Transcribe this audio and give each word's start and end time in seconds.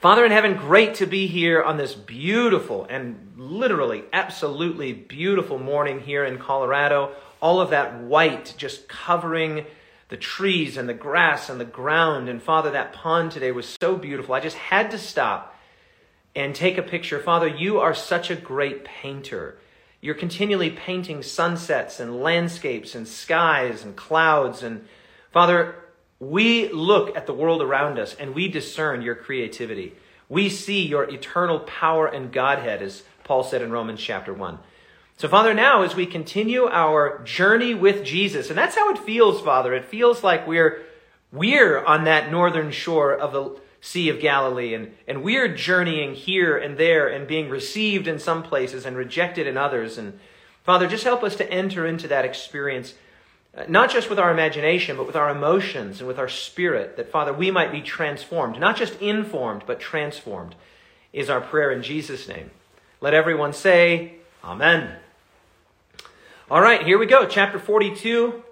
Father 0.00 0.24
in 0.24 0.30
heaven, 0.30 0.54
great 0.54 0.94
to 0.94 1.06
be 1.06 1.26
here 1.26 1.60
on 1.60 1.76
this 1.76 1.92
beautiful 1.92 2.86
and 2.88 3.32
literally, 3.36 4.04
absolutely 4.12 4.92
beautiful 4.92 5.58
morning 5.58 5.98
here 5.98 6.24
in 6.24 6.38
Colorado. 6.38 7.16
All 7.42 7.60
of 7.60 7.70
that 7.70 7.98
white 8.02 8.54
just 8.56 8.88
covering 8.88 9.66
the 10.08 10.16
trees 10.16 10.76
and 10.76 10.88
the 10.88 10.94
grass 10.94 11.48
and 11.48 11.60
the 11.60 11.64
ground. 11.64 12.28
And 12.28 12.40
Father, 12.40 12.70
that 12.70 12.92
pond 12.92 13.32
today 13.32 13.50
was 13.50 13.76
so 13.82 13.96
beautiful. 13.96 14.36
I 14.36 14.40
just 14.40 14.56
had 14.56 14.92
to 14.92 14.98
stop 14.98 15.56
and 16.32 16.54
take 16.54 16.78
a 16.78 16.82
picture. 16.82 17.18
Father, 17.18 17.48
you 17.48 17.80
are 17.80 17.92
such 17.92 18.30
a 18.30 18.36
great 18.36 18.84
painter. 18.84 19.58
You're 20.00 20.14
continually 20.14 20.70
painting 20.70 21.24
sunsets 21.24 21.98
and 21.98 22.22
landscapes 22.22 22.94
and 22.94 23.08
skies 23.08 23.82
and 23.82 23.96
clouds. 23.96 24.62
And 24.62 24.86
Father, 25.32 25.74
we 26.20 26.68
look 26.70 27.16
at 27.16 27.26
the 27.26 27.32
world 27.32 27.62
around 27.62 27.98
us 27.98 28.14
and 28.14 28.34
we 28.34 28.48
discern 28.48 29.02
your 29.02 29.14
creativity. 29.14 29.94
We 30.28 30.48
see 30.48 30.86
your 30.86 31.04
eternal 31.04 31.60
power 31.60 32.06
and 32.06 32.32
Godhead, 32.32 32.82
as 32.82 33.02
Paul 33.24 33.44
said 33.44 33.62
in 33.62 33.70
Romans 33.70 34.00
chapter 34.00 34.34
1. 34.34 34.58
So, 35.16 35.28
Father, 35.28 35.54
now 35.54 35.82
as 35.82 35.96
we 35.96 36.06
continue 36.06 36.66
our 36.66 37.22
journey 37.24 37.74
with 37.74 38.04
Jesus, 38.04 38.50
and 38.50 38.58
that's 38.58 38.76
how 38.76 38.90
it 38.90 38.98
feels, 38.98 39.40
Father. 39.40 39.74
It 39.74 39.84
feels 39.84 40.22
like 40.22 40.46
we're 40.46 40.84
we're 41.32 41.84
on 41.84 42.04
that 42.04 42.30
northern 42.30 42.70
shore 42.70 43.14
of 43.14 43.32
the 43.32 43.60
Sea 43.80 44.08
of 44.08 44.20
Galilee, 44.20 44.74
and, 44.74 44.94
and 45.06 45.22
we're 45.22 45.48
journeying 45.48 46.14
here 46.14 46.56
and 46.56 46.78
there 46.78 47.06
and 47.06 47.28
being 47.28 47.48
received 47.48 48.08
in 48.08 48.18
some 48.18 48.42
places 48.42 48.86
and 48.86 48.96
rejected 48.96 49.46
in 49.46 49.56
others. 49.56 49.98
And 49.98 50.18
Father, 50.64 50.86
just 50.86 51.04
help 51.04 51.22
us 51.22 51.36
to 51.36 51.50
enter 51.50 51.86
into 51.86 52.08
that 52.08 52.24
experience 52.24 52.94
not 53.66 53.90
just 53.90 54.08
with 54.08 54.18
our 54.18 54.30
imagination, 54.30 54.96
but 54.96 55.06
with 55.06 55.16
our 55.16 55.30
emotions 55.30 56.00
and 56.00 56.06
with 56.06 56.18
our 56.18 56.28
spirit, 56.28 56.96
that, 56.96 57.10
Father, 57.10 57.32
we 57.32 57.50
might 57.50 57.72
be 57.72 57.80
transformed, 57.80 58.60
not 58.60 58.76
just 58.76 59.00
informed, 59.00 59.64
but 59.66 59.80
transformed, 59.80 60.54
is 61.12 61.28
our 61.28 61.40
prayer 61.40 61.70
in 61.70 61.82
Jesus' 61.82 62.28
name. 62.28 62.50
Let 63.00 63.14
everyone 63.14 63.52
say, 63.52 64.14
Amen. 64.44 64.96
All 66.50 66.60
right, 66.60 66.84
here 66.84 66.98
we 66.98 67.06
go. 67.06 67.26
Chapter 67.26 67.58
42 67.58 68.42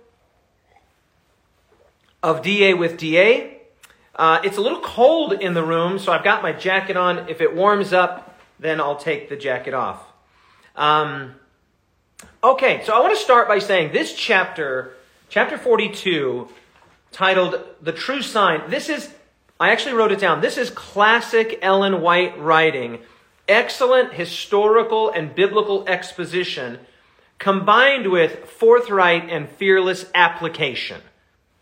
of 2.23 2.43
DA 2.43 2.75
with 2.75 2.97
DA. 2.97 3.61
Uh, 4.15 4.41
it's 4.43 4.57
a 4.57 4.61
little 4.61 4.81
cold 4.81 5.33
in 5.35 5.55
the 5.55 5.63
room, 5.63 5.99
so 5.99 6.11
I've 6.11 6.25
got 6.25 6.43
my 6.43 6.53
jacket 6.53 6.97
on. 6.97 7.29
If 7.29 7.41
it 7.41 7.55
warms 7.55 7.93
up, 7.93 8.39
then 8.59 8.81
I'll 8.81 8.97
take 8.97 9.29
the 9.29 9.37
jacket 9.37 9.75
off. 9.75 10.03
Um, 10.75 11.35
Okay, 12.43 12.83
so 12.85 12.93
I 12.93 13.01
want 13.01 13.13
to 13.17 13.21
start 13.21 13.49
by 13.49 13.59
saying 13.59 13.93
this 13.93 14.15
chapter, 14.15 14.96
chapter 15.29 15.59
42, 15.59 16.49
titled 17.13 17.61
The 17.81 17.93
True 17.93 18.23
Sign, 18.23 18.71
this 18.71 18.89
is, 18.89 19.13
I 19.59 19.71
actually 19.71 19.95
wrote 19.95 20.13
it 20.13 20.21
down. 20.21 20.41
This 20.41 20.59
is 20.59 20.71
classic 20.71 21.59
Ellen 21.63 22.01
White 22.01 22.39
writing. 22.39 23.01
Excellent 23.49 24.13
historical 24.13 25.11
and 25.11 25.35
biblical 25.35 25.89
exposition 25.89 26.79
combined 27.39 28.11
with 28.11 28.49
forthright 28.49 29.29
and 29.31 29.49
fearless 29.49 30.07
application. 30.15 31.01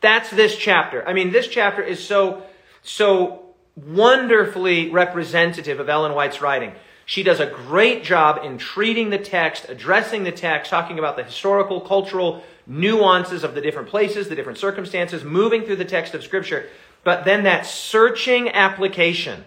That's 0.00 0.30
this 0.30 0.56
chapter. 0.56 1.06
I 1.06 1.12
mean, 1.12 1.32
this 1.32 1.48
chapter 1.48 1.82
is 1.82 2.04
so, 2.04 2.42
so 2.82 3.54
wonderfully 3.76 4.90
representative 4.90 5.80
of 5.80 5.88
Ellen 5.88 6.14
White's 6.14 6.40
writing. 6.40 6.72
She 7.06 7.22
does 7.22 7.40
a 7.40 7.46
great 7.46 8.02
job 8.04 8.44
in 8.44 8.56
treating 8.56 9.10
the 9.10 9.18
text, 9.18 9.66
addressing 9.68 10.24
the 10.24 10.32
text, 10.32 10.70
talking 10.70 10.98
about 10.98 11.16
the 11.16 11.24
historical, 11.24 11.80
cultural 11.80 12.42
nuances 12.66 13.44
of 13.44 13.54
the 13.54 13.60
different 13.60 13.88
places, 13.88 14.28
the 14.28 14.34
different 14.34 14.58
circumstances, 14.58 15.24
moving 15.24 15.62
through 15.62 15.76
the 15.76 15.84
text 15.84 16.14
of 16.14 16.24
Scripture. 16.24 16.68
But 17.02 17.24
then 17.24 17.44
that 17.44 17.66
searching 17.66 18.48
application. 18.48 19.44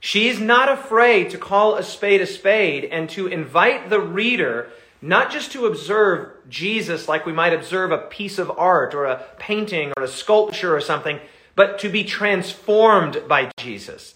She's 0.00 0.40
not 0.40 0.70
afraid 0.70 1.30
to 1.30 1.38
call 1.38 1.74
a 1.74 1.82
spade 1.82 2.20
a 2.20 2.26
spade 2.26 2.84
and 2.84 3.10
to 3.10 3.26
invite 3.26 3.90
the 3.90 4.00
reader 4.00 4.70
not 5.00 5.30
just 5.30 5.52
to 5.52 5.66
observe 5.66 6.32
Jesus 6.48 7.08
like 7.08 7.24
we 7.24 7.32
might 7.32 7.52
observe 7.52 7.92
a 7.92 7.98
piece 7.98 8.38
of 8.38 8.50
art 8.50 8.94
or 8.94 9.04
a 9.04 9.24
painting 9.38 9.92
or 9.96 10.02
a 10.02 10.08
sculpture 10.08 10.74
or 10.74 10.80
something, 10.80 11.20
but 11.54 11.78
to 11.80 11.88
be 11.88 12.04
transformed 12.04 13.22
by 13.28 13.50
Jesus. 13.58 14.14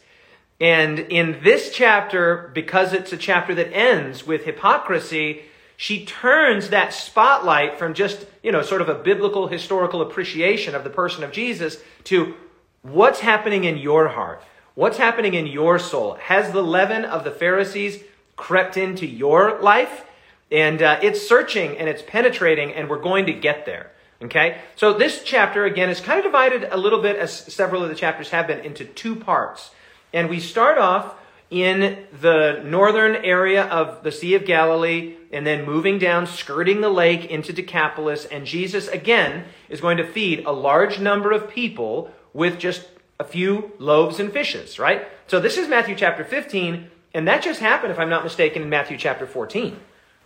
And 0.61 0.99
in 0.99 1.41
this 1.43 1.73
chapter, 1.73 2.51
because 2.55 2.93
it's 2.93 3.13
a 3.13 3.17
chapter 3.17 3.55
that 3.55 3.73
ends 3.73 4.27
with 4.27 4.45
hypocrisy, 4.45 5.43
she 5.77 6.05
turns 6.05 6.71
that 6.71 6.93
spotlight 6.93 7.79
from 7.79 7.95
just, 7.95 8.27
you 8.43 8.53
know, 8.53 8.63
sort 8.63 8.81
of 8.81 8.89
a 8.89 8.95
biblical 8.95 9.49
historical 9.49 10.03
appreciation 10.03 10.75
of 10.75 10.85
the 10.85 10.91
person 10.91 11.25
of 11.25 11.33
Jesus 11.33 11.79
to 12.05 12.35
what's 12.83 13.21
happening 13.21 13.65
in 13.65 13.79
your 13.79 14.09
heart? 14.09 14.43
What's 14.75 14.97
happening 14.97 15.35
in 15.35 15.47
your 15.47 15.79
soul? 15.79 16.15
Has 16.15 16.53
the 16.53 16.63
leaven 16.63 17.05
of 17.05 17.25
the 17.25 17.31
Pharisees 17.31 18.03
crept 18.37 18.77
into 18.77 19.07
your 19.07 19.61
life? 19.61 20.05
And 20.51 20.83
uh, 20.83 20.99
it's 21.03 21.27
searching 21.27 21.79
and 21.79 21.89
it's 21.89 22.03
penetrating, 22.03 22.73
and 22.73 22.89
we're 22.89 23.01
going 23.01 23.27
to 23.27 23.33
get 23.33 23.67
there. 23.67 23.91
Okay? 24.23 24.61
So 24.77 24.93
this 24.93 25.23
chapter, 25.25 25.65
again, 25.65 25.91
is 25.91 26.01
kind 26.01 26.19
of 26.19 26.25
divided 26.25 26.69
a 26.71 26.77
little 26.77 27.03
bit, 27.03 27.17
as 27.17 27.33
several 27.33 27.83
of 27.83 27.89
the 27.89 27.95
chapters 27.95 28.31
have 28.31 28.47
been, 28.47 28.61
into 28.61 28.85
two 28.85 29.17
parts. 29.17 29.71
And 30.13 30.29
we 30.29 30.41
start 30.41 30.79
off 30.79 31.15
in 31.53 32.07
the 32.19 32.63
northern 32.65 33.15
area 33.15 33.65
of 33.65 34.03
the 34.03 34.11
Sea 34.11 34.35
of 34.35 34.47
Galilee 34.47 35.17
and 35.31 35.47
then 35.47 35.67
moving 35.67 35.99
down, 35.99 36.27
skirting 36.27 36.81
the 36.81 36.89
lake 36.89 37.27
into 37.27 37.53
Decapolis. 37.53 38.25
And 38.25 38.47
Jesus, 38.47 38.89
again, 38.89 39.45
is 39.69 39.81
going 39.81 39.99
to 39.99 40.07
feed 40.07 40.47
a 40.47 40.51
large 40.53 40.99
number 40.99 41.31
of 41.31 41.51
people 41.51 42.11
with 42.33 42.59
just 42.59 42.89
a 43.21 43.25
few 43.25 43.73
loaves 43.79 44.19
and 44.19 44.33
fishes, 44.33 44.79
right? 44.79 45.07
So 45.27 45.39
this 45.39 45.59
is 45.59 45.69
Matthew 45.69 45.95
chapter 45.95 46.25
15, 46.25 46.91
and 47.13 47.29
that 47.29 47.43
just 47.43 47.61
happened, 47.61 47.93
if 47.93 47.99
I'm 47.99 48.09
not 48.09 48.25
mistaken, 48.25 48.63
in 48.63 48.71
Matthew 48.71 48.97
chapter 48.97 49.27
14, 49.27 49.79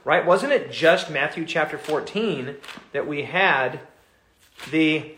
right? 0.04 0.24
Wasn't 0.24 0.52
it 0.52 0.70
just 0.70 1.10
Matthew 1.10 1.44
chapter 1.44 1.76
14 1.76 2.54
that 2.92 3.08
we 3.08 3.24
had 3.24 3.80
the 4.70 5.12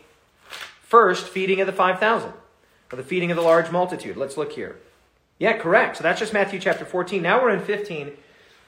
first 0.81 1.27
feeding 1.27 1.61
of 1.61 1.67
the 1.67 1.73
5,000? 1.73 2.33
or 2.91 2.95
the 2.95 3.03
feeding 3.03 3.31
of 3.31 3.37
the 3.37 3.43
large 3.43 3.71
multitude. 3.71 4.17
Let's 4.17 4.37
look 4.37 4.53
here. 4.53 4.77
Yeah, 5.39 5.57
correct. 5.57 5.97
So 5.97 6.03
that's 6.03 6.19
just 6.19 6.33
Matthew 6.33 6.59
chapter 6.59 6.85
14. 6.85 7.21
Now 7.21 7.41
we're 7.41 7.51
in 7.51 7.61
15. 7.61 8.11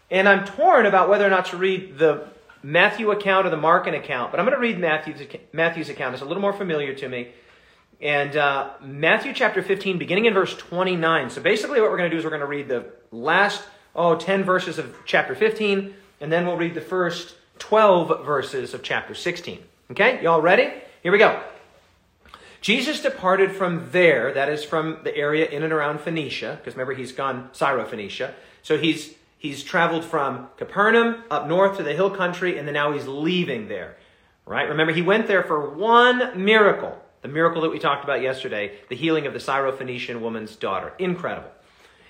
And 0.09 0.27
I'm 0.27 0.45
torn 0.45 0.85
about 0.85 1.09
whether 1.09 1.25
or 1.25 1.29
not 1.29 1.45
to 1.47 1.57
read 1.57 1.97
the 1.97 2.27
Matthew 2.63 3.11
account 3.11 3.45
or 3.45 3.49
the 3.49 3.57
Markan 3.57 3.95
account, 3.95 4.31
but 4.31 4.39
I'm 4.39 4.45
going 4.45 4.55
to 4.55 4.61
read 4.61 4.79
Matthew's, 4.79 5.21
Matthew's 5.51 5.89
account. 5.89 6.13
It's 6.13 6.21
a 6.21 6.25
little 6.25 6.41
more 6.41 6.53
familiar 6.53 6.93
to 6.93 7.09
me. 7.09 7.29
And 8.01 8.35
uh, 8.35 8.71
Matthew 8.81 9.33
chapter 9.33 9.61
15, 9.61 9.97
beginning 9.97 10.25
in 10.25 10.33
verse 10.33 10.55
29. 10.55 11.29
So 11.29 11.41
basically, 11.41 11.81
what 11.81 11.91
we're 11.91 11.97
going 11.97 12.09
to 12.09 12.15
do 12.15 12.19
is 12.19 12.23
we're 12.23 12.31
going 12.31 12.41
to 12.41 12.47
read 12.47 12.67
the 12.67 12.85
last, 13.11 13.63
oh, 13.95 14.15
10 14.15 14.43
verses 14.43 14.79
of 14.79 14.95
chapter 15.05 15.35
15, 15.35 15.93
and 16.19 16.31
then 16.31 16.45
we'll 16.45 16.57
read 16.57 16.73
the 16.73 16.81
first 16.81 17.35
12 17.59 18.25
verses 18.25 18.73
of 18.73 18.81
chapter 18.81 19.13
16. 19.13 19.59
Okay? 19.91 20.21
Y'all 20.23 20.41
ready? 20.41 20.71
Here 21.03 21.11
we 21.11 21.19
go. 21.19 21.41
Jesus 22.61 23.01
departed 23.01 23.51
from 23.51 23.89
there, 23.91 24.33
that 24.33 24.47
is 24.47 24.63
from 24.63 24.99
the 25.03 25.15
area 25.15 25.47
in 25.47 25.63
and 25.63 25.73
around 25.73 25.99
Phoenicia, 25.99 26.57
because 26.59 26.75
remember 26.75 26.93
he's 26.93 27.11
gone 27.11 27.49
Syrophoenicia. 27.53 28.33
So 28.61 28.77
he's 28.77 29.15
he's 29.37 29.63
traveled 29.63 30.05
from 30.05 30.47
Capernaum 30.57 31.23
up 31.31 31.47
north 31.47 31.77
to 31.77 31.83
the 31.83 31.93
hill 31.93 32.11
country, 32.11 32.59
and 32.59 32.67
then 32.67 32.75
now 32.75 32.93
he's 32.93 33.07
leaving 33.07 33.67
there. 33.67 33.97
Right? 34.45 34.69
Remember, 34.69 34.93
he 34.93 35.01
went 35.01 35.27
there 35.27 35.43
for 35.43 35.69
one 35.69 36.43
miracle. 36.43 36.97
The 37.21 37.27
miracle 37.27 37.61
that 37.61 37.69
we 37.69 37.79
talked 37.79 38.03
about 38.03 38.21
yesterday, 38.21 38.77
the 38.89 38.95
healing 38.95 39.27
of 39.27 39.33
the 39.33 39.39
Syrophoenician 39.39 40.21
woman's 40.21 40.55
daughter. 40.55 40.93
Incredible. 40.97 41.51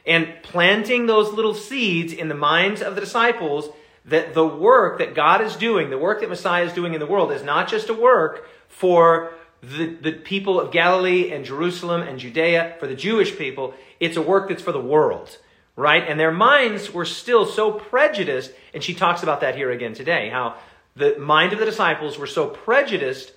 And 0.06 0.28
planting 0.42 1.06
those 1.06 1.34
little 1.34 1.54
seeds 1.54 2.14
in 2.14 2.30
the 2.30 2.36
minds 2.36 2.82
of 2.82 2.96
the 2.96 3.02
disciples 3.02 3.70
that 4.06 4.34
the 4.34 4.48
work 4.48 4.98
that 5.00 5.14
God 5.14 5.42
is 5.42 5.56
doing, 5.56 5.90
the 5.90 5.98
work 5.98 6.22
that 6.22 6.30
Messiah 6.30 6.66
is 6.66 6.74
doing 6.74 6.94
in 6.94 7.00
the 7.00 7.06
world, 7.06 7.32
is 7.32 7.44
not 7.44 7.68
just 7.68 7.90
a 7.90 7.94
work 7.94 8.48
for 8.68 9.34
the, 9.62 9.88
the 9.88 10.12
people 10.12 10.60
of 10.60 10.72
Galilee 10.72 11.32
and 11.32 11.46
Jerusalem 11.46 12.02
and 12.02 12.20
Judea, 12.20 12.76
for 12.80 12.88
the 12.88 12.96
Jewish 12.96 13.38
people, 13.38 13.74
it's 14.00 14.18
a 14.18 14.22
work 14.22 14.50
that's 14.50 14.62
for 14.62 14.72
the 14.72 14.82
world, 14.82 15.38
right? 15.76 16.04
And 16.08 16.20
their 16.20 16.32
minds 16.32 16.92
were 16.92 17.06
still 17.06 17.46
so 17.46 17.72
prejudiced, 17.72 18.52
and 18.74 18.84
she 18.84 18.94
talks 18.94 19.22
about 19.22 19.42
that 19.42 19.56
here 19.56 19.72
again 19.72 19.94
today, 19.94 20.30
how 20.30 20.56
the 20.96 21.18
mind 21.20 21.54
of 21.54 21.60
the 21.60 21.66
disciples 21.66 22.18
were 22.18 22.28
so 22.28 22.48
prejudiced 22.48 23.34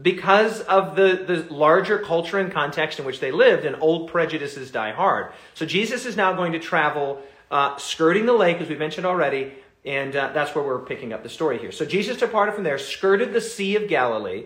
because 0.00 0.62
of 0.62 0.96
the, 0.96 1.22
the 1.26 1.54
larger 1.54 1.98
culture 1.98 2.38
and 2.38 2.50
context 2.50 2.98
in 2.98 3.04
which 3.04 3.20
they 3.20 3.30
lived, 3.30 3.66
and 3.66 3.76
old 3.80 4.08
prejudices 4.08 4.70
die 4.70 4.92
hard. 4.92 5.32
So 5.52 5.66
Jesus 5.66 6.06
is 6.06 6.16
now 6.16 6.32
going 6.32 6.52
to 6.52 6.58
travel 6.58 7.20
uh, 7.50 7.76
skirting 7.76 8.24
the 8.24 8.32
lake, 8.32 8.58
as 8.62 8.70
we 8.70 8.76
mentioned 8.76 9.04
already, 9.04 9.52
and 9.84 10.16
uh, 10.16 10.32
that's 10.32 10.54
where 10.54 10.64
we're 10.64 10.78
picking 10.78 11.12
up 11.12 11.22
the 11.22 11.28
story 11.28 11.58
here. 11.58 11.72
So 11.72 11.84
Jesus 11.84 12.16
departed 12.16 12.54
from 12.54 12.64
there, 12.64 12.78
skirted 12.78 13.34
the 13.34 13.40
Sea 13.42 13.76
of 13.76 13.86
Galilee, 13.88 14.44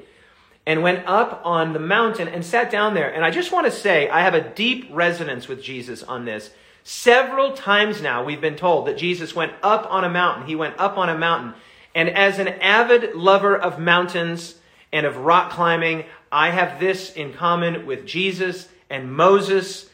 and 0.67 0.83
went 0.83 1.07
up 1.07 1.41
on 1.45 1.73
the 1.73 1.79
mountain 1.79 2.27
and 2.27 2.45
sat 2.45 2.71
down 2.71 2.95
there. 2.95 3.09
And 3.09 3.25
I 3.25 3.31
just 3.31 3.53
want 3.53 3.67
to 3.67 3.71
say, 3.71 4.09
I 4.09 4.23
have 4.23 4.35
a 4.35 4.41
deep 4.41 4.89
resonance 4.91 5.47
with 5.47 5.63
Jesus 5.63 6.03
on 6.03 6.25
this. 6.25 6.51
Several 6.83 7.53
times 7.53 8.03
now, 8.03 8.25
we've 8.25 8.41
been 8.41 8.57
told 8.57 8.87
that 8.87 8.99
Jesus 8.99 9.35
went 9.35 9.53
up 9.63 9.87
on 9.91 10.05
a 10.05 10.11
mountain. 10.11 10.47
He 10.47 10.57
went 10.57 10.79
up 10.79 10.99
on 10.99 11.09
a 11.09 11.17
mountain. 11.17 11.55
And 11.95 12.11
as 12.11 12.39
an 12.39 12.49
avid 12.49 13.15
lover 13.15 13.57
of 13.57 13.79
mountains 13.79 14.57
and 14.93 15.07
of 15.07 15.17
rock 15.19 15.51
climbing, 15.51 16.05
I 16.31 16.51
have 16.51 16.81
this 16.81 17.13
in 17.13 17.33
common 17.33 17.87
with 17.87 18.05
Jesus 18.05 18.69
and 18.91 19.13
Moses 19.13 19.89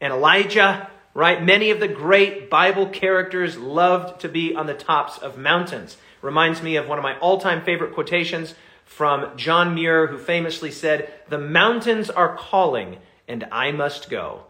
and 0.00 0.12
Elijah, 0.12 0.90
right? 1.14 1.42
Many 1.42 1.70
of 1.70 1.80
the 1.80 1.88
great 1.88 2.50
Bible 2.50 2.86
characters 2.86 3.56
loved 3.56 4.20
to 4.20 4.28
be 4.28 4.54
on 4.54 4.66
the 4.66 4.74
tops 4.74 5.18
of 5.18 5.38
mountains. 5.38 5.96
Reminds 6.20 6.62
me 6.62 6.76
of 6.76 6.86
one 6.86 6.98
of 6.98 7.02
my 7.02 7.18
all 7.18 7.40
time 7.40 7.62
favorite 7.62 7.94
quotations 7.94 8.54
from 8.96 9.36
John 9.36 9.74
Muir, 9.74 10.06
who 10.06 10.18
famously 10.18 10.70
said, 10.70 11.12
The 11.28 11.38
mountains 11.38 12.10
are 12.10 12.36
calling, 12.36 12.98
and 13.26 13.46
I 13.50 13.72
must 13.72 14.10
go. 14.10 14.44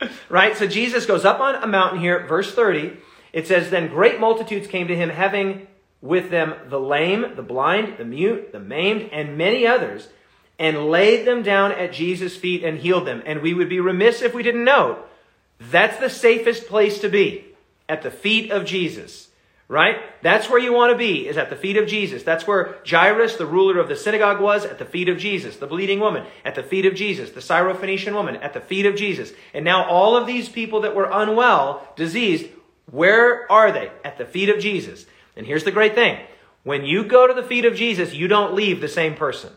right? 0.28 0.56
So 0.56 0.66
Jesus 0.66 1.06
goes 1.06 1.24
up 1.24 1.40
on 1.40 1.54
a 1.56 1.66
mountain 1.66 2.00
here, 2.00 2.26
verse 2.26 2.54
30. 2.54 2.96
It 3.32 3.46
says, 3.46 3.70
Then 3.70 3.88
great 3.88 4.20
multitudes 4.20 4.66
came 4.66 4.88
to 4.88 4.96
him, 4.96 5.10
having 5.10 5.66
with 6.00 6.30
them 6.30 6.54
the 6.68 6.80
lame, 6.80 7.34
the 7.36 7.42
blind, 7.42 7.98
the 7.98 8.04
mute, 8.04 8.52
the 8.52 8.60
maimed, 8.60 9.08
and 9.12 9.38
many 9.38 9.66
others, 9.66 10.08
and 10.58 10.88
laid 10.88 11.26
them 11.26 11.42
down 11.42 11.72
at 11.72 11.92
Jesus' 11.92 12.36
feet 12.36 12.64
and 12.64 12.78
healed 12.78 13.06
them. 13.06 13.22
And 13.24 13.42
we 13.42 13.54
would 13.54 13.68
be 13.68 13.80
remiss 13.80 14.22
if 14.22 14.34
we 14.34 14.42
didn't 14.42 14.64
know 14.64 14.98
that's 15.58 15.98
the 15.98 16.10
safest 16.10 16.66
place 16.66 16.98
to 17.00 17.08
be, 17.08 17.44
at 17.88 18.02
the 18.02 18.10
feet 18.10 18.50
of 18.50 18.64
Jesus. 18.64 19.25
Right? 19.68 19.96
That's 20.22 20.48
where 20.48 20.60
you 20.60 20.72
want 20.72 20.92
to 20.92 20.98
be, 20.98 21.26
is 21.26 21.36
at 21.36 21.50
the 21.50 21.56
feet 21.56 21.76
of 21.76 21.88
Jesus. 21.88 22.22
That's 22.22 22.46
where 22.46 22.76
Jairus, 22.88 23.34
the 23.34 23.46
ruler 23.46 23.80
of 23.80 23.88
the 23.88 23.96
synagogue, 23.96 24.40
was, 24.40 24.64
at 24.64 24.78
the 24.78 24.84
feet 24.84 25.08
of 25.08 25.18
Jesus. 25.18 25.56
The 25.56 25.66
bleeding 25.66 25.98
woman, 25.98 26.24
at 26.44 26.54
the 26.54 26.62
feet 26.62 26.86
of 26.86 26.94
Jesus. 26.94 27.30
The 27.32 27.40
Syrophoenician 27.40 28.14
woman, 28.14 28.36
at 28.36 28.52
the 28.52 28.60
feet 28.60 28.86
of 28.86 28.94
Jesus. 28.94 29.32
And 29.52 29.64
now 29.64 29.84
all 29.88 30.16
of 30.16 30.26
these 30.26 30.48
people 30.48 30.82
that 30.82 30.94
were 30.94 31.10
unwell, 31.10 31.86
diseased, 31.96 32.46
where 32.90 33.50
are 33.50 33.72
they? 33.72 33.90
At 34.04 34.18
the 34.18 34.24
feet 34.24 34.48
of 34.50 34.60
Jesus. 34.60 35.04
And 35.36 35.44
here's 35.44 35.64
the 35.64 35.72
great 35.72 35.96
thing. 35.96 36.24
When 36.62 36.84
you 36.84 37.04
go 37.04 37.26
to 37.26 37.34
the 37.34 37.46
feet 37.46 37.64
of 37.64 37.74
Jesus, 37.74 38.14
you 38.14 38.28
don't 38.28 38.54
leave 38.54 38.80
the 38.80 38.88
same 38.88 39.16
person. 39.16 39.52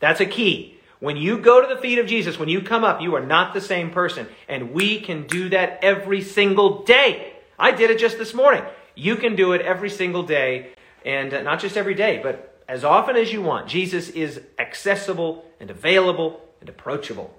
That's 0.00 0.20
a 0.20 0.26
key. 0.26 0.78
When 0.98 1.16
you 1.16 1.38
go 1.38 1.60
to 1.60 1.72
the 1.72 1.80
feet 1.80 1.98
of 1.98 2.06
Jesus, 2.06 2.38
when 2.38 2.48
you 2.48 2.60
come 2.60 2.82
up, 2.82 3.00
you 3.00 3.14
are 3.14 3.24
not 3.24 3.54
the 3.54 3.60
same 3.60 3.90
person. 3.90 4.26
And 4.48 4.72
we 4.72 5.00
can 5.00 5.26
do 5.26 5.48
that 5.48 5.78
every 5.82 6.22
single 6.22 6.82
day. 6.82 7.34
I 7.58 7.70
did 7.70 7.90
it 7.90 7.98
just 7.98 8.18
this 8.18 8.34
morning. 8.34 8.64
You 8.94 9.16
can 9.16 9.36
do 9.36 9.52
it 9.52 9.62
every 9.62 9.90
single 9.90 10.22
day, 10.22 10.72
and 11.04 11.32
uh, 11.32 11.42
not 11.42 11.60
just 11.60 11.76
every 11.76 11.94
day, 11.94 12.20
but 12.22 12.60
as 12.68 12.84
often 12.84 13.16
as 13.16 13.32
you 13.32 13.42
want. 13.42 13.68
Jesus 13.68 14.08
is 14.10 14.40
accessible 14.58 15.44
and 15.60 15.70
available 15.70 16.40
and 16.60 16.68
approachable. 16.68 17.34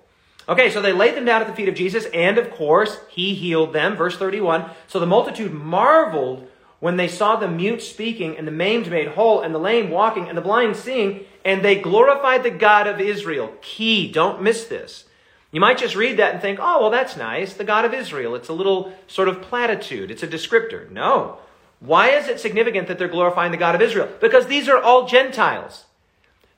Okay, 0.48 0.70
so 0.70 0.82
they 0.82 0.92
laid 0.92 1.16
them 1.16 1.26
down 1.26 1.42
at 1.42 1.48
the 1.48 1.56
feet 1.56 1.70
of 1.70 1.76
Jesus, 1.76 2.06
and 2.14 2.38
of 2.38 2.52
course, 2.52 3.00
he 3.10 3.34
healed 3.34 3.72
them. 3.72 3.96
Verse 3.96 4.18
31. 4.18 4.70
So 4.88 5.00
the 5.00 5.06
multitude 5.06 5.54
marveled 5.54 6.48
when 6.80 6.98
they 6.98 7.08
saw 7.08 7.38
the 7.38 7.48
mute 7.48 7.82
speaking, 7.82 8.38
and 8.38 8.46
the 8.46 8.52
maimed 8.52 8.92
made 8.92 9.08
whole, 9.10 9.42
and 9.42 9.56
the 9.56 9.60
lame 9.60 9.90
walking, 9.90 10.28
and 10.28 10.38
the 10.38 10.42
blind 10.42 10.76
seeing, 10.76 11.26
and 11.46 11.64
they 11.64 11.80
glorified 11.80 12.44
the 12.44 12.50
God 12.50 12.88
of 12.88 13.00
Israel. 13.00 13.54
Key, 13.62 14.12
don't 14.12 14.42
miss 14.42 14.66
this. 14.66 15.06
You 15.54 15.60
might 15.60 15.78
just 15.78 15.96
read 15.96 16.18
that 16.18 16.34
and 16.34 16.42
think, 16.42 16.60
oh, 16.60 16.82
well, 16.82 16.90
that's 16.90 17.16
nice. 17.16 17.54
The 17.54 17.64
God 17.64 17.86
of 17.86 17.94
Israel. 17.94 18.34
It's 18.34 18.50
a 18.50 18.54
little 18.54 18.92
sort 19.08 19.30
of 19.30 19.44
platitude, 19.44 20.10
it's 20.12 20.24
a 20.24 20.28
descriptor. 20.28 20.90
No. 20.90 21.38
Why 21.80 22.10
is 22.10 22.28
it 22.28 22.40
significant 22.40 22.88
that 22.88 22.98
they're 22.98 23.08
glorifying 23.08 23.52
the 23.52 23.58
God 23.58 23.76
of 23.76 23.82
Israel? 23.82 24.10
Because 24.20 24.48
these 24.48 24.68
are 24.68 24.82
all 24.82 25.06
Gentiles. 25.06 25.86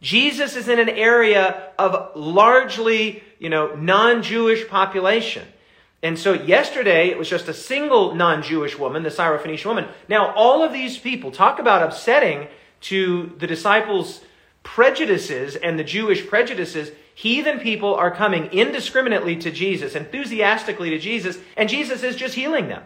Jesus 0.01 0.55
is 0.55 0.69
in 0.69 0.79
an 0.79 0.87
area 0.87 1.71
of 1.77 2.15
largely, 2.15 3.23
you 3.37 3.49
know, 3.49 3.75
non-Jewish 3.75 4.67
population. 4.67 5.47
And 6.01 6.17
so 6.17 6.33
yesterday 6.33 7.09
it 7.09 7.17
was 7.17 7.27
just 7.27 7.49
a 7.49 7.53
single 7.53 8.13
non-Jewish 8.15 8.77
woman, 8.77 9.03
the 9.03 9.09
Syrophoenician 9.09 9.65
woman. 9.65 9.87
Now 10.07 10.33
all 10.35 10.63
of 10.63 10.71
these 10.71 10.97
people 10.97 11.31
talk 11.31 11.59
about 11.59 11.81
upsetting 11.81 12.47
to 12.81 13.33
the 13.39 13.47
disciples' 13.47 14.21
prejudices 14.63 15.55
and 15.55 15.77
the 15.77 15.83
Jewish 15.83 16.27
prejudices. 16.27 16.91
Heathen 17.15 17.59
people 17.59 17.95
are 17.95 18.11
coming 18.11 18.47
indiscriminately 18.47 19.37
to 19.37 19.49
Jesus, 19.49 19.95
enthusiastically 19.95 20.89
to 20.89 20.99
Jesus, 20.99 21.37
and 21.55 21.69
Jesus 21.69 22.03
is 22.03 22.17
just 22.17 22.35
healing 22.35 22.67
them. 22.67 22.83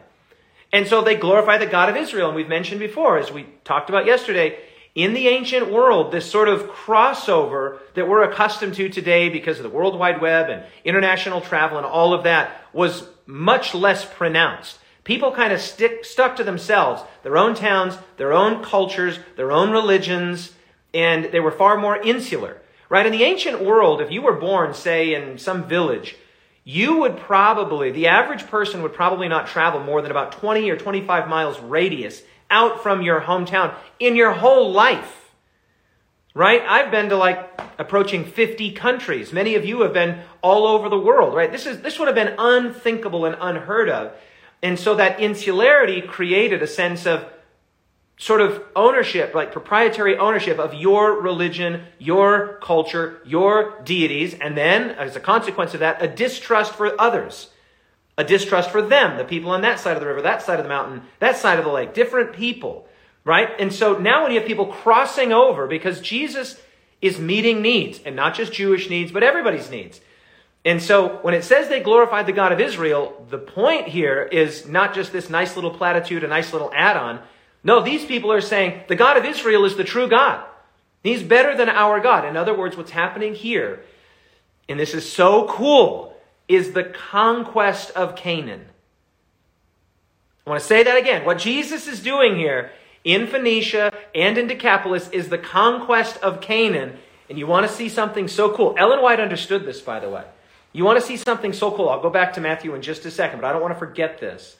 And 0.72 0.88
so 0.88 1.02
they 1.02 1.16
glorify 1.16 1.58
the 1.58 1.66
God 1.66 1.90
of 1.90 1.96
Israel. 1.96 2.28
And 2.28 2.36
we've 2.36 2.48
mentioned 2.48 2.80
before, 2.80 3.18
as 3.18 3.32
we 3.32 3.48
talked 3.64 3.90
about 3.90 4.06
yesterday, 4.06 4.60
in 4.94 5.16
the 5.16 5.28
ancient 5.30 5.72
world, 5.72 6.12
this 6.12 6.30
sort 6.30 6.48
of 6.48 6.70
crossover 6.70 7.80
that 7.96 8.08
we're 8.08 8.24
accustomed 8.24 8.76
to 8.76 8.88
today 8.88 9.30
because 9.30 9.58
of 9.58 9.64
the 9.64 9.70
World 9.70 9.98
Wide 9.98 10.22
Web 10.22 10.50
and 10.50 10.64
international 10.86 11.42
travel 11.42 11.78
and 11.78 11.88
all 11.88 12.14
of 12.14 12.24
that 12.24 12.52
was 12.72 13.08
much 13.26 13.74
less 13.74 14.06
pronounced. 14.06 14.78
People 15.04 15.32
kind 15.32 15.52
of 15.52 15.60
stick, 15.60 16.06
stuck 16.06 16.36
to 16.36 16.44
themselves, 16.44 17.02
their 17.24 17.36
own 17.36 17.56
towns, 17.56 17.98
their 18.18 18.32
own 18.32 18.64
cultures, 18.64 19.18
their 19.38 19.52
own 19.52 19.72
religions, 19.72 20.54
and 20.94 21.26
they 21.26 21.40
were 21.40 21.52
far 21.52 21.78
more 21.78 21.98
insular. 21.98 22.62
Right? 22.90 23.06
In 23.06 23.12
the 23.12 23.24
ancient 23.24 23.64
world, 23.64 24.02
if 24.02 24.12
you 24.12 24.24
were 24.24 24.34
born, 24.34 24.74
say, 24.74 25.14
in 25.14 25.38
some 25.38 25.68
village, 25.68 26.16
you 26.64 26.98
would 26.98 27.18
probably, 27.18 27.92
the 27.92 28.08
average 28.08 28.48
person 28.48 28.82
would 28.82 28.94
probably 28.94 29.28
not 29.28 29.48
travel 29.48 29.80
more 29.80 30.02
than 30.02 30.12
about 30.12 30.34
20 30.34 30.70
or 30.70 30.76
25 30.76 31.30
miles 31.30 31.60
radius 31.60 32.22
out 32.50 32.82
from 32.82 33.04
your 33.04 33.22
hometown 33.22 33.76
in 34.00 34.16
your 34.16 34.32
whole 34.32 34.72
life. 34.72 35.16
Right? 36.34 36.62
I've 36.62 36.92
been 36.92 37.10
to 37.10 37.16
like 37.16 37.60
approaching 37.78 38.26
50 38.26 38.72
countries. 38.72 39.34
Many 39.34 39.56
of 39.56 39.66
you 39.66 39.82
have 39.82 39.94
been 39.94 40.22
all 40.42 40.68
over 40.68 40.90
the 40.90 41.00
world, 41.00 41.36
right? 41.36 41.52
This 41.52 41.66
is, 41.66 41.82
this 41.82 42.00
would 42.00 42.08
have 42.08 42.16
been 42.16 42.36
unthinkable 42.38 43.26
and 43.26 43.36
unheard 43.40 43.90
of. 43.90 44.14
And 44.62 44.80
so 44.80 44.96
that 44.96 45.20
insularity 45.20 46.02
created 46.02 46.62
a 46.62 46.68
sense 46.68 47.06
of 47.06 47.26
sort 48.20 48.42
of 48.42 48.62
ownership, 48.76 49.34
like 49.34 49.54
proprietary 49.54 50.18
ownership 50.18 50.60
of 50.60 50.74
your 50.74 51.22
religion, 51.22 51.84
your 51.98 52.60
culture, 52.62 53.22
your 53.26 53.80
deities, 53.86 54.34
and 54.34 54.58
then, 54.58 54.90
as 54.92 55.16
a 55.16 55.22
consequence 55.22 55.74
of 55.74 55.80
that, 55.80 56.02
a 56.02 56.08
distrust 56.08 56.74
for 56.74 57.00
others. 57.00 57.50
A 58.18 58.26
distrust 58.26 58.72
for 58.72 58.82
them, 58.82 59.18
the 59.18 59.24
people 59.24 59.52
on 59.52 59.62
that 59.62 59.80
side 59.80 59.96
of 59.96 60.02
the 60.02 60.08
river, 60.08 60.22
that 60.22 60.42
side 60.42 60.60
of 60.60 60.66
the 60.66 60.70
mountain, 60.70 61.04
that 61.20 61.38
side 61.38 61.58
of 61.58 61.64
the 61.64 61.72
lake, 61.72 61.94
different 61.94 62.34
people, 62.34 62.90
right? 63.24 63.50
And 63.58 63.74
so 63.74 63.98
now 63.98 64.24
when 64.24 64.34
you 64.34 64.40
have 64.40 64.48
people 64.48 64.66
crossing 64.66 65.32
over, 65.32 65.66
because 65.66 66.02
Jesus 66.02 66.60
is 67.02 67.18
meeting 67.18 67.62
needs, 67.62 68.02
and 68.06 68.18
not 68.18 68.36
just 68.36 68.52
Jewish 68.52 68.90
needs, 68.90 69.14
but 69.14 69.24
everybody's 69.24 69.72
needs. 69.72 70.02
And 70.66 70.84
so 70.84 71.20
when 71.22 71.34
it 71.34 71.46
says 71.46 71.70
they 71.70 71.80
glorified 71.80 72.26
the 72.26 72.34
God 72.34 72.52
of 72.52 72.60
Israel, 72.60 73.26
the 73.30 73.38
point 73.38 73.88
here 73.88 74.24
is 74.24 74.68
not 74.68 74.94
just 74.94 75.14
this 75.14 75.30
nice 75.30 75.56
little 75.56 75.72
platitude, 75.72 76.26
a 76.26 76.28
nice 76.28 76.52
little 76.52 76.70
add 76.76 76.98
on 76.98 77.22
no, 77.64 77.82
these 77.82 78.06
people 78.06 78.32
are 78.32 78.42
saying 78.42 78.82
the 78.88 78.96
God 78.96 79.18
of 79.18 79.26
Israel 79.26 79.66
is 79.66 79.76
the 79.76 79.84
true 79.84 80.08
God. 80.08 80.46
He's 81.04 81.24
better 81.24 81.56
than 81.56 81.70
our 81.70 82.00
God. 82.00 82.26
In 82.26 82.38
other 82.38 82.54
words, 82.54 82.76
what's 82.76 82.92
happening 82.92 83.34
here, 83.34 83.84
and 84.68 84.80
this 84.80 84.94
is 84.94 85.10
so 85.10 85.48
cool, 85.48 86.16
is 86.48 86.72
the 86.74 86.84
conquest 86.84 87.92
of 87.92 88.16
Canaan. 88.16 88.66
I 90.46 90.50
want 90.50 90.62
to 90.62 90.68
say 90.68 90.84
that 90.84 90.98
again. 90.98 91.26
What 91.26 91.38
Jesus 91.38 91.88
is 91.88 92.02
doing 92.02 92.36
here 92.36 92.72
in 93.04 93.28
Phoenicia 93.28 93.94
and 94.16 94.38
in 94.38 94.48
Decapolis 94.48 95.10
is 95.10 95.30
the 95.30 95.38
conquest 95.38 96.18
of 96.18 96.42
Canaan. 96.42 96.98
And 97.30 97.38
you 97.38 97.46
want 97.46 97.68
to 97.68 97.72
see 97.72 97.88
something 97.88 98.28
so 98.28 98.52
cool. 98.56 98.74
Ellen 98.78 99.02
White 99.02 99.20
understood 99.20 99.66
this, 99.66 99.80
by 99.80 100.00
the 100.00 100.10
way. 100.10 100.24
You 100.74 100.86
want 100.86 101.00
to 101.00 101.06
see 101.06 101.18
something 101.18 101.54
so 101.54 101.72
cool. 101.72 101.90
I'll 101.90 102.02
go 102.02 102.10
back 102.10 102.34
to 102.34 102.42
Matthew 102.42 102.74
in 102.74 102.82
just 102.82 103.06
a 103.06 103.12
second, 103.12 103.42
but 103.42 103.48
I 103.48 103.54
don't 103.54 103.62
want 103.62 103.74
to 103.74 103.80
forget 103.80 104.20
this. 104.20 104.58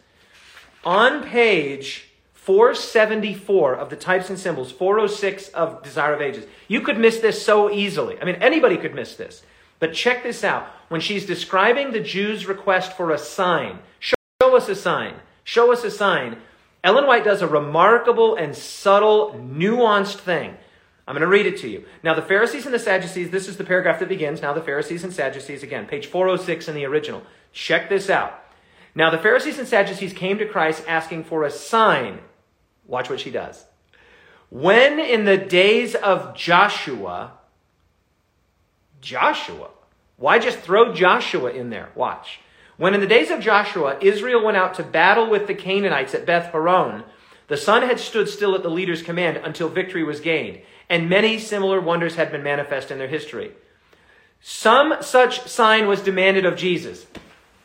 On 0.86 1.24
page 1.24 2.09
474 2.42 3.76
of 3.76 3.90
the 3.90 3.96
types 3.96 4.30
and 4.30 4.40
symbols, 4.40 4.72
406 4.72 5.50
of 5.50 5.84
Desire 5.84 6.14
of 6.14 6.22
Ages. 6.22 6.46
You 6.68 6.82
could 6.82 6.98
miss 6.98 7.20
this 7.20 7.46
so 7.46 7.70
easily. 7.70 8.20
I 8.20 8.26
mean, 8.26 8.36
anybody 8.36 8.78
could 8.78 8.96
miss 8.96 9.16
this. 9.16 9.44
But 9.80 9.94
check 9.94 10.24
this 10.24 10.44
out. 10.44 10.68
When 10.88 11.02
she's 11.02 11.26
describing 11.26 11.92
the 11.92 12.00
Jews' 12.00 12.48
request 12.48 12.94
for 12.94 13.12
a 13.12 13.18
sign, 13.18 13.80
show, 14.00 14.16
show 14.42 14.56
us 14.56 14.68
a 14.68 14.76
sign, 14.76 15.16
show 15.44 15.72
us 15.72 15.84
a 15.84 15.92
sign, 15.92 16.38
Ellen 16.84 17.08
White 17.08 17.26
does 17.26 17.42
a 17.42 17.48
remarkable 17.48 18.36
and 18.36 18.56
subtle, 18.56 19.34
nuanced 19.34 20.18
thing. 20.18 20.56
I'm 21.08 21.14
going 21.14 21.22
to 21.22 21.28
read 21.28 21.46
it 21.46 21.58
to 21.60 21.68
you. 21.68 21.86
Now, 22.04 22.14
the 22.14 22.22
Pharisees 22.22 22.66
and 22.66 22.74
the 22.74 22.80
Sadducees, 22.80 23.32
this 23.32 23.48
is 23.48 23.58
the 23.58 23.64
paragraph 23.64 24.00
that 24.00 24.10
begins. 24.10 24.42
Now, 24.42 24.54
the 24.54 24.62
Pharisees 24.62 25.04
and 25.04 25.14
Sadducees, 25.14 25.62
again, 25.62 25.88
page 25.88 26.08
406 26.08 26.68
in 26.68 26.76
the 26.76 26.86
original. 26.86 27.24
Check 27.52 27.90
this 27.90 28.10
out. 28.10 28.44
Now, 28.96 29.10
the 29.10 29.18
Pharisees 29.18 29.60
and 29.60 29.68
Sadducees 29.68 30.14
came 30.14 30.38
to 30.38 30.48
Christ 30.48 30.84
asking 30.88 31.26
for 31.26 31.44
a 31.44 31.52
sign 31.52 32.20
Watch 32.90 33.10
what 33.10 33.20
she 33.20 33.30
does. 33.30 33.66
When 34.50 35.00
in 35.00 35.26
the 35.26 35.38
days 35.38 35.94
of 35.94 36.36
Joshua, 36.36 37.34
Joshua, 39.00 39.70
why 40.18 40.40
just 40.40 40.60
throw 40.60 40.94
Joshua 40.94 41.52
in 41.52 41.70
there? 41.70 41.90
Watch. 41.94 42.40
When 42.78 42.96
in 42.96 43.00
the 43.00 43.08
days 43.08 43.30
of 43.30 43.42
Joshua, 43.42 44.00
Israel 44.02 44.44
went 44.44 44.58
out 44.58 44.74
to 44.76 44.84
battle 44.84 45.30
with 45.30 45.46
the 45.46 45.54
Canaanites 45.54 46.16
at 46.16 46.26
Beth 46.26 46.52
Horon, 46.52 47.04
the 47.48 47.58
sun 47.58 47.84
had 47.84 48.00
stood 48.00 48.28
still 48.28 48.56
at 48.56 48.64
the 48.64 48.70
leader's 48.70 49.04
command 49.04 49.38
until 49.38 49.70
victory 49.70 50.04
was 50.04 50.20
gained, 50.20 50.62
and 50.90 51.10
many 51.10 51.38
similar 51.38 51.80
wonders 51.80 52.16
had 52.16 52.32
been 52.32 52.44
manifest 52.44 52.90
in 52.90 52.98
their 52.98 53.08
history. 53.08 53.52
Some 54.42 54.96
such 55.02 55.48
sign 55.48 55.88
was 55.88 56.02
demanded 56.02 56.46
of 56.46 56.56
Jesus. 56.56 57.06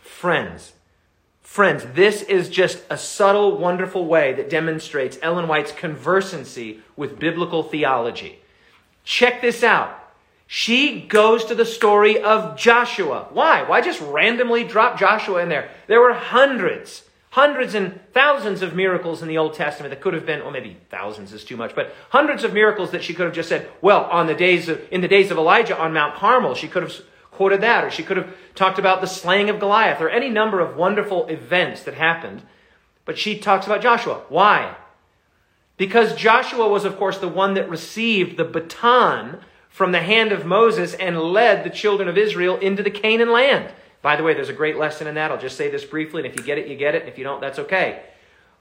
Friends, 0.03 0.74
Friends, 1.55 1.87
this 1.95 2.23
is 2.23 2.49
just 2.49 2.83
a 2.91 2.99
subtle, 2.99 3.59
wonderful 3.59 4.07
way 4.07 4.33
that 4.33 4.51
demonstrates 4.51 5.21
Ellen 5.23 5.47
White's 5.47 5.71
conversancy 5.71 6.81
with 6.97 7.21
biblical 7.21 7.63
theology. 7.63 8.41
Check 9.05 9.41
this 9.41 9.63
out. 9.63 9.97
she 10.49 11.03
goes 11.03 11.45
to 11.45 11.55
the 11.55 11.65
story 11.65 12.21
of 12.21 12.57
Joshua. 12.57 13.29
Why? 13.31 13.63
Why 13.63 13.83
just 13.83 14.01
randomly 14.01 14.65
drop 14.65 14.99
Joshua 14.99 15.45
in 15.45 15.49
there? 15.49 15.71
There 15.87 16.01
were 16.01 16.13
hundreds, 16.13 17.05
hundreds 17.31 17.77
and 17.77 18.01
thousands 18.13 18.61
of 18.61 18.75
miracles 18.75 19.23
in 19.23 19.29
the 19.29 19.39
Old 19.39 19.55
Testament 19.55 19.91
that 19.91 20.01
could 20.01 20.15
have 20.15 20.27
been, 20.27 20.41
well, 20.41 20.51
maybe 20.51 20.77
thousands 20.91 21.33
is 21.33 21.45
too 21.45 21.57
much, 21.57 21.77
but 21.77 21.95
hundreds 22.11 22.43
of 22.43 22.53
miracles 22.53 22.91
that 22.91 23.05
she 23.05 23.15
could 23.15 23.27
have 23.27 23.35
just 23.35 23.49
said, 23.49 23.71
well, 23.81 24.07
on 24.07 24.27
the 24.27 24.35
days 24.35 24.69
of, 24.69 24.83
in 24.91 25.03
the 25.03 25.07
days 25.07 25.31
of 25.31 25.39
Elijah 25.39 25.79
on 25.79 25.93
Mount 25.93 26.17
Carmel, 26.17 26.57
she 26.57 26.67
could 26.67 26.83
have 26.83 27.01
quoted 27.35 27.61
that, 27.61 27.85
or 27.85 27.91
she 27.91 28.03
could 28.03 28.17
have 28.17 28.35
talked 28.55 28.79
about 28.79 29.01
the 29.01 29.07
slaying 29.07 29.51
of 29.51 29.61
Goliath, 29.61 30.01
or 30.01 30.09
any 30.09 30.29
number 30.29 30.61
of 30.61 30.77
wonderful 30.77 31.27
events 31.27 31.83
that 31.83 31.95
happened. 31.95 32.43
But 33.05 33.19
she 33.19 33.39
talks 33.39 33.67
about 33.67 33.83
Joshua. 33.83 34.23
Why? 34.29 34.77
Because 35.77 36.15
Joshua 36.15 36.69
was, 36.69 36.85
of 36.85 36.97
course, 36.97 37.19
the 37.19 37.29
one 37.29 37.55
that 37.55 37.69
received 37.69 38.37
the 38.37 38.45
baton 38.45 39.41
from 39.69 39.93
the 39.93 40.01
hand 40.01 40.31
of 40.31 40.47
Moses 40.47 40.95
and 40.95 41.21
led 41.21 41.65
the 41.65 41.71
children 41.71 42.09
of 42.09 42.17
Israel 42.17 42.57
into 42.59 42.83
the 42.83 42.91
Canaan 42.91 43.33
land. 43.33 43.73
By 44.03 44.17
the 44.17 44.23
way, 44.23 44.35
there's 44.35 44.49
a 44.49 44.55
great 44.55 44.77
lesson 44.77 45.07
in 45.07 45.17
that. 45.17 45.31
I'll 45.31 45.39
just 45.39 45.57
say 45.57 45.71
this 45.71 45.85
briefly, 45.85 46.23
and 46.23 46.33
if 46.33 46.39
you 46.39 46.45
get 46.47 46.59
it, 46.59 46.69
you 46.69 46.77
get 46.77 46.95
it. 46.95 47.03
And 47.03 47.09
if 47.09 47.19
you 47.19 47.25
don't, 47.25 47.41
that's 47.41 47.59
okay. 47.59 48.03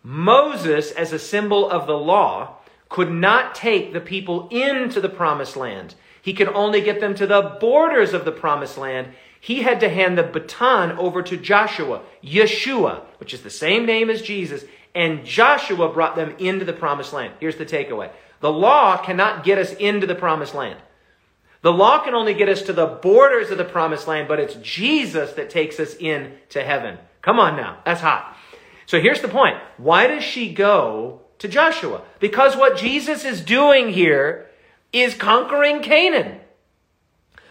Moses, 0.01 0.91
as 0.91 1.13
a 1.13 1.19
symbol 1.19 1.69
of 1.69 1.85
the 1.85 1.97
law, 1.97 2.55
could 2.89 3.11
not 3.11 3.53
take 3.53 3.93
the 3.93 4.01
people 4.01 4.47
into 4.49 4.99
the 4.99 5.09
promised 5.09 5.55
land. 5.55 5.95
He 6.23 6.33
could 6.33 6.47
only 6.47 6.79
get 6.79 7.01
them 7.01 7.13
to 7.15 7.27
the 7.27 7.57
borders 7.59 8.13
of 8.13 8.23
the 8.23 8.31
promised 8.31 8.77
land. 8.77 9.09
He 9.41 9.61
had 9.61 9.81
to 9.81 9.89
hand 9.89 10.17
the 10.17 10.23
baton 10.23 10.93
over 10.93 11.21
to 11.21 11.35
Joshua, 11.35 12.01
Yeshua, 12.23 13.01
which 13.19 13.33
is 13.33 13.41
the 13.41 13.49
same 13.49 13.85
name 13.85 14.09
as 14.09 14.21
Jesus, 14.21 14.63
and 14.95 15.25
Joshua 15.25 15.91
brought 15.91 16.15
them 16.15 16.33
into 16.39 16.63
the 16.63 16.71
promised 16.71 17.11
land. 17.11 17.33
Here's 17.41 17.57
the 17.57 17.65
takeaway. 17.65 18.09
The 18.39 18.53
law 18.53 18.95
cannot 19.03 19.43
get 19.43 19.57
us 19.57 19.73
into 19.73 20.07
the 20.07 20.15
promised 20.15 20.55
land. 20.55 20.79
The 21.61 21.73
law 21.73 22.01
can 22.05 22.13
only 22.13 22.33
get 22.33 22.47
us 22.47 22.61
to 22.63 22.73
the 22.73 22.87
borders 22.87 23.51
of 23.51 23.57
the 23.57 23.65
promised 23.65 24.07
land, 24.07 24.29
but 24.29 24.39
it's 24.39 24.55
Jesus 24.55 25.33
that 25.33 25.49
takes 25.49 25.77
us 25.77 25.93
in 25.99 26.35
to 26.49 26.63
heaven. 26.63 26.99
Come 27.21 27.37
on 27.37 27.57
now. 27.57 27.79
That's 27.85 27.99
hot. 27.99 28.37
So 28.85 29.01
here's 29.01 29.21
the 29.21 29.27
point. 29.27 29.57
Why 29.75 30.07
does 30.07 30.23
she 30.23 30.53
go 30.53 31.19
to 31.39 31.49
Joshua? 31.49 32.01
Because 32.21 32.55
what 32.55 32.77
Jesus 32.77 33.25
is 33.25 33.41
doing 33.41 33.89
here 33.89 34.49
is 34.93 35.15
conquering 35.15 35.81
Canaan. 35.81 36.39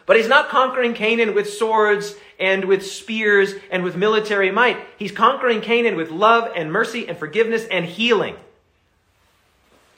But 0.07 0.17
he's 0.17 0.29
not 0.29 0.49
conquering 0.49 0.95
Canaan 0.95 1.35
with 1.35 1.53
swords 1.53 2.15
and 2.39 2.65
with 2.65 2.85
spears 2.87 3.55
and 3.71 3.85
with 3.85 3.97
military 3.97 4.51
might. 4.51 4.79
He's 4.99 5.13
conquering 5.13 5.61
Canaan 5.61 5.97
with 5.97 6.11
love 6.11 6.51
and 6.57 6.73
mercy 6.73 7.09
and 7.09 7.19
forgiveness 7.19 7.67
and 7.71 7.85
healing. 7.85 8.37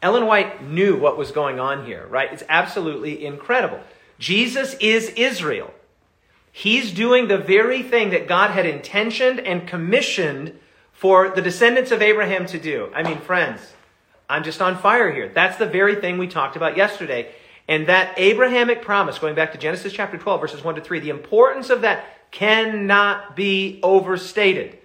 Ellen 0.02 0.26
White 0.26 0.62
knew 0.62 0.98
what 0.98 1.16
was 1.16 1.30
going 1.30 1.58
on 1.58 1.86
here, 1.86 2.06
right? 2.08 2.30
It's 2.32 2.42
absolutely 2.48 3.24
incredible. 3.24 3.80
Jesus 4.18 4.74
is 4.74 5.08
Israel. 5.16 5.72
He's 6.52 6.92
doing 6.92 7.26
the 7.26 7.38
very 7.38 7.82
thing 7.82 8.10
that 8.10 8.28
God 8.28 8.50
had 8.50 8.66
intentioned 8.66 9.40
and 9.40 9.66
commissioned 9.66 10.58
for 10.92 11.30
the 11.30 11.42
descendants 11.42 11.90
of 11.90 12.02
Abraham 12.02 12.46
to 12.46 12.58
do. 12.58 12.90
I 12.94 13.02
mean, 13.02 13.18
friends, 13.18 13.72
I'm 14.28 14.44
just 14.44 14.62
on 14.62 14.78
fire 14.78 15.12
here. 15.12 15.28
That's 15.28 15.56
the 15.56 15.66
very 15.66 15.96
thing 15.96 16.18
we 16.18 16.28
talked 16.28 16.56
about 16.56 16.76
yesterday. 16.76 17.32
And 17.68 17.86
that 17.86 18.18
Abrahamic 18.18 18.82
promise, 18.82 19.18
going 19.18 19.34
back 19.34 19.52
to 19.52 19.58
Genesis 19.58 19.92
chapter 19.92 20.18
12, 20.18 20.40
verses 20.40 20.64
1 20.64 20.74
to 20.74 20.80
3, 20.80 21.00
the 21.00 21.10
importance 21.10 21.70
of 21.70 21.80
that 21.82 22.04
cannot 22.30 23.36
be 23.36 23.80
overstated. 23.82 24.78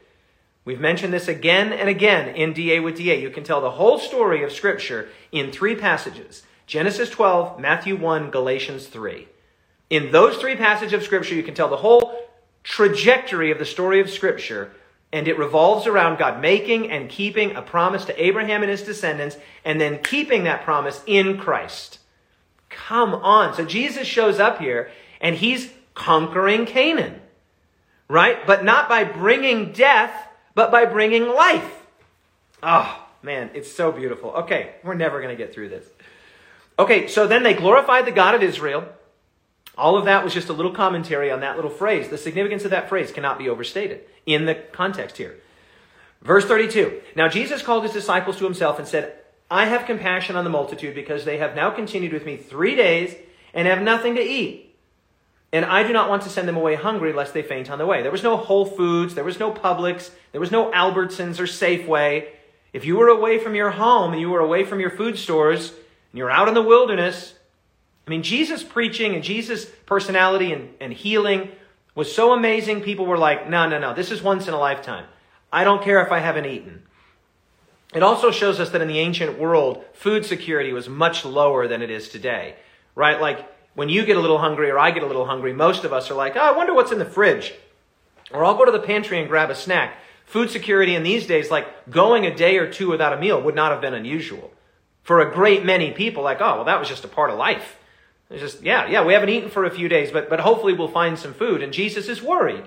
We've 0.65 0.79
mentioned 0.79 1.13
this 1.13 1.27
again 1.27 1.73
and 1.73 1.89
again 1.89 2.35
in 2.35 2.53
DA 2.53 2.79
with 2.79 2.97
DA. 2.97 3.21
You 3.21 3.31
can 3.31 3.43
tell 3.43 3.59
the 3.59 3.71
whole 3.71 3.97
story 3.97 4.43
of 4.43 4.51
Scripture 4.51 5.09
in 5.31 5.51
three 5.51 5.75
passages 5.75 6.43
Genesis 6.67 7.09
12, 7.09 7.59
Matthew 7.59 7.95
1, 7.95 8.29
Galatians 8.29 8.85
3. 8.85 9.27
In 9.89 10.11
those 10.11 10.37
three 10.37 10.55
passages 10.55 10.93
of 10.93 11.03
Scripture, 11.03 11.33
you 11.33 11.41
can 11.41 11.55
tell 11.55 11.69
the 11.69 11.77
whole 11.77 12.13
trajectory 12.63 13.49
of 13.49 13.57
the 13.57 13.65
story 13.65 13.99
of 13.99 14.09
Scripture, 14.09 14.71
and 15.11 15.27
it 15.27 15.37
revolves 15.37 15.87
around 15.87 16.19
God 16.19 16.41
making 16.41 16.91
and 16.91 17.09
keeping 17.09 17.55
a 17.55 17.61
promise 17.61 18.05
to 18.05 18.23
Abraham 18.23 18.61
and 18.61 18.69
his 18.69 18.83
descendants, 18.83 19.37
and 19.65 19.81
then 19.81 20.03
keeping 20.03 20.43
that 20.43 20.63
promise 20.63 21.01
in 21.07 21.37
Christ. 21.37 21.99
Come 22.69 23.15
on. 23.15 23.55
So 23.55 23.65
Jesus 23.65 24.07
shows 24.07 24.39
up 24.39 24.59
here, 24.59 24.91
and 25.19 25.35
he's 25.35 25.71
conquering 25.95 26.65
Canaan, 26.65 27.19
right? 28.07 28.45
But 28.45 28.63
not 28.63 28.87
by 28.87 29.03
bringing 29.03 29.71
death, 29.71 30.13
but 30.53 30.71
by 30.71 30.85
bringing 30.85 31.27
life. 31.27 31.85
Oh, 32.61 33.05
man, 33.23 33.49
it's 33.53 33.71
so 33.71 33.91
beautiful. 33.91 34.31
Okay, 34.31 34.75
we're 34.83 34.93
never 34.93 35.21
going 35.21 35.35
to 35.35 35.43
get 35.43 35.53
through 35.53 35.69
this. 35.69 35.87
Okay, 36.77 37.07
so 37.07 37.27
then 37.27 37.43
they 37.43 37.53
glorified 37.53 38.05
the 38.05 38.11
God 38.11 38.35
of 38.35 38.43
Israel. 38.43 38.85
All 39.79 39.97
of 39.97 40.05
that 40.05 40.23
was 40.23 40.33
just 40.33 40.49
a 40.49 40.53
little 40.53 40.73
commentary 40.73 41.31
on 41.31 41.39
that 41.39 41.55
little 41.55 41.71
phrase. 41.71 42.09
The 42.09 42.17
significance 42.17 42.65
of 42.65 42.71
that 42.71 42.89
phrase 42.89 43.11
cannot 43.11 43.37
be 43.39 43.49
overstated 43.49 44.01
in 44.25 44.45
the 44.45 44.55
context 44.55 45.17
here. 45.17 45.39
Verse 46.21 46.45
32. 46.45 47.01
Now 47.15 47.29
Jesus 47.29 47.61
called 47.61 47.83
his 47.83 47.93
disciples 47.93 48.37
to 48.37 48.43
himself 48.43 48.77
and 48.77 48.87
said, 48.87 49.15
I 49.49 49.65
have 49.65 49.85
compassion 49.85 50.35
on 50.35 50.43
the 50.43 50.49
multitude 50.49 50.93
because 50.93 51.25
they 51.25 51.37
have 51.37 51.55
now 51.55 51.71
continued 51.71 52.13
with 52.13 52.25
me 52.25 52.37
three 52.37 52.75
days 52.75 53.15
and 53.53 53.67
have 53.67 53.81
nothing 53.81 54.15
to 54.15 54.21
eat. 54.21 54.75
And 55.51 55.65
I 55.65 55.81
do 55.81 55.93
not 55.93 56.09
want 56.09 56.23
to 56.23 56.29
send 56.29 56.47
them 56.47 56.57
away 56.57 56.75
hungry 56.75 57.13
lest 57.13 57.33
they 57.33 57.41
faint 57.41 57.71
on 57.71 57.79
the 57.79 57.85
way. 57.87 58.03
There 58.03 58.11
was 58.11 58.21
no 58.21 58.37
Whole 58.37 58.65
Foods, 58.65 59.15
there 59.15 59.23
was 59.23 59.39
no 59.39 59.51
Publix, 59.51 60.11
there 60.31 60.41
was 60.41 60.51
no 60.51 60.69
Albertsons 60.71 61.39
or 61.39 61.45
Safeway. 61.45 62.27
If 62.73 62.85
you 62.85 62.97
were 62.97 63.07
away 63.07 63.39
from 63.39 63.55
your 63.55 63.71
home 63.71 64.11
and 64.11 64.21
you 64.21 64.29
were 64.29 64.41
away 64.41 64.65
from 64.65 64.79
your 64.79 64.91
food 64.91 65.17
stores, 65.17 65.69
and 65.69 66.17
you're 66.17 66.29
out 66.29 66.47
in 66.47 66.53
the 66.53 66.61
wilderness. 66.61 67.33
I 68.09 68.11
mean, 68.11 68.23
Jesus 68.23 68.63
preaching 68.63 69.13
and 69.13 69.23
Jesus' 69.23 69.65
personality 69.85 70.51
and, 70.51 70.73
and 70.79 70.91
healing 70.91 71.49
was 71.93 72.11
so 72.11 72.33
amazing, 72.33 72.81
people 72.81 73.05
were 73.05 73.19
like, 73.19 73.47
no, 73.47 73.69
no, 73.69 73.77
no, 73.77 73.93
this 73.93 74.09
is 74.09 74.19
once 74.19 74.47
in 74.47 74.53
a 74.55 74.57
lifetime. 74.57 75.05
I 75.53 75.63
don't 75.63 75.83
care 75.83 76.03
if 76.03 76.11
I 76.11 76.17
haven't 76.17 76.47
eaten. 76.47 76.81
It 77.93 78.01
also 78.01 78.31
shows 78.31 78.59
us 78.59 78.71
that 78.71 78.81
in 78.81 78.87
the 78.87 78.97
ancient 78.97 79.37
world, 79.37 79.85
food 79.93 80.25
security 80.25 80.73
was 80.73 80.89
much 80.89 81.23
lower 81.23 81.67
than 81.67 81.83
it 81.83 81.91
is 81.91 82.09
today, 82.09 82.55
right? 82.95 83.21
Like 83.21 83.47
when 83.75 83.89
you 83.89 84.03
get 84.07 84.17
a 84.17 84.21
little 84.21 84.39
hungry 84.39 84.71
or 84.71 84.79
I 84.79 84.89
get 84.89 85.03
a 85.03 85.07
little 85.07 85.27
hungry, 85.27 85.53
most 85.53 85.83
of 85.83 85.93
us 85.93 86.09
are 86.09 86.15
like, 86.15 86.35
oh, 86.35 86.39
I 86.39 86.57
wonder 86.57 86.73
what's 86.73 86.91
in 86.91 86.97
the 86.97 87.05
fridge. 87.05 87.53
Or 88.31 88.43
I'll 88.43 88.57
go 88.57 88.65
to 88.65 88.71
the 88.71 88.79
pantry 88.79 89.19
and 89.19 89.29
grab 89.29 89.51
a 89.51 89.55
snack. 89.55 89.97
Food 90.25 90.49
security 90.49 90.95
in 90.95 91.03
these 91.03 91.27
days, 91.27 91.51
like 91.51 91.91
going 91.91 92.25
a 92.25 92.35
day 92.35 92.57
or 92.57 92.71
two 92.71 92.89
without 92.89 93.13
a 93.13 93.19
meal, 93.19 93.39
would 93.39 93.53
not 93.53 93.71
have 93.71 93.81
been 93.81 93.93
unusual 93.93 94.51
for 95.03 95.19
a 95.19 95.31
great 95.31 95.63
many 95.63 95.91
people, 95.91 96.23
like, 96.23 96.41
oh, 96.41 96.55
well, 96.55 96.65
that 96.65 96.79
was 96.79 96.89
just 96.89 97.05
a 97.05 97.07
part 97.07 97.29
of 97.29 97.37
life. 97.37 97.75
It's 98.29 98.41
just, 98.41 98.61
yeah, 98.61 98.87
yeah, 98.87 99.03
we 99.03 99.13
haven't 99.13 99.29
eaten 99.29 99.49
for 99.49 99.65
a 99.65 99.71
few 99.71 99.89
days, 99.89 100.11
but, 100.11 100.29
but 100.29 100.39
hopefully 100.39 100.73
we'll 100.73 100.87
find 100.87 101.17
some 101.17 101.33
food. 101.33 101.63
And 101.63 101.73
Jesus 101.73 102.07
is 102.07 102.21
worried 102.21 102.63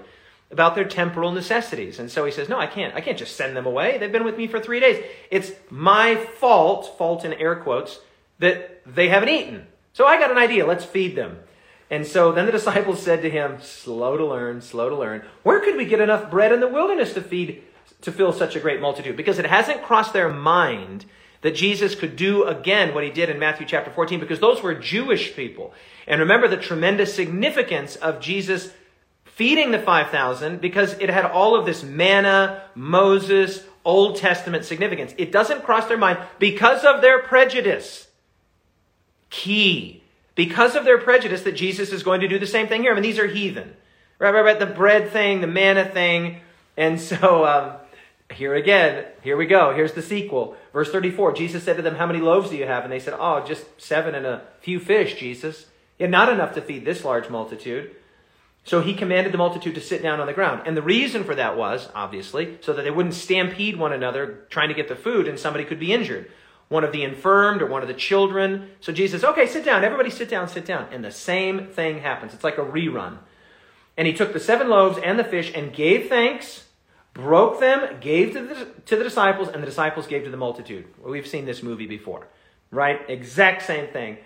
about 0.51 0.75
their 0.75 0.85
temporal 0.85 1.33
necessities. 1.33 1.99
And 1.99 2.11
so 2.11 2.25
he 2.25 2.33
says, 2.33 2.49
no, 2.49 2.59
I 2.59 2.67
can't. 2.67 2.95
I 2.95 3.01
can't 3.01 3.17
just 3.17 3.37
send 3.37 3.57
them 3.57 3.65
away. 3.65 3.97
They've 3.99 4.13
been 4.13 4.25
with 4.25 4.37
me 4.37 4.49
for 4.49 4.61
three 4.61 4.81
days. 4.81 5.03
It's 5.31 5.53
my 5.71 6.17
fault, 6.17 6.99
fault 6.99 7.25
in 7.25 7.33
air 7.35 7.57
quotes, 7.57 8.01
that 8.39 8.83
they 8.85 9.09
haven't 9.09 9.29
eaten. 9.29 9.67
So 9.93 10.07
I 10.07 10.19
got 10.19 10.31
an 10.31 10.39
idea. 10.39 10.67
Let's 10.67 10.85
feed 10.85 11.17
them. 11.17 11.39
And 11.91 12.07
so 12.07 12.33
then 12.33 12.47
the 12.47 12.53
disciples 12.61 13.01
said 13.01 13.23
to 13.23 13.31
him, 13.31 13.59
slow 13.63 14.17
to 14.17 14.27
learn, 14.27 14.61
slow 14.61 14.89
to 14.89 14.97
learn, 14.97 15.23
where 15.43 15.61
could 15.61 15.77
we 15.77 15.85
get 15.85 16.01
enough 16.01 16.31
bread 16.31 16.53
in 16.53 16.61
the 16.61 16.69
wilderness 16.69 17.15
to 17.15 17.23
feed, 17.23 17.63
to 18.01 18.11
fill 18.11 18.33
such 18.33 18.57
a 18.57 18.61
great 18.61 18.81
multitude? 18.81 19.17
Because 19.17 19.39
it 19.39 19.47
hasn't 19.47 19.83
crossed 19.83 20.13
their 20.13 20.29
mind 20.29 21.07
that 21.43 21.55
Jesus 21.55 21.95
could 21.95 22.17
do 22.17 22.45
again 22.45 22.95
what 22.95 23.05
he 23.05 23.11
did 23.11 23.29
in 23.29 23.39
Matthew 23.39 23.67
chapter 23.67 23.91
14 23.91 24.19
because 24.19 24.41
those 24.41 24.63
were 24.63 24.75
Jewish 24.75 25.37
people. 25.37 25.75
And 26.07 26.21
remember 26.21 26.49
the 26.49 26.57
tremendous 26.57 27.15
significance 27.15 27.97
of 27.97 28.21
Jesus 28.21 28.71
feeding 29.25 29.71
the 29.71 29.79
5,000 29.79 30.61
because 30.61 30.95
it 30.95 31.11
had 31.11 31.25
all 31.25 31.55
of 31.57 31.67
this 31.67 31.83
manna, 31.83 32.63
Moses, 32.75 33.65
Old 33.85 34.17
Testament 34.17 34.65
significance. 34.65 35.15
It 35.19 35.33
doesn't 35.33 35.65
cross 35.65 35.87
their 35.87 35.99
mind 35.99 36.19
because 36.39 36.85
of 36.85 37.01
their 37.01 37.21
prejudice. 37.23 38.07
Key. 39.31 40.03
Because 40.35 40.77
of 40.77 40.85
their 40.85 40.99
prejudice 40.99 41.43
that 41.43 41.53
Jesus 41.53 41.93
is 41.93 42.03
going 42.03 42.21
to 42.21 42.29
do 42.29 42.39
the 42.39 42.47
same 42.47 42.69
thing 42.69 42.83
here. 42.83 42.93
I 42.93 42.95
mean, 42.95 43.03
these 43.03 43.19
are 43.19 43.27
heathen. 43.27 43.75
Right, 44.19 44.33
right, 44.33 44.45
right. 44.45 44.59
The 44.59 44.67
bread 44.67 45.11
thing, 45.11 45.41
the 45.41 45.47
manna 45.49 45.85
thing. 45.85 46.41
And 46.77 47.01
so, 47.01 47.45
um, 47.45 47.73
here 48.33 48.55
again, 48.55 49.07
here 49.23 49.37
we 49.37 49.47
go. 49.47 49.75
Here's 49.75 49.93
the 49.93 50.03
sequel. 50.03 50.57
Verse 50.73 50.91
34 50.91 51.33
Jesus 51.35 51.63
said 51.63 51.77
to 51.77 51.83
them, 51.83 51.97
How 51.97 52.07
many 52.07 52.21
loaves 52.21 52.51
do 52.51 52.57
you 52.57 52.67
have? 52.67 52.85
And 52.85 52.93
they 52.93 53.01
said, 53.01 53.15
Oh, 53.19 53.45
just 53.45 53.65
seven 53.81 54.15
and 54.15 54.27
a 54.27 54.43
few 54.61 54.81
fish, 54.81 55.15
Jesus. 55.19 55.67
Yeah, 55.99 56.07
not 56.07 56.29
enough 56.29 56.55
to 56.55 56.63
feed 56.63 56.85
this 56.85 57.05
large 57.05 57.29
multitude. 57.29 57.95
So 58.65 58.81
he 58.81 58.95
commanded 58.95 59.33
the 59.33 59.39
multitude 59.39 59.75
to 59.75 59.81
sit 59.81 60.03
down 60.03 60.21
on 60.21 60.27
the 60.27 60.33
ground. 60.33 60.63
And 60.67 60.77
the 60.77 60.83
reason 60.83 61.25
for 61.25 61.35
that 61.35 61.57
was, 61.57 61.89
obviously, 61.95 62.59
so 62.61 62.73
that 62.73 62.83
they 62.83 62.91
wouldn't 62.91 63.15
stampede 63.15 63.77
one 63.77 63.93
another 63.93 64.47
trying 64.51 64.69
to 64.69 64.75
get 64.75 64.89
the 64.89 64.95
food 64.95 65.27
and 65.27 65.39
somebody 65.39 65.65
could 65.65 65.81
be 65.81 65.93
injured. 65.93 66.31
One 66.69 66.85
of 66.85 66.93
the 66.93 67.03
infirmed 67.03 67.61
or 67.61 67.67
one 67.67 67.83
of 67.83 67.89
the 67.89 67.95
children. 67.95 68.71
So 68.81 68.93
Jesus, 68.93 69.25
okay, 69.25 69.47
sit 69.47 69.65
down. 69.65 69.85
Everybody 69.85 70.11
sit 70.11 70.29
down, 70.29 70.49
sit 70.49 70.65
down. 70.65 70.89
And 70.93 71.05
the 71.05 71.11
same 71.11 71.67
thing 71.67 71.99
happens. 71.99 72.35
It's 72.35 72.45
like 72.45 72.57
a 72.57 72.65
rerun. 72.65 73.19
And 73.97 74.07
he 74.07 74.15
took 74.15 74.33
the 74.33 74.41
seven 74.41 74.69
loaves 74.69 74.99
and 74.99 75.19
the 75.19 75.25
fish 75.25 75.53
and 75.55 75.73
gave 75.73 76.09
thanks 76.09 76.65
broke 77.15 77.61
them, 77.61 77.99
gave 78.01 78.33
to 78.33 78.43
the, 78.43 78.67
to 78.87 78.97
the 78.97 79.05
disciples, 79.05 79.49
and 79.49 79.63
the 79.63 79.67
disciples 79.67 80.07
gave 80.07 80.25
to 80.25 80.31
the 80.31 80.37
multitude. 80.37 80.87
We've 81.05 81.27
seen 81.27 81.45
this 81.45 81.63
movie 81.63 81.87
before, 81.87 82.27
right? 82.71 83.01
Exact 83.09 83.63
same 83.63 83.89
thing. 83.89 84.19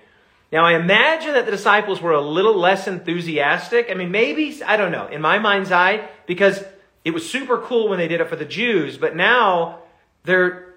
Now, 0.53 0.65
I 0.65 0.75
imagine 0.75 1.33
that 1.35 1.45
the 1.45 1.51
disciples 1.51 2.01
were 2.01 2.13
a 2.13 2.21
little 2.21 2.57
less 2.57 2.87
enthusiastic. 2.87 3.89
I 3.91 3.95
mean, 3.95 4.13
maybe, 4.13 4.63
I 4.65 4.77
don't 4.77 4.93
know, 4.93 5.09
in 5.09 5.21
my 5.21 5.39
mind's 5.39 5.73
eye, 5.73 6.09
because 6.27 6.63
it 7.05 7.11
was 7.11 7.29
super 7.29 7.59
cool 7.59 7.89
when 7.89 7.99
they 7.99 8.09
did 8.09 8.21
it 8.21 8.29
for 8.29 8.37
the 8.37 8.45
Jews, 8.45 8.97
but 8.97 9.17
now 9.17 9.81
they're 10.23 10.75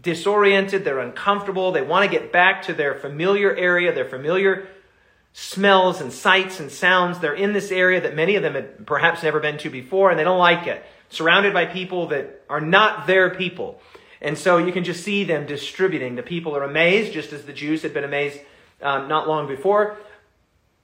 disoriented, 0.00 0.84
they're 0.84 0.98
uncomfortable, 0.98 1.72
they 1.72 1.82
want 1.82 2.10
to 2.10 2.18
get 2.18 2.32
back 2.32 2.62
to 2.62 2.72
their 2.72 2.94
familiar 2.94 3.54
area, 3.54 3.92
their 3.92 4.08
familiar 4.08 4.66
smells 5.32 6.00
and 6.00 6.12
sights 6.12 6.58
and 6.58 6.70
sounds. 6.70 7.18
They're 7.18 7.34
in 7.34 7.52
this 7.52 7.70
area 7.70 8.00
that 8.00 8.16
many 8.16 8.36
of 8.36 8.42
them 8.42 8.54
had 8.54 8.86
perhaps 8.86 9.22
never 9.22 9.40
been 9.40 9.58
to 9.58 9.70
before, 9.70 10.10
and 10.10 10.18
they 10.18 10.24
don't 10.24 10.38
like 10.38 10.66
it. 10.66 10.84
Surrounded 11.10 11.52
by 11.52 11.66
people 11.66 12.08
that 12.08 12.42
are 12.48 12.60
not 12.60 13.06
their 13.06 13.34
people. 13.34 13.80
And 14.20 14.36
so 14.38 14.58
you 14.58 14.72
can 14.72 14.84
just 14.84 15.04
see 15.04 15.24
them 15.24 15.46
distributing. 15.46 16.16
The 16.16 16.22
people 16.22 16.56
are 16.56 16.62
amazed, 16.62 17.12
just 17.12 17.32
as 17.32 17.44
the 17.44 17.52
Jews 17.52 17.82
had 17.82 17.94
been 17.94 18.04
amazed 18.04 18.40
um, 18.82 19.08
not 19.08 19.28
long 19.28 19.46
before. 19.46 19.98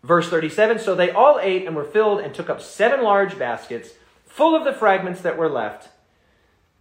Verse 0.02 0.28
37 0.28 0.78
So 0.78 0.94
they 0.94 1.10
all 1.10 1.38
ate 1.40 1.66
and 1.66 1.74
were 1.74 1.84
filled 1.84 2.20
and 2.20 2.34
took 2.34 2.48
up 2.48 2.60
seven 2.60 3.02
large 3.02 3.38
baskets 3.38 3.90
full 4.24 4.54
of 4.54 4.64
the 4.64 4.72
fragments 4.72 5.22
that 5.22 5.36
were 5.36 5.48
left. 5.48 5.88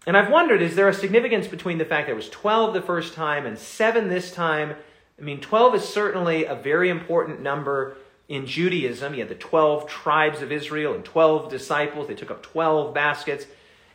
And 0.07 0.15
I've 0.15 0.31
wondered 0.31 0.61
is 0.61 0.75
there 0.75 0.87
a 0.87 0.93
significance 0.93 1.47
between 1.47 1.77
the 1.77 1.85
fact 1.85 2.09
it 2.09 2.15
was 2.15 2.29
12 2.29 2.73
the 2.73 2.81
first 2.81 3.13
time 3.13 3.45
and 3.45 3.57
seven 3.57 4.09
this 4.09 4.31
time? 4.31 4.75
I 5.17 5.21
mean, 5.21 5.39
12 5.39 5.75
is 5.75 5.83
certainly 5.83 6.45
a 6.45 6.55
very 6.55 6.89
important 6.89 7.41
number 7.41 7.97
in 8.27 8.45
Judaism. 8.45 9.13
You 9.13 9.21
had 9.21 9.29
the 9.29 9.35
12 9.35 9.87
tribes 9.87 10.41
of 10.41 10.51
Israel 10.51 10.93
and 10.93 11.03
12 11.03 11.49
disciples. 11.49 12.07
They 12.07 12.15
took 12.15 12.31
up 12.31 12.43
12 12.43 12.93
baskets. 12.93 13.45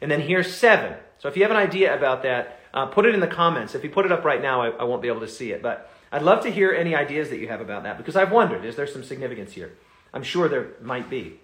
And 0.01 0.11
then 0.11 0.21
here's 0.21 0.55
seven. 0.55 0.95
So 1.19 1.29
if 1.29 1.37
you 1.37 1.43
have 1.43 1.51
an 1.51 1.57
idea 1.57 1.97
about 1.97 2.23
that, 2.23 2.61
uh, 2.73 2.87
put 2.87 3.05
it 3.07 3.15
in 3.15 3.21
the 3.21 3.27
comments. 3.27 3.75
If 3.75 3.85
you 3.85 3.91
put 3.91 4.07
it 4.07 4.13
up 4.13 4.25
right 4.25 4.41
now, 4.41 4.63
I, 4.63 4.69
I 4.71 4.85
won't 4.85 5.03
be 5.03 5.09
able 5.09 5.21
to 5.21 5.29
see 5.29 5.53
it. 5.53 5.63
But 5.63 5.91
I'd 6.13 6.23
love 6.23 6.43
to 6.45 6.51
hear 6.51 6.73
any 6.73 6.95
ideas 6.95 7.31
that 7.31 7.39
you 7.39 7.49
have 7.49 7.61
about 7.61 7.83
that 7.83 7.99
because 7.99 8.17
I've 8.17 8.33
wondered 8.33 8.65
is 8.65 8.77
there 8.77 8.87
some 8.87 9.05
significance 9.05 9.53
here? 9.53 9.73
I'm 10.13 10.23
sure 10.23 10.49
there 10.49 10.71
might 10.81 11.09
be. 11.09 11.39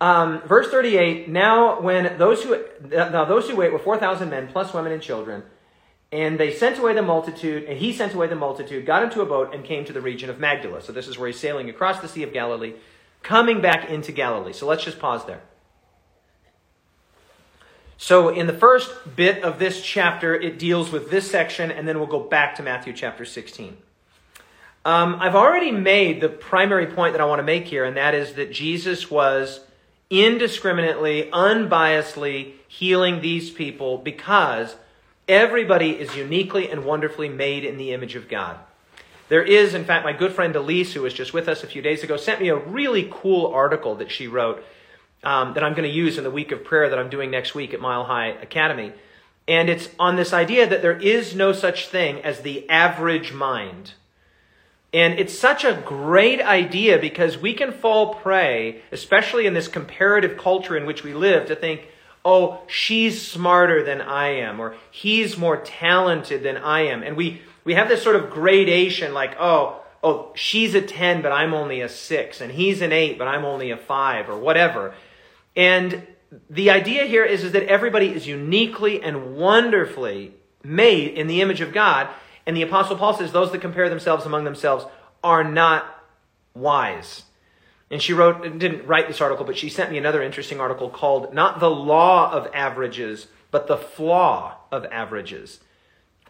Um, 0.00 0.40
verse 0.42 0.70
38 0.70 1.28
Now, 1.28 1.80
when 1.80 2.16
those 2.18 2.42
who, 2.42 2.64
now 2.88 3.24
those 3.24 3.48
who 3.48 3.56
wait 3.56 3.72
were 3.72 3.78
4,000 3.78 4.30
men 4.30 4.48
plus 4.48 4.72
women 4.72 4.92
and 4.92 5.02
children. 5.02 5.42
And 6.12 6.40
they 6.40 6.52
sent 6.52 6.78
away 6.78 6.92
the 6.92 7.02
multitude, 7.02 7.64
and 7.64 7.78
he 7.78 7.92
sent 7.92 8.14
away 8.14 8.26
the 8.26 8.34
multitude, 8.34 8.84
got 8.84 9.04
into 9.04 9.20
a 9.20 9.26
boat, 9.26 9.54
and 9.54 9.64
came 9.64 9.84
to 9.84 9.92
the 9.92 10.00
region 10.00 10.28
of 10.28 10.40
Magdala. 10.40 10.82
So 10.82 10.92
this 10.92 11.06
is 11.06 11.18
where 11.18 11.28
he's 11.28 11.38
sailing 11.38 11.70
across 11.70 12.00
the 12.00 12.08
Sea 12.08 12.24
of 12.24 12.32
Galilee, 12.32 12.74
coming 13.22 13.60
back 13.60 13.88
into 13.88 14.10
Galilee. 14.10 14.52
So 14.52 14.66
let's 14.66 14.82
just 14.82 14.98
pause 14.98 15.24
there. 15.26 15.42
So, 18.02 18.30
in 18.30 18.46
the 18.46 18.54
first 18.54 18.90
bit 19.14 19.44
of 19.44 19.58
this 19.58 19.82
chapter, 19.82 20.34
it 20.34 20.58
deals 20.58 20.90
with 20.90 21.10
this 21.10 21.30
section, 21.30 21.70
and 21.70 21.86
then 21.86 21.98
we'll 21.98 22.08
go 22.08 22.20
back 22.20 22.54
to 22.54 22.62
Matthew 22.62 22.94
chapter 22.94 23.26
16. 23.26 23.76
Um, 24.86 25.16
I've 25.20 25.34
already 25.34 25.70
made 25.70 26.22
the 26.22 26.30
primary 26.30 26.86
point 26.86 27.12
that 27.12 27.20
I 27.20 27.26
want 27.26 27.40
to 27.40 27.44
make 27.44 27.66
here, 27.66 27.84
and 27.84 27.98
that 27.98 28.14
is 28.14 28.32
that 28.34 28.50
Jesus 28.52 29.10
was 29.10 29.60
indiscriminately, 30.08 31.28
unbiasedly 31.30 32.54
healing 32.66 33.20
these 33.20 33.50
people 33.50 33.98
because 33.98 34.74
everybody 35.30 35.90
is 35.90 36.16
uniquely 36.16 36.68
and 36.68 36.84
wonderfully 36.84 37.28
made 37.28 37.64
in 37.64 37.78
the 37.78 37.92
image 37.92 38.16
of 38.16 38.28
God. 38.28 38.58
There 39.28 39.44
is, 39.44 39.74
in 39.74 39.84
fact, 39.84 40.04
my 40.04 40.12
good 40.12 40.32
friend 40.32 40.54
Elise, 40.56 40.92
who 40.92 41.02
was 41.02 41.14
just 41.14 41.32
with 41.32 41.48
us 41.48 41.62
a 41.62 41.68
few 41.68 41.80
days 41.80 42.02
ago, 42.02 42.16
sent 42.16 42.40
me 42.40 42.48
a 42.48 42.56
really 42.56 43.08
cool 43.12 43.46
article 43.46 43.94
that 43.94 44.10
she 44.10 44.26
wrote 44.26 44.64
um, 45.22 45.54
that 45.54 45.62
I'm 45.62 45.74
going 45.74 45.88
to 45.88 45.94
use 45.94 46.18
in 46.18 46.24
the 46.24 46.32
week 46.32 46.50
of 46.50 46.64
prayer 46.64 46.88
that 46.88 46.98
I'm 46.98 47.10
doing 47.10 47.30
next 47.30 47.54
week 47.54 47.72
at 47.72 47.80
Mile 47.80 48.04
High 48.04 48.28
Academy. 48.28 48.92
And 49.46 49.70
it's 49.70 49.88
on 50.00 50.16
this 50.16 50.32
idea 50.32 50.68
that 50.68 50.82
there 50.82 50.98
is 50.98 51.34
no 51.34 51.52
such 51.52 51.86
thing 51.86 52.20
as 52.22 52.40
the 52.40 52.68
average 52.68 53.32
mind. 53.32 53.94
And 54.92 55.18
it's 55.20 55.38
such 55.38 55.64
a 55.64 55.80
great 55.86 56.40
idea 56.40 56.98
because 56.98 57.38
we 57.38 57.54
can 57.54 57.70
fall 57.70 58.14
prey, 58.14 58.82
especially 58.90 59.46
in 59.46 59.54
this 59.54 59.68
comparative 59.68 60.36
culture 60.36 60.76
in 60.76 60.86
which 60.86 61.04
we 61.04 61.14
live, 61.14 61.46
to 61.46 61.54
think, 61.54 61.86
oh, 62.24 62.62
she's 62.66 63.26
smarter 63.26 63.82
than 63.82 64.00
I 64.00 64.28
am, 64.28 64.60
or 64.60 64.76
he's 64.90 65.38
more 65.38 65.56
talented 65.56 66.42
than 66.42 66.56
I 66.56 66.80
am. 66.82 67.02
And 67.02 67.16
we, 67.16 67.42
we 67.64 67.74
have 67.74 67.88
this 67.88 68.02
sort 68.02 68.16
of 68.16 68.30
gradation 68.30 69.14
like, 69.14 69.36
oh, 69.38 69.80
oh, 70.02 70.32
she's 70.34 70.74
a 70.74 70.82
10, 70.82 71.22
but 71.22 71.32
I'm 71.32 71.54
only 71.54 71.80
a 71.80 71.88
6, 71.88 72.40
and 72.40 72.52
he's 72.52 72.80
an 72.82 72.92
8, 72.92 73.18
but 73.18 73.28
I'm 73.28 73.44
only 73.44 73.70
a 73.70 73.76
5, 73.76 74.28
or 74.28 74.38
whatever. 74.38 74.94
And 75.56 76.06
the 76.48 76.70
idea 76.70 77.04
here 77.04 77.24
is, 77.24 77.44
is 77.44 77.52
that 77.52 77.64
everybody 77.64 78.08
is 78.08 78.26
uniquely 78.26 79.02
and 79.02 79.36
wonderfully 79.36 80.34
made 80.62 81.14
in 81.14 81.26
the 81.26 81.40
image 81.40 81.60
of 81.60 81.72
God. 81.72 82.08
And 82.46 82.56
the 82.56 82.62
Apostle 82.62 82.96
Paul 82.96 83.14
says 83.14 83.32
those 83.32 83.52
that 83.52 83.60
compare 83.60 83.88
themselves 83.88 84.26
among 84.26 84.44
themselves 84.44 84.84
are 85.22 85.44
not 85.44 86.02
wise. 86.54 87.24
And 87.90 88.00
she 88.00 88.12
wrote, 88.12 88.42
didn't 88.58 88.86
write 88.86 89.08
this 89.08 89.20
article, 89.20 89.44
but 89.44 89.58
she 89.58 89.68
sent 89.68 89.90
me 89.90 89.98
another 89.98 90.22
interesting 90.22 90.60
article 90.60 90.88
called 90.88 91.34
Not 91.34 91.58
the 91.58 91.70
Law 91.70 92.30
of 92.30 92.48
Averages, 92.54 93.26
but 93.50 93.66
the 93.66 93.76
Flaw 93.76 94.56
of 94.70 94.84
Averages. 94.86 95.60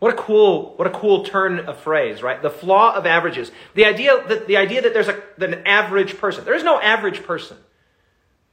What 0.01 0.15
a 0.15 0.17
cool, 0.17 0.75
what 0.77 0.89
a 0.89 0.91
cool 0.91 1.25
turn 1.25 1.61
of 1.61 1.79
phrase, 1.79 2.23
right? 2.23 2.41
The 2.41 2.49
flaw 2.49 2.95
of 2.95 3.05
averages. 3.05 3.53
The 3.75 3.85
idea 3.85 4.25
that, 4.29 4.47
the 4.47 4.57
idea 4.57 4.81
that 4.81 4.95
there's 4.95 5.09
a, 5.09 5.23
an 5.39 5.67
average 5.67 6.17
person. 6.17 6.45
There 6.47 6.55
is 6.55 6.65
no 6.65 6.81
average 6.81 7.23
person. 7.23 7.59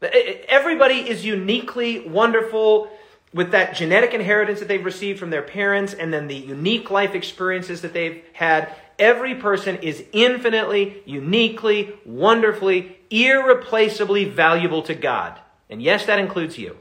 Everybody 0.02 1.10
is 1.10 1.26
uniquely 1.26 2.08
wonderful 2.08 2.92
with 3.34 3.52
that 3.52 3.76
genetic 3.76 4.14
inheritance 4.14 4.60
that 4.60 4.68
they've 4.68 4.84
received 4.84 5.20
from 5.20 5.30
their 5.30 5.42
parents 5.42 5.94
and 5.94 6.14
then 6.14 6.28
the 6.28 6.36
unique 6.36 6.92
life 6.92 7.16
experiences 7.16 7.82
that 7.82 7.94
they've 7.94 8.24
had. 8.34 8.76
Every 9.00 9.36
person 9.36 9.78
is 9.78 10.04
infinitely, 10.12 11.02
uniquely, 11.06 11.94
wonderfully, 12.06 12.98
irreplaceably 13.10 14.26
valuable 14.26 14.82
to 14.84 14.96
God. 14.96 15.40
And 15.70 15.82
yes, 15.82 16.06
that 16.06 16.20
includes 16.20 16.58
you. 16.58 16.78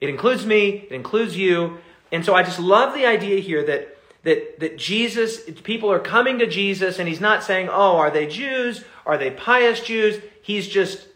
It 0.00 0.08
includes 0.08 0.44
me, 0.46 0.86
it 0.90 0.92
includes 0.92 1.36
you. 1.36 1.78
And 2.12 2.24
so 2.24 2.34
I 2.34 2.42
just 2.42 2.60
love 2.60 2.94
the 2.94 3.06
idea 3.06 3.40
here 3.40 3.64
that, 3.64 3.96
that, 4.22 4.60
that 4.60 4.78
Jesus, 4.78 5.40
people 5.62 5.90
are 5.90 5.98
coming 5.98 6.38
to 6.38 6.46
Jesus 6.46 6.98
and 6.98 7.08
he's 7.08 7.20
not 7.20 7.42
saying, 7.42 7.68
oh, 7.68 7.96
are 7.96 8.10
they 8.10 8.26
Jews? 8.26 8.84
Are 9.06 9.18
they 9.18 9.30
pious 9.30 9.80
Jews? 9.80 10.22
He's 10.42 10.68
just 10.68 11.08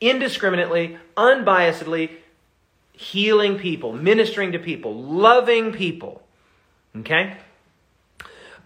indiscriminately, 0.00 0.96
unbiasedly 1.16 2.10
healing 2.92 3.58
people, 3.58 3.92
ministering 3.92 4.52
to 4.52 4.58
people, 4.58 4.94
loving 4.94 5.72
people. 5.72 6.22
Okay? 6.96 7.36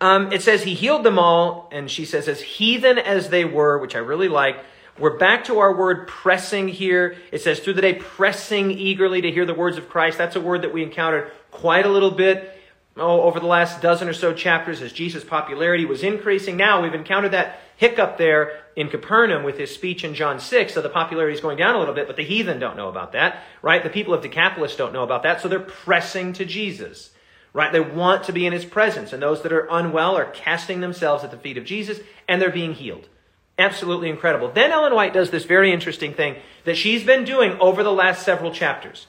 Um, 0.00 0.32
it 0.32 0.42
says 0.42 0.62
he 0.62 0.74
healed 0.74 1.04
them 1.04 1.18
all, 1.18 1.68
and 1.72 1.90
she 1.90 2.04
says, 2.04 2.28
as 2.28 2.40
heathen 2.40 2.98
as 2.98 3.28
they 3.28 3.44
were, 3.44 3.78
which 3.78 3.94
I 3.94 4.00
really 4.00 4.28
like. 4.28 4.56
We're 4.98 5.16
back 5.16 5.44
to 5.44 5.58
our 5.58 5.76
word 5.76 6.06
pressing 6.06 6.68
here. 6.68 7.16
It 7.32 7.42
says, 7.42 7.60
through 7.60 7.74
the 7.74 7.82
day, 7.82 7.94
pressing 7.94 8.70
eagerly 8.70 9.20
to 9.22 9.30
hear 9.30 9.44
the 9.44 9.54
words 9.54 9.76
of 9.76 9.88
Christ. 9.88 10.18
That's 10.18 10.36
a 10.36 10.40
word 10.40 10.62
that 10.62 10.72
we 10.72 10.82
encountered 10.82 11.32
quite 11.50 11.86
a 11.86 11.88
little 11.88 12.12
bit 12.12 12.54
oh, 12.96 13.22
over 13.22 13.40
the 13.40 13.46
last 13.46 13.82
dozen 13.82 14.08
or 14.08 14.12
so 14.12 14.32
chapters 14.32 14.82
as 14.82 14.92
Jesus' 14.92 15.24
popularity 15.24 15.84
was 15.84 16.02
increasing. 16.02 16.56
Now 16.56 16.82
we've 16.82 16.94
encountered 16.94 17.32
that 17.32 17.60
hiccup 17.76 18.18
there 18.18 18.60
in 18.76 18.88
Capernaum 18.88 19.42
with 19.42 19.58
his 19.58 19.74
speech 19.74 20.04
in 20.04 20.14
John 20.14 20.38
6, 20.38 20.74
so 20.74 20.80
the 20.80 20.88
popularity 20.88 21.34
is 21.34 21.40
going 21.40 21.56
down 21.56 21.74
a 21.74 21.78
little 21.78 21.94
bit, 21.94 22.06
but 22.06 22.16
the 22.16 22.24
heathen 22.24 22.58
don't 22.58 22.76
know 22.76 22.88
about 22.88 23.12
that, 23.12 23.42
right? 23.62 23.82
The 23.82 23.90
people 23.90 24.14
of 24.14 24.22
Decapolis 24.22 24.76
don't 24.76 24.92
know 24.92 25.02
about 25.02 25.24
that, 25.24 25.40
so 25.40 25.48
they're 25.48 25.60
pressing 25.60 26.32
to 26.34 26.44
Jesus, 26.44 27.10
right? 27.54 27.72
They 27.72 27.80
want 27.80 28.24
to 28.24 28.32
be 28.32 28.44
in 28.44 28.52
his 28.52 28.66
presence, 28.66 29.14
and 29.14 29.22
those 29.22 29.42
that 29.42 29.52
are 29.52 29.66
unwell 29.70 30.16
are 30.16 30.26
casting 30.26 30.80
themselves 30.80 31.24
at 31.24 31.30
the 31.30 31.38
feet 31.38 31.56
of 31.56 31.64
Jesus, 31.64 32.00
and 32.28 32.42
they're 32.42 32.50
being 32.50 32.74
healed. 32.74 33.08
Absolutely 33.56 34.10
incredible. 34.10 34.50
Then 34.50 34.72
Ellen 34.72 34.94
White 34.94 35.14
does 35.14 35.30
this 35.30 35.44
very 35.44 35.72
interesting 35.72 36.12
thing 36.12 36.36
that 36.64 36.76
she's 36.76 37.04
been 37.04 37.24
doing 37.24 37.52
over 37.60 37.82
the 37.82 37.92
last 37.92 38.24
several 38.24 38.52
chapters. 38.52 39.06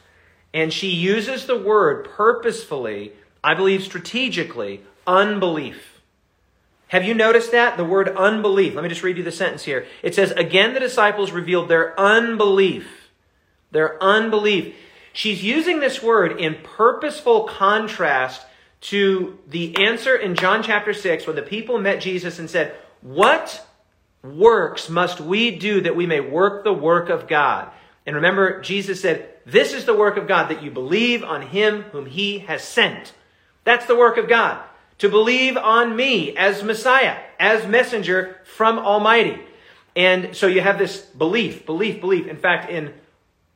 And 0.54 0.72
she 0.72 0.90
uses 0.90 1.48
the 1.48 1.58
word 1.58 2.08
purposefully, 2.12 3.14
I 3.44 3.56
believe 3.56 3.84
strategically, 3.84 4.82
unbelief. 5.08 6.02
Have 6.90 7.04
you 7.04 7.16
noticed 7.16 7.52
that? 7.52 7.78
The 7.78 7.84
word 7.84 8.10
unbelief. 8.10 8.76
Let 8.76 8.84
me 8.84 8.90
just 8.90 9.02
read 9.02 9.18
you 9.18 9.24
the 9.24 9.32
sentence 9.32 9.64
here. 9.64 9.88
It 10.04 10.14
says, 10.14 10.32
Again, 10.32 10.76
the 10.76 10.80
disciples 10.80 11.32
revealed 11.32 11.68
their 11.68 12.00
unbelief. 12.00 13.10
Their 13.72 14.02
unbelief. 14.02 14.76
She's 15.16 15.42
using 15.42 15.80
this 15.80 16.04
word 16.04 16.42
in 16.42 16.58
purposeful 16.62 17.46
contrast 17.46 18.46
to 18.82 19.40
the 19.48 19.74
answer 19.78 20.14
in 20.14 20.36
John 20.36 20.62
chapter 20.62 20.94
6 20.94 21.26
when 21.26 21.38
the 21.38 21.42
people 21.42 21.80
met 21.80 22.02
Jesus 22.02 22.38
and 22.38 22.50
said, 22.50 22.76
What 23.00 23.66
works 24.22 24.90
must 24.90 25.22
we 25.22 25.52
do 25.52 25.80
that 25.80 25.96
we 25.96 26.06
may 26.06 26.20
work 26.20 26.66
the 26.66 26.74
work 26.74 27.08
of 27.08 27.30
God? 27.30 27.72
And 28.06 28.18
remember, 28.18 28.60
Jesus 28.60 29.02
said, 29.02 29.30
This 29.46 29.72
is 29.72 29.86
the 29.86 29.96
work 29.96 30.18
of 30.18 30.28
God, 30.28 30.50
that 30.50 30.62
you 30.62 30.70
believe 30.70 31.24
on 31.24 31.44
him 31.44 31.84
whom 31.94 32.08
he 32.08 32.40
has 32.40 32.62
sent. 32.62 33.14
That's 33.64 33.86
the 33.86 33.96
work 33.96 34.18
of 34.18 34.28
God 34.28 34.62
to 34.98 35.08
believe 35.08 35.56
on 35.56 35.96
me 35.96 36.36
as 36.36 36.62
Messiah, 36.62 37.18
as 37.40 37.66
messenger 37.66 38.36
from 38.44 38.80
Almighty. 38.80 39.40
And 39.96 40.36
so 40.36 40.48
you 40.48 40.60
have 40.60 40.78
this 40.78 41.00
belief, 41.00 41.66
belief, 41.66 42.02
belief. 42.02 42.28
In 42.28 42.36
fact, 42.36 42.70
in 42.70 42.94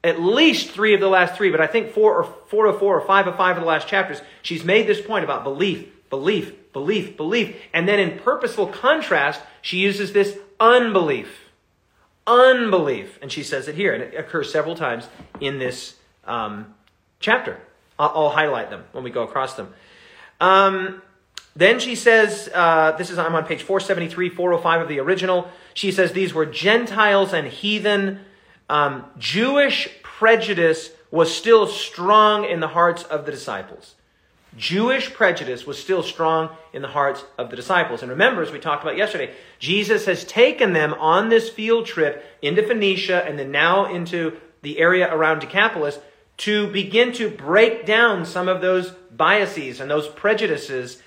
at 0.04 0.22
least 0.22 0.72
three 0.72 0.94
of 0.94 1.00
the 1.00 1.08
last 1.08 1.36
three, 1.36 1.52
but 1.52 1.60
I 1.60 1.68
think 1.68 1.92
four 1.92 2.16
or 2.16 2.24
four 2.48 2.68
of 2.68 2.80
four 2.80 2.98
or 2.98 3.06
five 3.06 3.28
of 3.28 3.36
five 3.36 3.58
of 3.58 3.64
the 3.64 3.68
last 3.68 3.88
chapters, 3.88 4.22
she's 4.42 4.64
made 4.64 4.88
this 4.88 5.02
point 5.02 5.24
about 5.24 5.44
belief, 5.44 5.88
belief, 6.10 6.54
belief, 6.72 7.18
belief. 7.18 7.56
And 7.74 7.88
then 7.88 8.00
in 8.00 8.20
purposeful 8.20 8.68
contrast, 8.68 9.42
she 9.62 9.78
uses 9.78 10.14
this 10.14 10.38
unbelief. 10.60 11.50
Unbelief. 12.26 13.20
And 13.22 13.32
she 13.32 13.44
says 13.44 13.68
it 13.68 13.76
here, 13.76 13.94
and 13.94 14.04
it 14.04 14.16
occurs 14.16 14.52
several 14.52 14.76
times 14.76 15.08
in 15.42 15.60
this 15.60 15.96
um, 16.26 16.74
chapter. 17.20 17.60
I'll, 17.98 18.12
I'll, 18.16 18.30
highlight 18.30 18.70
them 18.70 18.86
when 18.94 19.04
we 19.04 19.10
go 19.10 19.24
across 19.24 19.56
them. 19.56 19.74
Um, 20.40 21.02
then 21.56 21.80
she 21.80 21.96
says, 21.96 22.50
uh, 22.54 22.94
this 22.94 23.10
is, 23.10 23.18
I'm 23.18 23.36
on 23.36 23.46
page 23.46 23.64
473, 23.64 24.30
405 24.30 24.82
of 24.82 24.88
the 24.88 25.00
original. 25.00 25.50
She 25.74 25.92
says 25.92 26.14
these 26.14 26.34
were 26.34 26.46
Gentiles 26.46 27.34
and 27.34 27.48
heathen. 27.48 28.22
Um, 28.70 29.06
Jewish 29.18 29.90
prejudice 30.04 30.92
was 31.12 31.36
still 31.36 31.68
strong 31.68 32.46
in 32.46 32.60
the 32.60 32.68
hearts 32.68 33.04
of 33.04 33.26
the 33.26 33.32
disciples. 33.32 33.96
Jewish 34.58 35.14
prejudice 35.14 35.66
was 35.66 35.80
still 35.80 36.04
strong 36.04 36.50
in 36.74 36.82
the 36.82 36.88
hearts 36.88 37.24
of 37.38 37.50
the 37.50 37.56
disciples. 37.56 38.02
And 38.02 38.12
remember, 38.12 38.42
as 38.42 38.52
we 38.52 38.60
talked 38.60 38.84
about 38.84 38.98
yesterday, 38.98 39.34
Jesus 39.60 40.06
has 40.06 40.24
taken 40.24 40.74
them 40.74 40.94
on 40.96 41.30
this 41.30 41.50
field 41.50 41.86
trip 41.86 42.26
into 42.42 42.64
Phoenicia 42.64 43.26
and 43.26 43.38
then 43.38 43.52
now 43.52 43.86
into 43.94 44.38
the 44.62 44.80
area 44.80 45.14
around 45.14 45.40
Decapolis 45.40 46.00
to 46.38 46.72
begin 46.72 47.12
to 47.14 47.30
break 47.30 47.86
down 47.86 48.26
some 48.26 48.48
of 48.48 48.62
those 48.62 48.92
biases 49.16 49.80
and 49.80 49.90
those 49.90 50.08
prejudices 50.08 51.02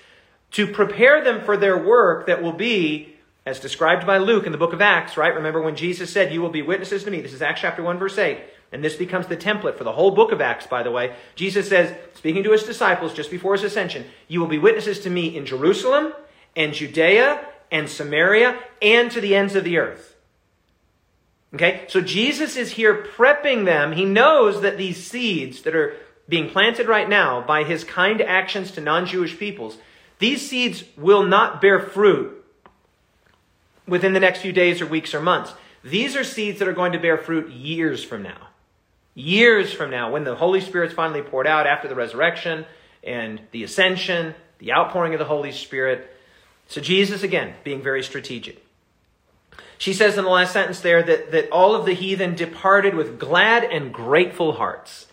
to 0.51 0.67
prepare 0.67 1.23
them 1.23 1.43
for 1.43 1.57
their 1.57 1.77
work 1.77 2.27
that 2.27 2.41
will 2.41 2.53
be, 2.53 3.12
as 3.45 3.59
described 3.59 4.07
by 4.07 4.17
Luke 4.17 4.45
in 4.45 4.51
the 4.51 4.57
book 4.57 4.73
of 4.73 4.81
Acts, 4.81 5.17
right? 5.17 5.35
Remember 5.35 5.61
when 5.61 5.75
Jesus 5.75 6.11
said, 6.11 6.33
You 6.33 6.41
will 6.41 6.49
be 6.49 6.61
witnesses 6.61 7.03
to 7.03 7.11
me. 7.11 7.21
This 7.21 7.33
is 7.33 7.41
Acts 7.41 7.61
chapter 7.61 7.83
1, 7.83 7.97
verse 7.99 8.17
8. 8.17 8.39
And 8.71 8.83
this 8.83 8.95
becomes 8.95 9.27
the 9.27 9.37
template 9.37 9.77
for 9.77 9.83
the 9.83 9.91
whole 9.91 10.11
book 10.11 10.31
of 10.31 10.41
Acts, 10.41 10.65
by 10.65 10.81
the 10.81 10.91
way. 10.91 11.15
Jesus 11.35 11.69
says, 11.69 11.95
speaking 12.15 12.43
to 12.43 12.51
his 12.51 12.63
disciples 12.63 13.13
just 13.13 13.29
before 13.29 13.53
his 13.53 13.63
ascension, 13.63 14.05
You 14.27 14.39
will 14.39 14.47
be 14.47 14.57
witnesses 14.57 15.01
to 15.01 15.09
me 15.09 15.35
in 15.35 15.45
Jerusalem 15.45 16.13
and 16.55 16.73
Judea 16.73 17.45
and 17.69 17.89
Samaria 17.89 18.59
and 18.81 19.11
to 19.11 19.21
the 19.21 19.35
ends 19.35 19.55
of 19.55 19.63
the 19.63 19.77
earth. 19.77 20.15
Okay? 21.53 21.85
So 21.87 22.01
Jesus 22.01 22.55
is 22.55 22.71
here 22.71 23.03
prepping 23.03 23.65
them. 23.65 23.91
He 23.91 24.05
knows 24.05 24.61
that 24.61 24.77
these 24.77 25.05
seeds 25.05 25.63
that 25.63 25.75
are 25.75 25.95
being 26.29 26.49
planted 26.49 26.87
right 26.87 27.09
now 27.09 27.41
by 27.45 27.63
his 27.63 27.83
kind 27.83 28.21
actions 28.21 28.71
to 28.71 28.81
non 28.81 29.05
Jewish 29.05 29.37
peoples, 29.37 29.77
these 30.19 30.47
seeds 30.49 30.85
will 30.97 31.23
not 31.23 31.61
bear 31.61 31.79
fruit 31.79 32.42
within 33.87 34.13
the 34.13 34.19
next 34.19 34.39
few 34.39 34.51
days 34.51 34.81
or 34.81 34.85
weeks 34.85 35.13
or 35.13 35.21
months. 35.21 35.53
These 35.83 36.15
are 36.15 36.23
seeds 36.23 36.59
that 36.59 36.67
are 36.67 36.73
going 36.73 36.93
to 36.93 36.99
bear 36.99 37.17
fruit 37.17 37.51
years 37.51 38.03
from 38.03 38.23
now 38.23 38.47
years 39.15 39.71
from 39.71 39.91
now, 39.91 40.11
when 40.11 40.23
the 40.23 40.35
Holy 40.35 40.61
Spirit's 40.61 40.93
finally 40.93 41.21
poured 41.21 41.47
out 41.47 41.67
after 41.67 41.87
the 41.87 41.95
resurrection 41.95 42.65
and 43.03 43.41
the 43.51 43.63
ascension, 43.63 44.33
the 44.59 44.73
outpouring 44.73 45.13
of 45.13 45.19
the 45.19 45.25
Holy 45.25 45.51
Spirit. 45.51 46.09
So, 46.67 46.81
Jesus, 46.81 47.23
again, 47.23 47.53
being 47.63 47.81
very 47.81 48.03
strategic. 48.03 48.63
She 49.77 49.93
says 49.93 50.17
in 50.17 50.23
the 50.23 50.29
last 50.29 50.53
sentence 50.53 50.79
there 50.79 51.03
that, 51.03 51.31
that 51.31 51.51
all 51.51 51.75
of 51.75 51.85
the 51.85 51.93
heathen 51.93 52.35
departed 52.35 52.95
with 52.95 53.19
glad 53.19 53.63
and 53.63 53.93
grateful 53.93 54.53
hearts. 54.53 55.07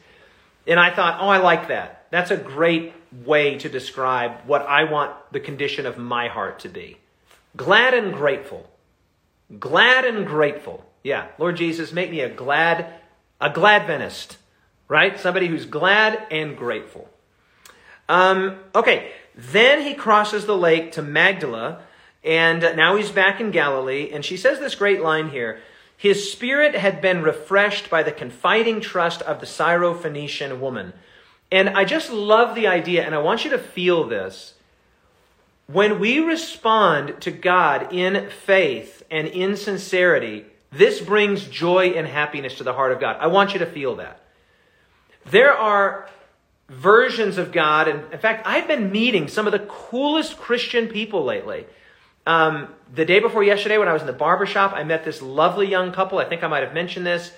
And 0.66 0.78
I 0.78 0.94
thought, 0.94 1.20
oh, 1.20 1.28
I 1.28 1.38
like 1.38 1.68
that. 1.68 2.06
That's 2.10 2.30
a 2.30 2.36
great 2.36 2.92
way 3.24 3.58
to 3.58 3.68
describe 3.68 4.46
what 4.46 4.62
I 4.62 4.84
want 4.84 5.12
the 5.32 5.40
condition 5.40 5.86
of 5.86 5.98
my 5.98 6.28
heart 6.28 6.60
to 6.60 6.68
be. 6.68 6.99
Glad 7.56 7.94
and 7.94 8.12
grateful. 8.12 8.68
Glad 9.58 10.04
and 10.04 10.26
grateful. 10.26 10.84
Yeah, 11.02 11.28
Lord 11.38 11.56
Jesus, 11.56 11.92
make 11.92 12.10
me 12.10 12.20
a 12.20 12.28
glad 12.28 12.94
a 13.40 13.50
glad 13.50 13.86
Gladvenist, 13.86 14.36
right? 14.86 15.18
Somebody 15.18 15.46
who's 15.46 15.64
glad 15.64 16.26
and 16.30 16.56
grateful. 16.56 17.08
Um, 18.08 18.58
okay, 18.74 19.12
then 19.34 19.82
he 19.82 19.94
crosses 19.94 20.44
the 20.44 20.56
lake 20.56 20.92
to 20.92 21.02
Magdala, 21.02 21.80
and 22.22 22.60
now 22.76 22.96
he's 22.96 23.10
back 23.10 23.40
in 23.40 23.50
Galilee, 23.50 24.10
and 24.12 24.24
she 24.24 24.36
says 24.36 24.58
this 24.58 24.74
great 24.74 25.00
line 25.00 25.30
here. 25.30 25.60
His 25.96 26.30
spirit 26.30 26.74
had 26.74 27.00
been 27.00 27.22
refreshed 27.22 27.88
by 27.88 28.02
the 28.02 28.12
confiding 28.12 28.80
trust 28.80 29.22
of 29.22 29.40
the 29.40 29.46
Syrophoenician 29.46 30.58
woman. 30.58 30.92
And 31.52 31.70
I 31.70 31.84
just 31.84 32.10
love 32.10 32.54
the 32.54 32.66
idea, 32.66 33.04
and 33.04 33.14
I 33.14 33.18
want 33.18 33.44
you 33.44 33.50
to 33.50 33.58
feel 33.58 34.06
this. 34.06 34.54
When 35.72 36.00
we 36.00 36.18
respond 36.18 37.20
to 37.20 37.30
God 37.30 37.92
in 37.92 38.28
faith 38.30 39.04
and 39.10 39.28
in 39.28 39.56
sincerity, 39.56 40.46
this 40.72 41.00
brings 41.00 41.44
joy 41.44 41.90
and 41.90 42.08
happiness 42.08 42.56
to 42.56 42.64
the 42.64 42.72
heart 42.72 42.92
of 42.92 42.98
God. 42.98 43.18
I 43.20 43.28
want 43.28 43.52
you 43.52 43.60
to 43.60 43.66
feel 43.66 43.96
that. 43.96 44.20
There 45.26 45.52
are 45.52 46.08
versions 46.68 47.38
of 47.38 47.52
God, 47.52 47.86
and 47.86 48.12
in 48.12 48.18
fact, 48.18 48.46
I've 48.46 48.66
been 48.66 48.90
meeting 48.90 49.28
some 49.28 49.46
of 49.46 49.52
the 49.52 49.60
coolest 49.60 50.38
Christian 50.38 50.88
people 50.88 51.24
lately. 51.24 51.66
Um, 52.26 52.74
the 52.92 53.04
day 53.04 53.20
before 53.20 53.44
yesterday, 53.44 53.78
when 53.78 53.88
I 53.88 53.92
was 53.92 54.02
in 54.02 54.06
the 54.06 54.12
barber 54.12 54.46
shop, 54.46 54.72
I 54.74 54.82
met 54.82 55.04
this 55.04 55.22
lovely 55.22 55.68
young 55.68 55.92
couple. 55.92 56.18
I 56.18 56.24
think 56.24 56.42
I 56.42 56.48
might 56.48 56.64
have 56.64 56.74
mentioned 56.74 57.06
this. 57.06 57.32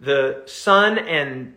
The 0.00 0.42
son 0.46 0.98
and 0.98 1.54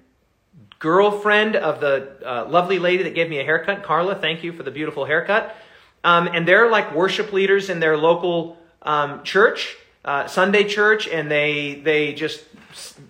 girlfriend 0.79 1.55
of 1.55 1.81
the 1.81 2.17
uh, 2.25 2.49
lovely 2.49 2.79
lady 2.79 3.03
that 3.03 3.15
gave 3.15 3.29
me 3.29 3.39
a 3.39 3.43
haircut, 3.43 3.83
Carla. 3.83 4.15
Thank 4.15 4.43
you 4.43 4.53
for 4.53 4.63
the 4.63 4.71
beautiful 4.71 5.05
haircut. 5.05 5.55
Um, 6.03 6.27
and 6.27 6.47
they're 6.47 6.69
like 6.69 6.95
worship 6.95 7.31
leaders 7.31 7.69
in 7.69 7.79
their 7.79 7.97
local 7.97 8.57
um, 8.81 9.23
church 9.23 9.77
uh, 10.03 10.27
Sunday 10.27 10.63
church, 10.63 11.07
and 11.07 11.29
they 11.29 11.75
they 11.75 12.13
just 12.13 12.43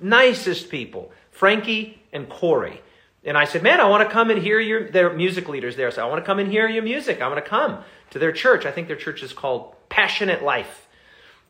nicest 0.01 0.69
people, 0.69 1.11
Frankie 1.31 2.01
and 2.11 2.27
Corey. 2.29 2.81
And 3.23 3.37
I 3.37 3.45
said, 3.45 3.61
man, 3.61 3.79
I 3.79 3.87
want 3.87 4.07
to 4.07 4.11
come 4.11 4.31
and 4.31 4.41
hear 4.41 4.59
your. 4.59 4.89
Their 4.89 5.13
music 5.13 5.47
leaders 5.47 5.75
there, 5.75 5.91
so 5.91 6.05
I 6.05 6.09
want 6.09 6.21
to 6.21 6.25
come 6.25 6.39
and 6.39 6.51
hear 6.51 6.67
your 6.67 6.83
music. 6.83 7.21
I 7.21 7.27
want 7.27 7.43
to 7.43 7.49
come 7.49 7.83
to 8.11 8.19
their 8.19 8.31
church. 8.31 8.65
I 8.65 8.71
think 8.71 8.87
their 8.87 8.97
church 8.97 9.23
is 9.23 9.31
called 9.31 9.75
Passionate 9.89 10.43
Life. 10.43 10.87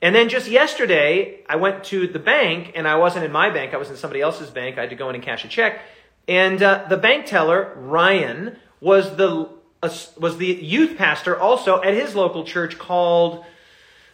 And 0.04 0.16
then 0.16 0.30
just 0.30 0.48
yesterday, 0.48 1.44
I 1.48 1.58
went 1.58 1.84
to 1.86 2.08
the 2.08 2.20
bank, 2.20 2.74
and 2.76 2.88
I 2.88 2.96
wasn't 2.98 3.24
in 3.26 3.32
my 3.32 3.50
bank. 3.52 3.74
I 3.74 3.78
was 3.78 3.90
in 3.90 3.98
somebody 3.98 4.22
else's 4.22 4.50
bank. 4.50 4.78
I 4.78 4.82
had 4.82 4.90
to 4.90 4.96
go 4.96 5.10
in 5.10 5.16
and 5.16 5.24
cash 5.24 5.46
a 5.46 5.48
check. 5.48 5.82
And 6.28 6.62
uh, 6.62 6.86
the 6.90 6.98
bank 6.98 7.26
teller, 7.26 7.74
Ryan, 7.76 8.58
was 8.80 9.16
the 9.16 9.50
was 9.82 10.38
the 10.38 10.46
youth 10.46 10.98
pastor 10.98 11.38
also 11.38 11.82
at 11.82 11.94
his 11.94 12.16
local 12.16 12.44
church 12.44 12.78
called 12.78 13.44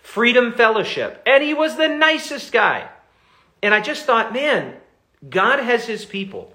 Freedom 0.01 0.53
Fellowship. 0.53 1.21
And 1.25 1.43
he 1.43 1.53
was 1.53 1.75
the 1.75 1.89
nicest 1.89 2.51
guy. 2.51 2.89
And 3.62 3.73
I 3.73 3.82
just 3.82 4.06
thought, 4.06 4.34
man, 4.34 4.75
God 5.27 5.60
has 5.60 5.86
his 5.86 6.06
people. 6.06 6.53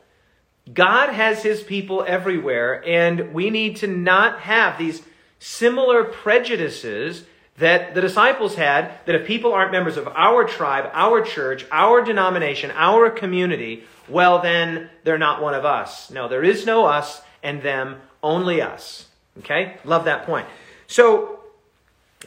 God 0.73 1.13
has 1.13 1.43
his 1.43 1.63
people 1.63 2.05
everywhere, 2.07 2.85
and 2.87 3.35
we 3.35 3.51
need 3.51 3.77
to 3.79 3.89
not 3.89 4.41
have 4.41 4.79
these 4.79 5.03
similar 5.41 6.05
prejudices 6.05 7.25
that 7.59 7.95
the 7.95 8.01
disciples 8.01 8.55
had 8.55 8.93
that 9.07 9.17
if 9.17 9.27
people 9.27 9.53
aren't 9.53 9.73
members 9.73 9.97
of 9.97 10.07
our 10.09 10.45
tribe, 10.45 10.89
our 10.93 11.21
church, 11.21 11.67
our 11.73 12.03
denomination, 12.03 12.71
our 12.75 13.11
community, 13.11 13.85
well, 14.09 14.41
then 14.41 14.89
they're 15.03 15.19
not 15.19 15.43
one 15.43 15.55
of 15.55 15.65
us. 15.65 16.11
No, 16.11 16.29
there 16.29 16.45
is 16.45 16.65
no 16.65 16.87
us 16.87 17.21
and 17.43 17.61
them, 17.61 18.01
only 18.23 18.61
us. 18.61 19.07
Okay? 19.41 19.77
Love 19.85 20.05
that 20.05 20.27
point. 20.27 20.47
So, 20.87 21.41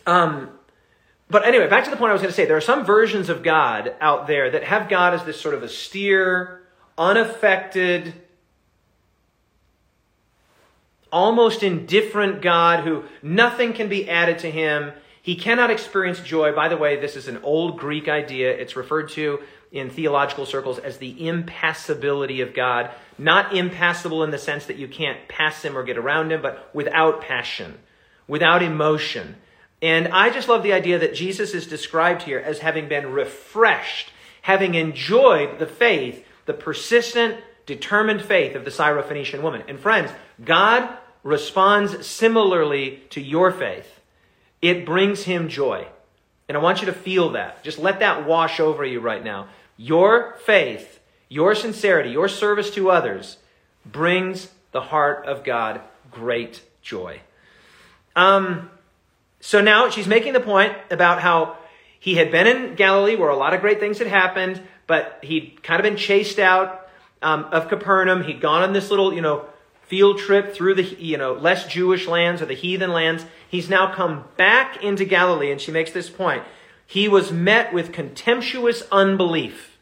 um, 0.06 0.50
but 1.30 1.46
anyway, 1.46 1.68
back 1.68 1.84
to 1.86 1.90
the 1.90 1.98
point 1.98 2.12
I 2.12 2.14
was 2.14 2.22
going 2.22 2.32
to 2.32 2.36
say. 2.36 2.46
There 2.46 2.58
are 2.58 2.62
some 2.62 2.86
versions 2.86 3.30
of 3.30 3.44
God 3.44 3.96
out 4.00 4.28
there 4.28 4.52
that 4.52 4.64
have 4.64 4.90
God 4.90 5.14
as 5.14 5.24
this 5.24 5.40
sort 5.40 5.56
of 5.56 5.64
austere, 5.64 6.62
unaffected, 6.98 8.14
almost 11.12 11.64
indifferent 11.64 12.42
God 12.42 12.84
who 12.84 13.06
nothing 13.24 13.74
can 13.74 13.90
be 13.90 14.10
added 14.10 14.40
to 14.40 14.52
him. 14.52 14.92
He 15.22 15.36
cannot 15.36 15.72
experience 15.72 16.20
joy. 16.20 16.54
By 16.54 16.68
the 16.68 16.78
way, 16.78 17.00
this 17.00 17.16
is 17.16 17.28
an 17.28 17.40
old 17.42 17.80
Greek 17.80 18.08
idea. 18.08 18.52
It's 18.52 18.76
referred 18.76 19.10
to 19.12 19.40
in 19.76 19.92
theological 19.92 20.48
circles 20.48 20.80
as 20.80 20.98
the 20.98 21.28
impassibility 21.28 22.42
of 22.42 22.56
God. 22.56 22.90
Not 23.18 23.56
impassible 23.56 24.24
in 24.24 24.32
the 24.32 24.40
sense 24.40 24.66
that 24.66 24.78
you 24.78 24.88
can't 24.88 25.28
pass 25.28 25.64
him 25.64 25.78
or 25.78 25.84
get 25.84 25.98
around 25.98 26.32
him, 26.32 26.42
but 26.42 26.74
without 26.74 27.22
passion, 27.22 27.78
without 28.28 28.64
emotion 28.64 29.36
and 29.82 30.08
I 30.08 30.30
just 30.30 30.48
love 30.48 30.64
the 30.64 30.74
idea 30.74 31.00
that 31.00 31.14
Jesus 31.14 31.54
is 31.54 31.68
described 31.68 32.24
here 32.24 32.40
as 32.40 32.60
having 32.60 32.88
been 32.88 33.12
refreshed, 33.12 34.12
having 34.42 34.76
enjoyed 34.76 35.60
the 35.60 35.68
faith, 35.68 36.26
the 36.46 36.54
persistent, 36.54 37.38
determined 37.66 38.22
faith 38.22 38.56
of 38.56 38.64
the 38.66 38.72
Syrophoenician 38.72 39.42
woman. 39.42 39.64
And 39.68 39.80
friends, 39.80 40.12
God 40.44 40.90
responds 41.24 42.06
similarly 42.06 43.02
to 43.12 43.22
your 43.22 43.52
faith. 43.52 44.00
It 44.62 44.86
brings 44.86 45.24
him 45.24 45.50
joy. 45.50 45.88
And 46.48 46.56
I 46.56 46.62
want 46.62 46.82
you 46.82 46.86
to 46.86 46.94
feel 46.94 47.32
that. 47.32 47.64
Just 47.64 47.80
let 47.80 48.00
that 48.00 48.26
wash 48.26 48.60
over 48.60 48.86
you 48.86 49.00
right 49.00 49.24
now. 49.24 49.50
Your 49.78 50.38
faith, 50.46 51.00
your 51.30 51.56
sincerity, 51.56 52.10
your 52.12 52.28
service 52.28 52.72
to 52.72 52.90
others 52.90 53.38
brings 53.86 54.50
the 54.72 54.82
heart 54.82 55.26
of 55.26 55.44
God 55.44 55.82
great 56.12 56.62
joy. 56.82 57.22
Um, 58.16 58.70
so 59.40 59.62
now 59.62 59.90
she's 59.90 60.08
making 60.08 60.34
the 60.34 60.40
point 60.40 60.74
about 60.90 61.22
how 61.22 61.58
he 62.00 62.16
had 62.16 62.32
been 62.32 62.48
in 62.48 62.76
Galilee 62.76 63.16
where 63.16 63.30
a 63.30 63.36
lot 63.36 63.54
of 63.54 63.62
great 63.62 63.80
things 63.80 64.00
had 64.00 64.08
happened, 64.08 64.62
but 64.88 65.20
he'd 65.22 65.62
kind 65.64 65.80
of 65.80 65.84
been 65.84 65.98
chased 65.98 66.40
out 66.40 66.88
um, 67.22 67.46
of 67.52 67.68
Capernaum. 67.68 68.24
He'd 68.24 68.42
gone 68.42 68.64
on 68.64 68.74
this 68.74 68.90
little, 68.90 69.14
you 69.14 69.22
know, 69.22 69.46
field 69.88 70.18
trip 70.18 70.54
through 70.54 70.76
the 70.76 70.84
you 70.84 71.18
know 71.18 71.34
less 71.34 71.68
Jewish 71.68 72.08
lands 72.08 72.42
or 72.42 72.46
the 72.46 72.54
heathen 72.54 72.92
lands. 72.92 73.26
He's 73.48 73.70
now 73.70 73.94
come 73.94 74.26
back 74.38 74.84
into 74.84 75.06
Galilee, 75.06 75.52
and 75.52 75.62
she 75.62 75.72
makes 75.72 75.92
this 75.92 76.10
point. 76.10 76.44
He 76.88 77.08
was 77.08 77.32
met 77.32 77.74
with 77.74 77.92
contemptuous 77.92 78.84
unbelief. 78.92 79.78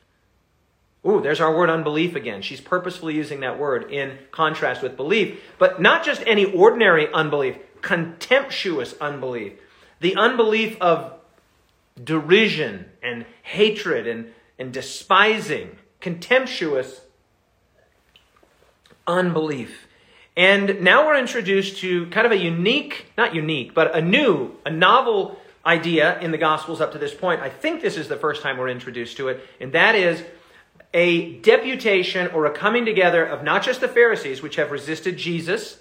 Ooh, 1.06 1.22
there's 1.22 1.42
our 1.42 1.56
word 1.56 1.70
unbelief 1.70 2.16
again. 2.16 2.42
She's 2.42 2.62
purposefully 2.62 3.16
using 3.16 3.42
that 3.42 3.60
word 3.60 3.92
in 3.92 4.18
contrast 4.32 4.82
with 4.82 4.96
belief, 4.96 5.42
but 5.60 5.82
not 5.82 6.06
just 6.06 6.24
any 6.26 6.46
ordinary 6.46 7.12
unbelief, 7.14 7.58
contemptuous 7.82 8.96
unbelief. 9.02 9.54
The 10.00 10.16
unbelief 10.16 10.78
of 10.80 11.14
derision 12.02 12.86
and 13.02 13.26
hatred 13.44 14.08
and, 14.08 14.32
and 14.58 14.72
despising, 14.72 15.78
contemptuous 16.00 17.02
unbelief. 19.06 19.88
And 20.36 20.82
now 20.82 21.06
we're 21.06 21.20
introduced 21.20 21.78
to 21.80 22.08
kind 22.08 22.26
of 22.26 22.32
a 22.32 22.38
unique, 22.38 23.08
not 23.18 23.36
unique, 23.36 23.74
but 23.74 23.96
a 23.96 24.02
new, 24.02 24.56
a 24.66 24.72
novel 24.72 25.38
idea 25.66 26.20
in 26.20 26.32
the 26.32 26.38
Gospels 26.38 26.82
up 26.82 26.92
to 26.92 26.98
this 26.98 27.14
point. 27.14 27.42
I 27.42 27.50
think 27.50 27.82
this 27.82 27.98
is 27.98 28.08
the 28.08 28.18
first 28.18 28.42
time 28.42 28.58
we're 28.58 28.70
introduced 28.70 29.18
to 29.18 29.30
it, 29.30 29.48
and 29.60 29.74
that 29.74 29.96
is 29.96 30.24
a 30.94 31.34
deputation 31.40 32.28
or 32.28 32.46
a 32.46 32.52
coming 32.52 32.86
together 32.86 33.26
of 33.26 33.44
not 33.44 33.64
just 33.64 33.82
the 33.82 33.88
Pharisees, 33.88 34.42
which 34.42 34.58
have 34.58 34.72
resisted 34.72 35.18
Jesus, 35.18 35.80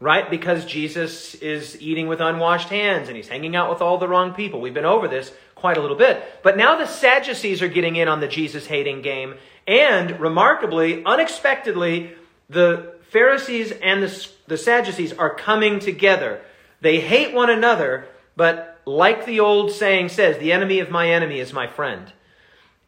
right? 0.00 0.30
Because 0.30 0.64
Jesus 0.64 1.34
is 1.36 1.80
eating 1.80 2.06
with 2.08 2.20
unwashed 2.20 2.68
hands 2.68 3.08
and 3.08 3.16
he's 3.16 3.28
hanging 3.28 3.54
out 3.54 3.70
with 3.70 3.82
all 3.82 3.98
the 3.98 4.08
wrong 4.08 4.32
people. 4.32 4.60
We've 4.60 4.74
been 4.74 4.84
over 4.84 5.08
this 5.08 5.32
quite 5.54 5.76
a 5.76 5.80
little 5.80 5.96
bit. 5.96 6.22
But 6.42 6.56
now 6.56 6.76
the 6.76 6.86
Sadducees 6.86 7.62
are 7.62 7.68
getting 7.68 7.96
in 7.96 8.08
on 8.08 8.20
the 8.20 8.28
Jesus 8.28 8.66
hating 8.66 9.02
game. 9.02 9.34
And 9.66 10.20
remarkably, 10.20 11.04
unexpectedly, 11.04 12.12
the 12.48 12.94
Pharisees 13.10 13.72
and 13.72 14.02
the, 14.02 14.28
the 14.46 14.58
Sadducees 14.58 15.12
are 15.12 15.34
coming 15.34 15.80
together. 15.80 16.40
They 16.80 17.00
hate 17.00 17.34
one 17.34 17.50
another, 17.50 18.06
but 18.36 18.75
like 18.86 19.26
the 19.26 19.40
old 19.40 19.72
saying 19.72 20.08
says, 20.08 20.38
the 20.38 20.52
enemy 20.52 20.78
of 20.78 20.90
my 20.90 21.10
enemy 21.10 21.40
is 21.40 21.52
my 21.52 21.66
friend. 21.66 22.12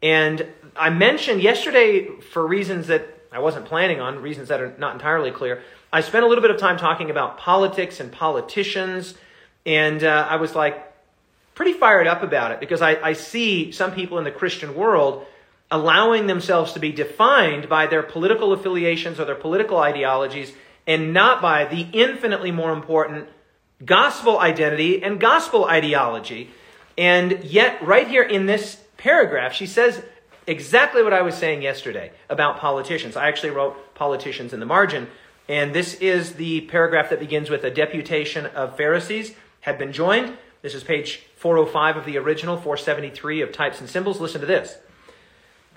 And 0.01 0.47
I 0.75 0.89
mentioned 0.89 1.41
yesterday, 1.41 2.07
for 2.21 2.47
reasons 2.47 2.87
that 2.87 3.05
I 3.31 3.39
wasn't 3.39 3.65
planning 3.65 3.99
on, 3.99 4.21
reasons 4.21 4.47
that 4.47 4.61
are 4.61 4.73
not 4.77 4.93
entirely 4.93 5.31
clear, 5.31 5.61
I 5.91 6.01
spent 6.01 6.23
a 6.23 6.27
little 6.27 6.41
bit 6.41 6.51
of 6.51 6.57
time 6.57 6.77
talking 6.77 7.09
about 7.09 7.37
politics 7.37 7.99
and 7.99 8.11
politicians. 8.11 9.15
And 9.65 10.03
uh, 10.03 10.27
I 10.29 10.37
was 10.37 10.55
like 10.55 10.85
pretty 11.53 11.73
fired 11.73 12.07
up 12.07 12.23
about 12.23 12.53
it 12.53 12.61
because 12.61 12.81
I, 12.81 12.95
I 13.03 13.13
see 13.13 13.73
some 13.73 13.91
people 13.91 14.17
in 14.17 14.23
the 14.23 14.31
Christian 14.31 14.75
world 14.75 15.25
allowing 15.69 16.27
themselves 16.27 16.73
to 16.73 16.79
be 16.79 16.93
defined 16.93 17.67
by 17.67 17.87
their 17.87 18.01
political 18.01 18.53
affiliations 18.53 19.19
or 19.19 19.25
their 19.25 19.35
political 19.35 19.77
ideologies 19.77 20.53
and 20.87 21.13
not 21.13 21.41
by 21.41 21.65
the 21.65 21.81
infinitely 21.91 22.51
more 22.51 22.71
important 22.71 23.27
gospel 23.83 24.39
identity 24.39 25.03
and 25.03 25.19
gospel 25.19 25.65
ideology. 25.65 26.51
And 26.97 27.43
yet, 27.43 27.81
right 27.85 28.07
here 28.07 28.23
in 28.23 28.45
this 28.45 28.81
paragraph, 28.97 29.53
she 29.53 29.65
says 29.65 30.03
exactly 30.45 31.03
what 31.03 31.13
I 31.13 31.21
was 31.21 31.35
saying 31.35 31.61
yesterday 31.61 32.11
about 32.29 32.57
politicians. 32.57 33.15
I 33.15 33.27
actually 33.27 33.51
wrote 33.51 33.95
politicians 33.95 34.53
in 34.53 34.59
the 34.59 34.65
margin. 34.65 35.07
And 35.47 35.73
this 35.73 35.95
is 35.95 36.33
the 36.33 36.61
paragraph 36.61 37.09
that 37.09 37.19
begins 37.19 37.49
with 37.49 37.63
a 37.63 37.71
deputation 37.71 38.45
of 38.47 38.77
Pharisees 38.77 39.33
had 39.61 39.77
been 39.77 39.91
joined. 39.91 40.37
This 40.61 40.75
is 40.75 40.83
page 40.83 41.21
405 41.37 41.97
of 41.97 42.05
the 42.05 42.17
original, 42.17 42.57
473 42.57 43.41
of 43.41 43.51
types 43.51 43.79
and 43.79 43.89
symbols. 43.89 44.19
Listen 44.19 44.41
to 44.41 44.47
this. 44.47 44.77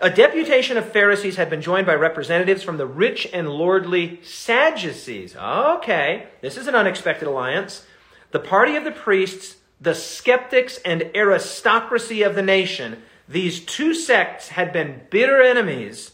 A 0.00 0.10
deputation 0.10 0.76
of 0.76 0.90
Pharisees 0.90 1.36
had 1.36 1.48
been 1.48 1.62
joined 1.62 1.86
by 1.86 1.94
representatives 1.94 2.64
from 2.64 2.76
the 2.76 2.86
rich 2.86 3.28
and 3.32 3.48
lordly 3.48 4.18
Sadducees. 4.24 5.36
Okay, 5.36 6.26
this 6.40 6.56
is 6.56 6.66
an 6.66 6.74
unexpected 6.74 7.28
alliance. 7.28 7.86
The 8.32 8.40
party 8.40 8.76
of 8.76 8.84
the 8.84 8.90
priests, 8.90 9.56
the 9.80 9.94
skeptics, 9.94 10.78
and 10.84 11.10
aristocracy 11.14 12.22
of 12.22 12.34
the 12.34 12.42
nation. 12.42 13.02
These 13.28 13.60
two 13.60 13.94
sects 13.94 14.48
had 14.48 14.72
been 14.72 15.02
bitter 15.10 15.40
enemies. 15.40 16.12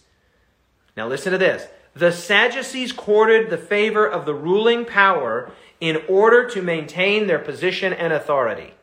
Now 0.96 1.09
listen 1.09 1.33
to 1.33 1.38
this. 1.38 1.66
The 1.94 2.12
Sadducees 2.12 2.92
courted 2.92 3.50
the 3.50 3.59
favor 3.59 4.07
of 4.07 4.26
the 4.26 4.35
ruling 4.35 4.85
power 4.85 5.50
in 5.81 6.02
order 6.09 6.48
to 6.50 6.62
maintain 6.62 7.26
their 7.26 7.38
position 7.38 7.92
and 7.92 8.12
authority. 8.12 8.74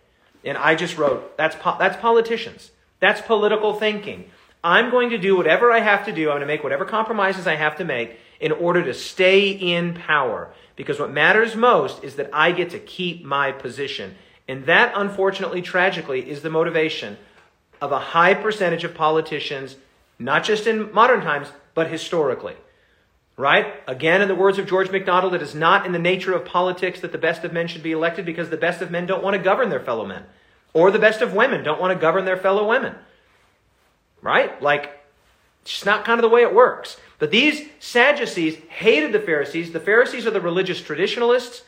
And 0.44 0.58
I 0.58 0.76
just 0.76 0.98
wrote, 0.98 1.38
that's, 1.38 1.56
po- 1.56 1.78
that's 1.78 1.98
politicians. 1.98 2.72
That's 3.00 3.22
political 3.22 3.74
thinking. 3.74 4.32
I'm 4.64 4.90
going 4.90 5.10
to 5.12 5.18
do 5.18 5.36
whatever 5.36 5.72
I 5.72 5.80
have 5.80 6.06
to 6.06 6.12
do. 6.12 6.30
I'm 6.30 6.38
going 6.38 6.42
to 6.42 6.48
make 6.48 6.64
whatever 6.64 6.86
compromises 6.86 7.48
I 7.48 7.56
have 7.56 7.78
to 7.78 7.86
make 7.86 8.18
in 8.40 8.52
order 8.52 8.84
to 8.84 8.94
stay 8.94 9.50
in 9.50 9.94
power. 9.94 10.54
Because 10.76 11.00
what 11.00 11.12
matters 11.12 11.56
most 11.56 12.04
is 12.04 12.16
that 12.16 12.30
I 12.34 12.52
get 12.52 12.70
to 12.72 12.80
keep 12.80 13.24
my 13.24 13.52
position. 13.52 14.16
And 14.48 14.66
that, 14.66 14.94
unfortunately, 14.96 15.62
tragically, 15.62 16.30
is 16.30 16.42
the 16.42 16.50
motivation 16.50 17.18
of 17.82 17.92
a 17.92 18.00
high 18.00 18.34
percentage 18.34 18.84
of 18.84 18.94
politicians, 18.94 19.78
not 20.20 20.44
just 20.44 20.68
in 20.68 20.92
modern 20.94 21.22
times, 21.22 21.48
but 21.74 21.90
historically. 21.90 22.56
Right? 23.38 23.74
Again, 23.88 24.22
in 24.22 24.30
the 24.30 24.36
words 24.36 24.58
of 24.58 24.68
George 24.68 24.92
MacDonald, 24.92 25.34
it 25.34 25.42
is 25.42 25.54
not 25.54 25.86
in 25.86 25.92
the 25.92 26.00
nature 26.00 26.34
of 26.34 26.46
politics 26.46 27.02
that 27.02 27.12
the 27.12 27.18
best 27.18 27.44
of 27.44 27.52
men 27.52 27.68
should 27.68 27.84
be 27.84 27.92
elected 27.92 28.26
because 28.26 28.50
the 28.50 28.56
best 28.56 28.82
of 28.82 28.92
men 28.92 29.06
don't 29.06 29.24
want 29.24 29.36
to 29.36 29.44
govern 29.44 29.70
their 29.70 29.82
fellow 29.82 30.06
men. 30.06 30.24
Or 30.74 30.90
the 30.90 31.00
best 31.00 31.22
of 31.22 31.34
women 31.34 31.64
don't 31.64 31.80
want 31.80 31.94
to 31.94 32.00
govern 32.00 32.26
their 32.26 32.38
fellow 32.38 32.68
women. 32.68 32.96
Right? 34.22 34.62
Like, 34.62 34.95
it's 35.66 35.86
not 35.86 36.06
kind 36.06 36.20
of 36.20 36.22
the 36.22 36.34
way 36.34 36.44
it 36.44 36.54
works. 36.54 36.98
But 37.18 37.32
these 37.32 37.68
Sadducees 37.80 38.56
hated 38.70 39.12
the 39.12 39.20
Pharisees. 39.20 39.72
The 39.72 39.80
Pharisees 39.80 40.28
are 40.28 40.32
the 40.32 40.42
religious 40.42 40.82
traditionalists, 40.82 41.64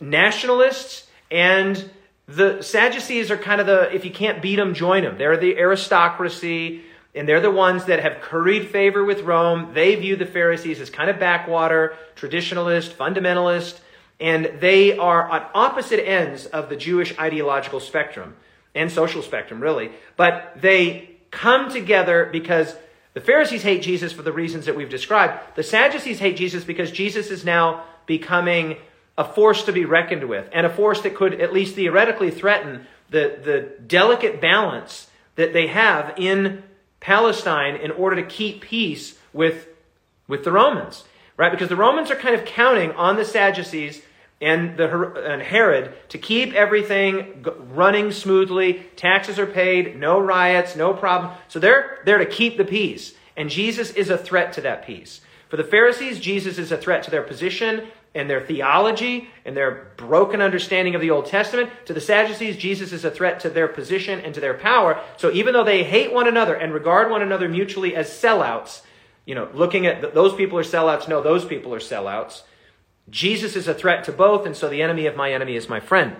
nationalists, 0.00 1.06
and 1.30 1.90
the 2.26 2.62
Sadducees 2.62 3.30
are 3.30 3.36
kind 3.36 3.60
of 3.60 3.66
the, 3.66 3.94
if 3.94 4.04
you 4.04 4.10
can't 4.10 4.42
beat 4.42 4.56
them, 4.56 4.74
join 4.74 5.04
them. 5.04 5.18
They're 5.18 5.36
the 5.36 5.56
aristocracy, 5.56 6.82
and 7.14 7.28
they're 7.28 7.40
the 7.40 7.50
ones 7.50 7.84
that 7.84 8.00
have 8.00 8.20
curried 8.20 8.68
favor 8.70 9.04
with 9.04 9.20
Rome. 9.20 9.70
They 9.72 9.94
view 9.94 10.16
the 10.16 10.26
Pharisees 10.26 10.80
as 10.80 10.90
kind 10.90 11.08
of 11.08 11.20
backwater, 11.20 11.96
traditionalist, 12.16 12.92
fundamentalist, 12.94 13.78
and 14.18 14.50
they 14.60 14.96
are 14.98 15.30
at 15.30 15.50
opposite 15.54 16.04
ends 16.04 16.46
of 16.46 16.68
the 16.68 16.76
Jewish 16.76 17.16
ideological 17.18 17.80
spectrum 17.80 18.34
and 18.74 18.90
social 18.90 19.22
spectrum, 19.22 19.60
really. 19.60 19.92
But 20.16 20.54
they 20.56 21.10
come 21.30 21.70
together 21.70 22.28
because 22.32 22.74
the 23.16 23.22
Pharisees 23.22 23.62
hate 23.62 23.80
Jesus 23.80 24.12
for 24.12 24.20
the 24.20 24.30
reasons 24.30 24.66
that 24.66 24.76
we've 24.76 24.90
described. 24.90 25.56
The 25.56 25.62
Sadducees 25.62 26.18
hate 26.18 26.36
Jesus 26.36 26.64
because 26.64 26.90
Jesus 26.90 27.30
is 27.30 27.46
now 27.46 27.84
becoming 28.04 28.76
a 29.16 29.24
force 29.24 29.62
to 29.62 29.72
be 29.72 29.86
reckoned 29.86 30.24
with 30.24 30.46
and 30.52 30.66
a 30.66 30.68
force 30.68 31.00
that 31.00 31.14
could 31.14 31.40
at 31.40 31.50
least 31.50 31.76
theoretically 31.76 32.30
threaten 32.30 32.86
the, 33.08 33.38
the 33.42 33.70
delicate 33.86 34.42
balance 34.42 35.08
that 35.36 35.54
they 35.54 35.68
have 35.68 36.12
in 36.18 36.62
Palestine 37.00 37.76
in 37.76 37.90
order 37.90 38.16
to 38.16 38.22
keep 38.22 38.60
peace 38.60 39.18
with, 39.32 39.66
with 40.28 40.44
the 40.44 40.52
Romans. 40.52 41.04
Right? 41.38 41.50
Because 41.50 41.70
the 41.70 41.74
Romans 41.74 42.10
are 42.10 42.16
kind 42.16 42.34
of 42.34 42.44
counting 42.44 42.92
on 42.92 43.16
the 43.16 43.24
Sadducees 43.24 44.02
and, 44.40 44.76
the, 44.76 45.12
and 45.14 45.40
Herod 45.40 45.94
to 46.10 46.18
keep 46.18 46.52
everything 46.52 47.44
running 47.70 48.12
smoothly. 48.12 48.86
Taxes 48.96 49.38
are 49.38 49.46
paid, 49.46 49.98
no 49.98 50.20
riots, 50.20 50.76
no 50.76 50.92
problem. 50.92 51.32
So 51.48 51.58
they're 51.58 52.00
there 52.04 52.18
to 52.18 52.26
keep 52.26 52.56
the 52.56 52.64
peace. 52.64 53.14
And 53.36 53.50
Jesus 53.50 53.90
is 53.90 54.10
a 54.10 54.18
threat 54.18 54.52
to 54.54 54.60
that 54.62 54.86
peace. 54.86 55.20
For 55.48 55.56
the 55.56 55.64
Pharisees, 55.64 56.18
Jesus 56.18 56.58
is 56.58 56.72
a 56.72 56.76
threat 56.76 57.02
to 57.04 57.10
their 57.10 57.22
position 57.22 57.86
and 58.14 58.28
their 58.30 58.40
theology 58.40 59.28
and 59.44 59.56
their 59.56 59.92
broken 59.96 60.40
understanding 60.40 60.94
of 60.94 61.00
the 61.00 61.10
Old 61.10 61.26
Testament. 61.26 61.70
To 61.86 61.92
the 61.92 62.00
Sadducees, 62.00 62.56
Jesus 62.56 62.92
is 62.92 63.04
a 63.04 63.10
threat 63.10 63.40
to 63.40 63.50
their 63.50 63.68
position 63.68 64.20
and 64.20 64.34
to 64.34 64.40
their 64.40 64.54
power. 64.54 65.00
So 65.18 65.30
even 65.32 65.52
though 65.52 65.64
they 65.64 65.84
hate 65.84 66.12
one 66.12 66.26
another 66.26 66.54
and 66.54 66.72
regard 66.72 67.10
one 67.10 67.22
another 67.22 67.48
mutually 67.48 67.94
as 67.94 68.08
sellouts, 68.08 68.80
you 69.26 69.34
know, 69.34 69.48
looking 69.52 69.86
at 69.86 70.14
those 70.14 70.34
people 70.34 70.58
are 70.58 70.64
sellouts, 70.64 71.08
no, 71.08 71.22
those 71.22 71.44
people 71.44 71.74
are 71.74 71.80
sellouts. 71.80 72.42
Jesus 73.08 73.56
is 73.56 73.68
a 73.68 73.74
threat 73.74 74.04
to 74.04 74.12
both, 74.12 74.46
and 74.46 74.56
so 74.56 74.68
the 74.68 74.82
enemy 74.82 75.06
of 75.06 75.16
my 75.16 75.32
enemy 75.32 75.56
is 75.56 75.68
my 75.68 75.80
friend. 75.80 76.16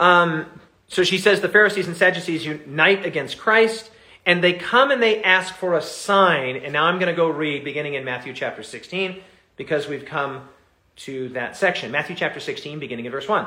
Um, 0.00 0.46
so 0.88 1.04
she 1.04 1.18
says 1.18 1.40
the 1.40 1.48
Pharisees 1.48 1.86
and 1.86 1.96
Sadducees 1.96 2.44
unite 2.44 3.04
against 3.04 3.38
Christ, 3.38 3.90
and 4.24 4.42
they 4.42 4.54
come 4.54 4.90
and 4.90 5.02
they 5.02 5.22
ask 5.22 5.54
for 5.54 5.76
a 5.76 5.82
sign. 5.82 6.56
And 6.56 6.72
now 6.72 6.84
I'm 6.84 6.98
going 6.98 7.12
to 7.12 7.16
go 7.16 7.28
read 7.28 7.64
beginning 7.64 7.94
in 7.94 8.04
Matthew 8.04 8.32
chapter 8.32 8.62
16 8.62 9.20
because 9.56 9.88
we've 9.88 10.04
come 10.04 10.48
to 10.96 11.28
that 11.30 11.56
section. 11.56 11.90
Matthew 11.90 12.16
chapter 12.16 12.40
16, 12.40 12.78
beginning 12.78 13.04
in 13.04 13.12
verse 13.12 13.28
1. 13.28 13.46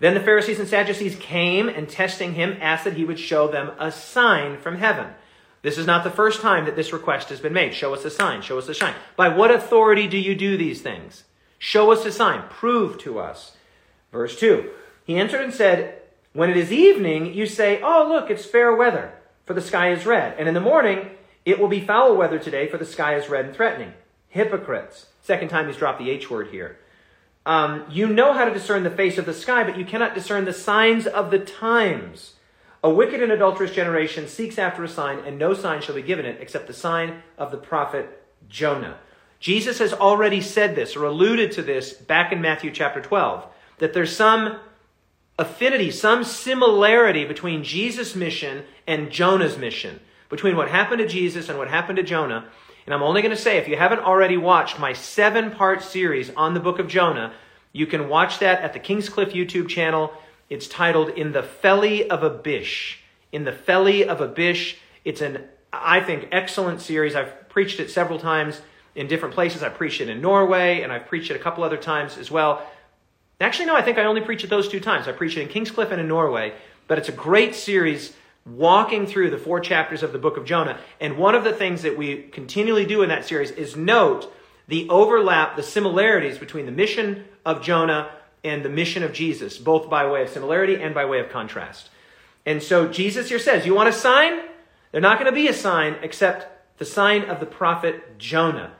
Then 0.00 0.14
the 0.14 0.20
Pharisees 0.20 0.58
and 0.58 0.68
Sadducees 0.68 1.16
came 1.16 1.68
and 1.68 1.88
testing 1.88 2.34
him 2.34 2.56
asked 2.60 2.84
that 2.84 2.94
he 2.94 3.04
would 3.04 3.18
show 3.18 3.48
them 3.48 3.72
a 3.78 3.90
sign 3.90 4.58
from 4.58 4.76
heaven. 4.76 5.08
This 5.62 5.78
is 5.78 5.86
not 5.86 6.04
the 6.04 6.10
first 6.10 6.40
time 6.40 6.64
that 6.66 6.76
this 6.76 6.92
request 6.92 7.30
has 7.30 7.40
been 7.40 7.52
made. 7.52 7.74
Show 7.74 7.92
us 7.94 8.04
a 8.04 8.10
sign. 8.10 8.42
Show 8.42 8.58
us 8.58 8.68
a 8.68 8.74
sign. 8.74 8.94
By 9.16 9.28
what 9.28 9.50
authority 9.50 10.06
do 10.06 10.16
you 10.16 10.34
do 10.34 10.56
these 10.56 10.80
things? 10.82 11.24
Show 11.58 11.90
us 11.90 12.04
a 12.04 12.12
sign. 12.12 12.44
Prove 12.48 12.98
to 12.98 13.18
us. 13.18 13.56
Verse 14.12 14.38
2. 14.38 14.70
He 15.04 15.18
answered 15.18 15.40
and 15.42 15.52
said, 15.52 16.02
When 16.32 16.50
it 16.50 16.56
is 16.56 16.70
evening, 16.72 17.34
you 17.34 17.46
say, 17.46 17.80
Oh, 17.82 18.06
look, 18.08 18.30
it's 18.30 18.46
fair 18.46 18.74
weather, 18.74 19.12
for 19.44 19.54
the 19.54 19.60
sky 19.60 19.90
is 19.90 20.06
red. 20.06 20.36
And 20.38 20.46
in 20.46 20.54
the 20.54 20.60
morning, 20.60 21.10
it 21.44 21.58
will 21.58 21.68
be 21.68 21.80
foul 21.80 22.14
weather 22.16 22.38
today, 22.38 22.68
for 22.68 22.78
the 22.78 22.84
sky 22.84 23.16
is 23.16 23.28
red 23.28 23.46
and 23.46 23.54
threatening. 23.54 23.94
hypocrites. 24.28 25.06
Second 25.22 25.48
time 25.48 25.66
he's 25.66 25.76
dropped 25.76 25.98
the 25.98 26.10
H 26.10 26.30
word 26.30 26.48
here. 26.48 26.78
Um, 27.46 27.84
you 27.90 28.06
know 28.06 28.34
how 28.34 28.44
to 28.44 28.52
discern 28.52 28.82
the 28.82 28.90
face 28.90 29.16
of 29.16 29.24
the 29.24 29.32
sky, 29.34 29.64
but 29.64 29.78
you 29.78 29.84
cannot 29.84 30.14
discern 30.14 30.44
the 30.44 30.52
signs 30.52 31.06
of 31.06 31.30
the 31.30 31.38
times. 31.38 32.34
A 32.82 32.90
wicked 32.90 33.22
and 33.22 33.32
adulterous 33.32 33.72
generation 33.72 34.28
seeks 34.28 34.58
after 34.58 34.84
a 34.84 34.88
sign, 34.88 35.18
and 35.20 35.38
no 35.38 35.52
sign 35.52 35.82
shall 35.82 35.96
be 35.96 36.02
given 36.02 36.24
it 36.24 36.38
except 36.40 36.68
the 36.68 36.72
sign 36.72 37.22
of 37.36 37.50
the 37.50 37.56
prophet 37.56 38.22
Jonah. 38.48 38.98
Jesus 39.40 39.78
has 39.78 39.92
already 39.92 40.40
said 40.40 40.74
this 40.74 40.96
or 40.96 41.04
alluded 41.04 41.52
to 41.52 41.62
this 41.62 41.92
back 41.92 42.32
in 42.32 42.40
Matthew 42.40 42.70
chapter 42.70 43.00
12 43.00 43.46
that 43.78 43.94
there's 43.94 44.14
some 44.14 44.58
affinity, 45.38 45.90
some 45.90 46.24
similarity 46.24 47.24
between 47.24 47.62
Jesus' 47.62 48.16
mission 48.16 48.64
and 48.86 49.10
Jonah's 49.10 49.56
mission, 49.56 50.00
between 50.28 50.56
what 50.56 50.68
happened 50.68 50.98
to 50.98 51.06
Jesus 51.06 51.48
and 51.48 51.58
what 51.58 51.68
happened 51.68 51.96
to 51.96 52.02
Jonah. 52.02 52.48
And 52.86 52.94
I'm 52.94 53.02
only 53.02 53.22
going 53.22 53.34
to 53.34 53.40
say, 53.40 53.58
if 53.58 53.68
you 53.68 53.76
haven't 53.76 54.00
already 54.00 54.36
watched 54.36 54.78
my 54.78 54.92
seven 54.92 55.50
part 55.52 55.82
series 55.82 56.30
on 56.30 56.54
the 56.54 56.60
book 56.60 56.78
of 56.78 56.88
Jonah, 56.88 57.32
you 57.72 57.86
can 57.86 58.08
watch 58.08 58.40
that 58.40 58.62
at 58.62 58.72
the 58.72 58.80
Kingscliff 58.80 59.32
YouTube 59.32 59.68
channel. 59.68 60.12
It's 60.50 60.66
titled 60.66 61.10
In 61.10 61.32
the 61.32 61.42
Felly 61.42 62.08
of 62.08 62.22
a 62.22 62.30
Bish. 62.30 63.00
In 63.32 63.44
the 63.44 63.52
Felly 63.52 64.08
of 64.08 64.20
a 64.20 64.28
Bish. 64.28 64.78
It's 65.04 65.20
an, 65.20 65.44
I 65.72 66.00
think, 66.00 66.28
excellent 66.32 66.80
series. 66.80 67.14
I've 67.14 67.48
preached 67.48 67.80
it 67.80 67.90
several 67.90 68.18
times 68.18 68.60
in 68.94 69.08
different 69.08 69.34
places. 69.34 69.62
I 69.62 69.68
preached 69.68 70.00
it 70.00 70.08
in 70.08 70.20
Norway, 70.22 70.80
and 70.80 70.90
I've 70.90 71.06
preached 71.06 71.30
it 71.30 71.36
a 71.36 71.38
couple 71.38 71.64
other 71.64 71.76
times 71.76 72.16
as 72.16 72.30
well. 72.30 72.66
Actually, 73.40 73.66
no, 73.66 73.76
I 73.76 73.82
think 73.82 73.98
I 73.98 74.04
only 74.04 74.22
preach 74.22 74.42
it 74.42 74.50
those 74.50 74.68
two 74.68 74.80
times. 74.80 75.06
I 75.06 75.12
preached 75.12 75.36
it 75.36 75.42
in 75.42 75.48
Kingscliff 75.48 75.90
and 75.90 76.00
in 76.00 76.08
Norway, 76.08 76.54
but 76.88 76.98
it's 76.98 77.08
a 77.08 77.12
great 77.12 77.54
series 77.54 78.14
walking 78.46 79.06
through 79.06 79.30
the 79.30 79.38
four 79.38 79.60
chapters 79.60 80.02
of 80.02 80.12
the 80.12 80.18
book 80.18 80.38
of 80.38 80.46
Jonah. 80.46 80.78
And 80.98 81.18
one 81.18 81.34
of 81.34 81.44
the 81.44 81.52
things 81.52 81.82
that 81.82 81.98
we 81.98 82.22
continually 82.22 82.86
do 82.86 83.02
in 83.02 83.10
that 83.10 83.26
series 83.26 83.50
is 83.50 83.76
note 83.76 84.32
the 84.66 84.88
overlap, 84.88 85.56
the 85.56 85.62
similarities 85.62 86.38
between 86.38 86.66
the 86.66 86.72
mission 86.72 87.26
of 87.44 87.62
Jonah 87.62 88.10
and 88.44 88.64
the 88.64 88.68
mission 88.68 89.02
of 89.02 89.12
Jesus, 89.12 89.58
both 89.58 89.90
by 89.90 90.08
way 90.10 90.22
of 90.22 90.28
similarity 90.28 90.76
and 90.76 90.94
by 90.94 91.04
way 91.04 91.20
of 91.20 91.30
contrast. 91.30 91.90
And 92.46 92.62
so 92.62 92.88
Jesus 92.88 93.28
here 93.28 93.38
says, 93.38 93.66
You 93.66 93.74
want 93.74 93.88
a 93.88 93.92
sign? 93.92 94.40
They're 94.92 95.00
not 95.00 95.18
going 95.18 95.30
to 95.30 95.34
be 95.34 95.48
a 95.48 95.54
sign 95.54 95.96
except 96.02 96.78
the 96.78 96.84
sign 96.84 97.24
of 97.24 97.40
the 97.40 97.46
prophet 97.46 98.18
Jonah. 98.18 98.72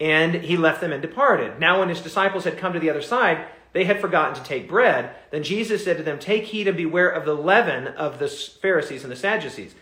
And 0.00 0.34
he 0.34 0.56
left 0.56 0.80
them 0.80 0.92
and 0.92 1.02
departed. 1.02 1.60
Now, 1.60 1.80
when 1.80 1.88
his 1.88 2.00
disciples 2.00 2.44
had 2.44 2.58
come 2.58 2.72
to 2.72 2.80
the 2.80 2.90
other 2.90 3.02
side, 3.02 3.46
they 3.72 3.84
had 3.84 4.00
forgotten 4.00 4.34
to 4.34 4.42
take 4.42 4.68
bread. 4.68 5.14
Then 5.30 5.42
Jesus 5.42 5.84
said 5.84 5.96
to 5.98 6.02
them, 6.02 6.18
Take 6.18 6.44
heed 6.44 6.68
and 6.68 6.76
beware 6.76 7.08
of 7.08 7.24
the 7.24 7.34
leaven 7.34 7.88
of 7.88 8.18
the 8.18 8.28
Pharisees 8.28 9.02
and 9.02 9.12
the 9.12 9.16
Sadducees. 9.16 9.74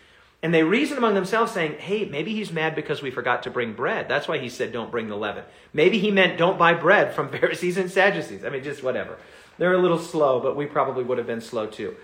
And 0.43 0.53
they 0.53 0.61
reason 0.61 0.97
among 0.97 1.13
themselves, 1.15 1.53
saying, 1.53 1.79
Hey, 1.79 2.03
maybe 2.03 2.33
he's 2.33 2.51
mad 2.51 2.75
because 2.75 3.01
we 3.01 3.09
forgot 3.09 3.43
to 3.43 3.49
bring 3.49 3.73
bread. 3.73 4.09
That's 4.09 4.27
why 4.27 4.39
he 4.39 4.49
said, 4.49 4.73
Don't 4.73 4.91
bring 4.91 5.07
the 5.07 5.15
leaven. 5.15 5.45
Maybe 5.71 5.99
he 5.99 6.11
meant, 6.11 6.37
Don't 6.37 6.59
buy 6.59 6.73
bread 6.73 7.15
from 7.15 7.29
Pharisees 7.31 7.77
and 7.77 7.89
Sadducees. 7.89 8.43
I 8.43 8.49
mean, 8.49 8.61
just 8.61 8.83
whatever. 8.83 9.17
They're 9.57 9.73
a 9.73 9.81
little 9.81 9.99
slow, 9.99 10.41
but 10.41 10.57
we 10.57 10.65
probably 10.65 11.05
would 11.05 11.17
have 11.17 11.27
been 11.27 11.41
slow 11.41 11.67
too 11.67 11.95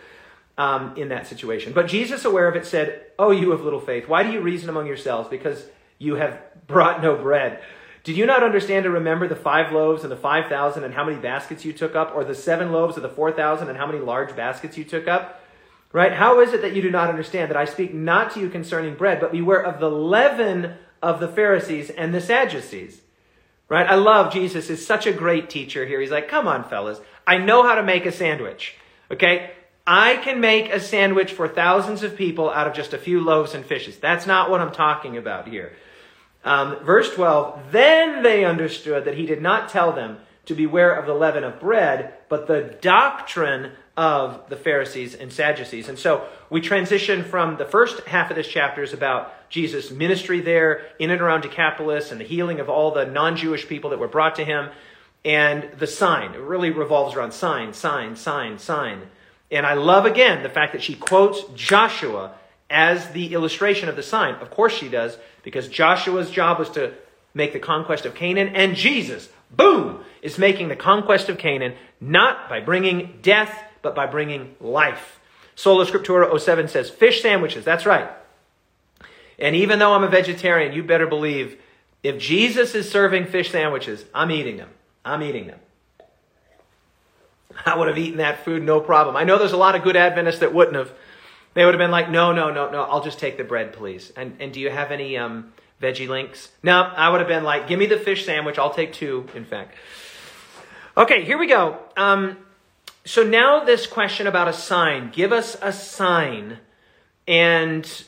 um, 0.58 0.96
in 0.96 1.10
that 1.10 1.28
situation. 1.28 1.74
But 1.74 1.88
Jesus, 1.88 2.24
aware 2.24 2.48
of 2.48 2.56
it, 2.56 2.66
said, 2.66 3.08
Oh, 3.20 3.32
you 3.32 3.52
have 3.52 3.62
little 3.62 3.82
faith. 3.82 4.08
Why 4.08 4.24
do 4.24 4.32
you 4.32 4.40
reason 4.40 4.70
among 4.70 4.88
yourselves? 4.88 5.28
Because 5.28 5.66
you 5.98 6.16
have 6.16 6.40
brought 6.66 7.02
no 7.04 7.18
bread. 7.18 7.62
Did 8.06 8.16
you 8.16 8.26
not 8.26 8.42
understand 8.42 8.86
to 8.86 8.90
remember 8.90 9.28
the 9.28 9.36
five 9.36 9.74
loaves 9.74 10.04
and 10.04 10.12
the 10.12 10.16
five 10.16 10.48
thousand 10.48 10.86
and 10.86 10.94
how 10.94 11.04
many 11.04 11.20
baskets 11.20 11.66
you 11.66 11.74
took 11.74 11.94
up, 11.94 12.14
or 12.16 12.24
the 12.24 12.34
seven 12.34 12.72
loaves 12.72 12.96
of 12.96 13.04
the 13.04 13.10
four 13.10 13.34
thousand 13.34 13.68
and 13.68 13.78
how 13.78 13.86
many 13.86 14.00
large 14.00 14.34
baskets 14.34 14.78
you 14.78 14.86
took 14.86 15.10
up? 15.10 15.44
Right? 15.92 16.14
How 16.14 16.40
is 16.40 16.54
it 16.54 16.62
that 16.62 16.76
you 16.76 16.82
do 16.82 16.92
not 16.92 17.10
understand 17.10 17.50
that 17.50 17.58
I 17.58 17.66
speak 17.66 17.94
not 17.94 18.32
to 18.34 18.40
you 18.40 18.50
concerning 18.50 18.96
bread, 18.96 19.20
but 19.20 19.32
beware 19.32 19.64
of 19.64 19.80
the 19.80 19.90
leaven 19.90 20.76
of 21.02 21.20
the 21.20 21.28
Pharisees 21.28 21.90
and 21.90 22.14
the 22.14 22.22
Sadducees? 22.22 23.02
Right? 23.68 23.88
I 23.88 23.96
love 23.96 24.32
Jesus 24.32 24.70
is 24.70 24.86
such 24.86 25.08
a 25.08 25.14
great 25.14 25.50
teacher 25.50 25.86
here. 25.86 26.00
He's 26.00 26.12
like, 26.12 26.28
come 26.28 26.48
on, 26.48 26.64
fellas. 26.64 27.00
I 27.26 27.38
know 27.38 27.64
how 27.64 27.76
to 27.76 27.84
make 27.84 28.06
a 28.06 28.12
sandwich. 28.12 28.76
Okay? 29.12 29.52
I 29.86 30.18
can 30.18 30.40
make 30.40 30.70
a 30.70 30.80
sandwich 30.80 31.32
for 31.32 31.48
thousands 31.48 32.04
of 32.04 32.16
people 32.16 32.50
out 32.52 32.68
of 32.68 32.74
just 32.74 32.94
a 32.94 32.98
few 33.00 33.22
loaves 33.22 33.56
and 33.56 33.66
fishes. 33.66 33.98
That's 33.98 34.28
not 34.28 34.52
what 34.52 34.62
I'm 34.62 34.72
talking 34.72 35.18
about 35.18 35.48
here. 35.48 35.74
Um, 36.44 36.84
verse 36.84 37.14
12, 37.14 37.72
then 37.72 38.22
they 38.22 38.46
understood 38.46 39.06
that 39.06 39.18
he 39.18 39.26
did 39.26 39.42
not 39.42 39.70
tell 39.70 39.92
them 39.92 40.20
to 40.50 40.56
beware 40.56 40.96
of 40.96 41.06
the 41.06 41.14
leaven 41.14 41.44
of 41.44 41.60
bread, 41.60 42.12
but 42.28 42.48
the 42.48 42.76
doctrine 42.82 43.72
of 43.96 44.50
the 44.50 44.56
Pharisees 44.56 45.14
and 45.14 45.32
Sadducees. 45.32 45.88
And 45.88 46.00
so 46.00 46.28
we 46.50 46.60
transition 46.60 47.24
from 47.24 47.58
the 47.58 47.66
first 47.66 48.00
half 48.08 48.32
of 48.32 48.36
this 48.36 48.48
chapter 48.48 48.82
is 48.82 48.92
about 48.92 49.32
Jesus' 49.52 49.92
ministry 49.92 50.42
there 50.42 50.88
in 50.98 51.12
and 51.12 51.22
around 51.22 51.42
Decapolis 51.42 52.12
and 52.12 52.20
the 52.20 52.26
healing 52.26 52.60
of 52.60 52.68
all 52.68 52.90
the 52.90 53.06
non 53.06 53.38
Jewish 53.38 53.68
people 53.68 53.92
that 53.92 54.00
were 54.00 54.08
brought 54.08 54.38
to 54.38 54.44
him. 54.44 54.70
And 55.24 55.70
the 55.78 55.86
sign, 55.86 56.34
it 56.34 56.42
really 56.42 56.72
revolves 56.72 57.16
around 57.16 57.34
sign, 57.34 57.76
sign, 57.76 58.16
sign, 58.16 58.58
sign. 58.58 59.04
And 59.52 59.68
I 59.68 59.76
love 59.76 60.08
again 60.08 60.42
the 60.42 60.50
fact 60.50 60.74
that 60.74 60.82
she 60.82 60.96
quotes 60.96 61.44
Joshua 61.54 62.32
as 62.72 63.12
the 63.12 63.36
illustration 63.36 63.88
of 63.88 63.96
the 63.96 64.02
sign. 64.02 64.34
Of 64.36 64.50
course 64.50 64.74
she 64.74 64.90
does, 64.90 65.16
because 65.44 65.68
Joshua's 65.68 66.32
job 66.32 66.58
was 66.58 66.72
to 66.72 66.96
make 67.36 67.54
the 67.54 67.60
conquest 67.60 68.08
of 68.08 68.16
Canaan, 68.16 68.56
and 68.56 68.76
Jesus, 68.76 69.30
boom, 69.52 70.04
is 70.22 70.38
making 70.38 70.68
the 70.68 70.76
conquest 70.76 71.30
of 71.30 71.38
Canaan 71.38 71.76
not 72.02 72.50
by 72.50 72.60
bringing 72.60 73.20
death, 73.22 73.64
but 73.82 73.96
by 73.96 74.06
bringing 74.06 74.56
life. 74.60 75.20
Sola 75.56 75.86
Scriptura 75.86 76.40
07 76.40 76.68
says, 76.68 76.90
fish 76.90 77.22
sandwiches, 77.22 77.66
that's 77.66 77.86
right. 77.86 78.10
And 79.38 79.56
even 79.56 79.80
though 79.80 79.94
I'm 79.94 80.04
a 80.04 80.10
vegetarian, 80.10 80.74
you 80.74 80.84
better 80.84 81.08
believe 81.08 81.58
if 82.04 82.18
Jesus 82.18 82.76
is 82.76 82.90
serving 82.90 83.26
fish 83.26 83.52
sandwiches, 83.52 84.06
I'm 84.14 84.32
eating 84.32 84.58
them. 84.58 84.70
I'm 85.04 85.22
eating 85.22 85.48
them. 85.48 85.60
I 87.66 87.78
would 87.78 87.88
have 87.88 87.98
eaten 87.98 88.18
that 88.18 88.46
food 88.46 88.64
no 88.64 88.80
problem. 88.80 89.16
I 89.16 89.24
know 89.24 89.38
there's 89.38 89.52
a 89.52 89.58
lot 89.58 89.76
of 89.76 89.84
good 89.84 89.96
Adventists 89.96 90.40
that 90.40 90.54
wouldn't 90.54 90.78
have. 90.78 90.92
They 91.56 91.66
would 91.66 91.74
have 91.74 91.80
been 91.80 91.92
like, 91.92 92.10
no, 92.10 92.32
no, 92.32 92.52
no, 92.52 92.70
no, 92.70 92.84
I'll 92.84 93.04
just 93.04 93.20
take 93.20 93.38
the 93.38 93.44
bread, 93.44 93.74
please. 93.74 94.14
And, 94.16 94.38
and 94.40 94.54
do 94.54 94.60
you 94.60 94.70
have 94.70 94.92
any 94.92 95.18
um, 95.18 95.52
veggie 95.82 96.08
links? 96.08 96.50
No, 96.64 96.82
I 96.82 97.10
would 97.10 97.20
have 97.20 97.28
been 97.28 97.44
like, 97.44 97.68
give 97.68 97.80
me 97.80 97.86
the 97.86 97.98
fish 97.98 98.26
sandwich. 98.26 98.58
I'll 98.58 98.74
take 98.74 98.94
two, 98.94 99.28
in 99.36 99.46
fact. 99.46 99.76
Okay, 100.98 101.24
here 101.24 101.38
we 101.38 101.48
go. 101.48 101.78
Um, 101.96 102.38
so 103.06 103.24
now 103.24 103.64
this 103.64 103.88
question 103.88 104.28
about 104.28 104.48
a 104.48 104.54
sign. 104.54 105.12
Give 105.12 105.32
us 105.32 105.58
a 105.62 105.72
sign. 105.72 106.60
And 107.28 108.04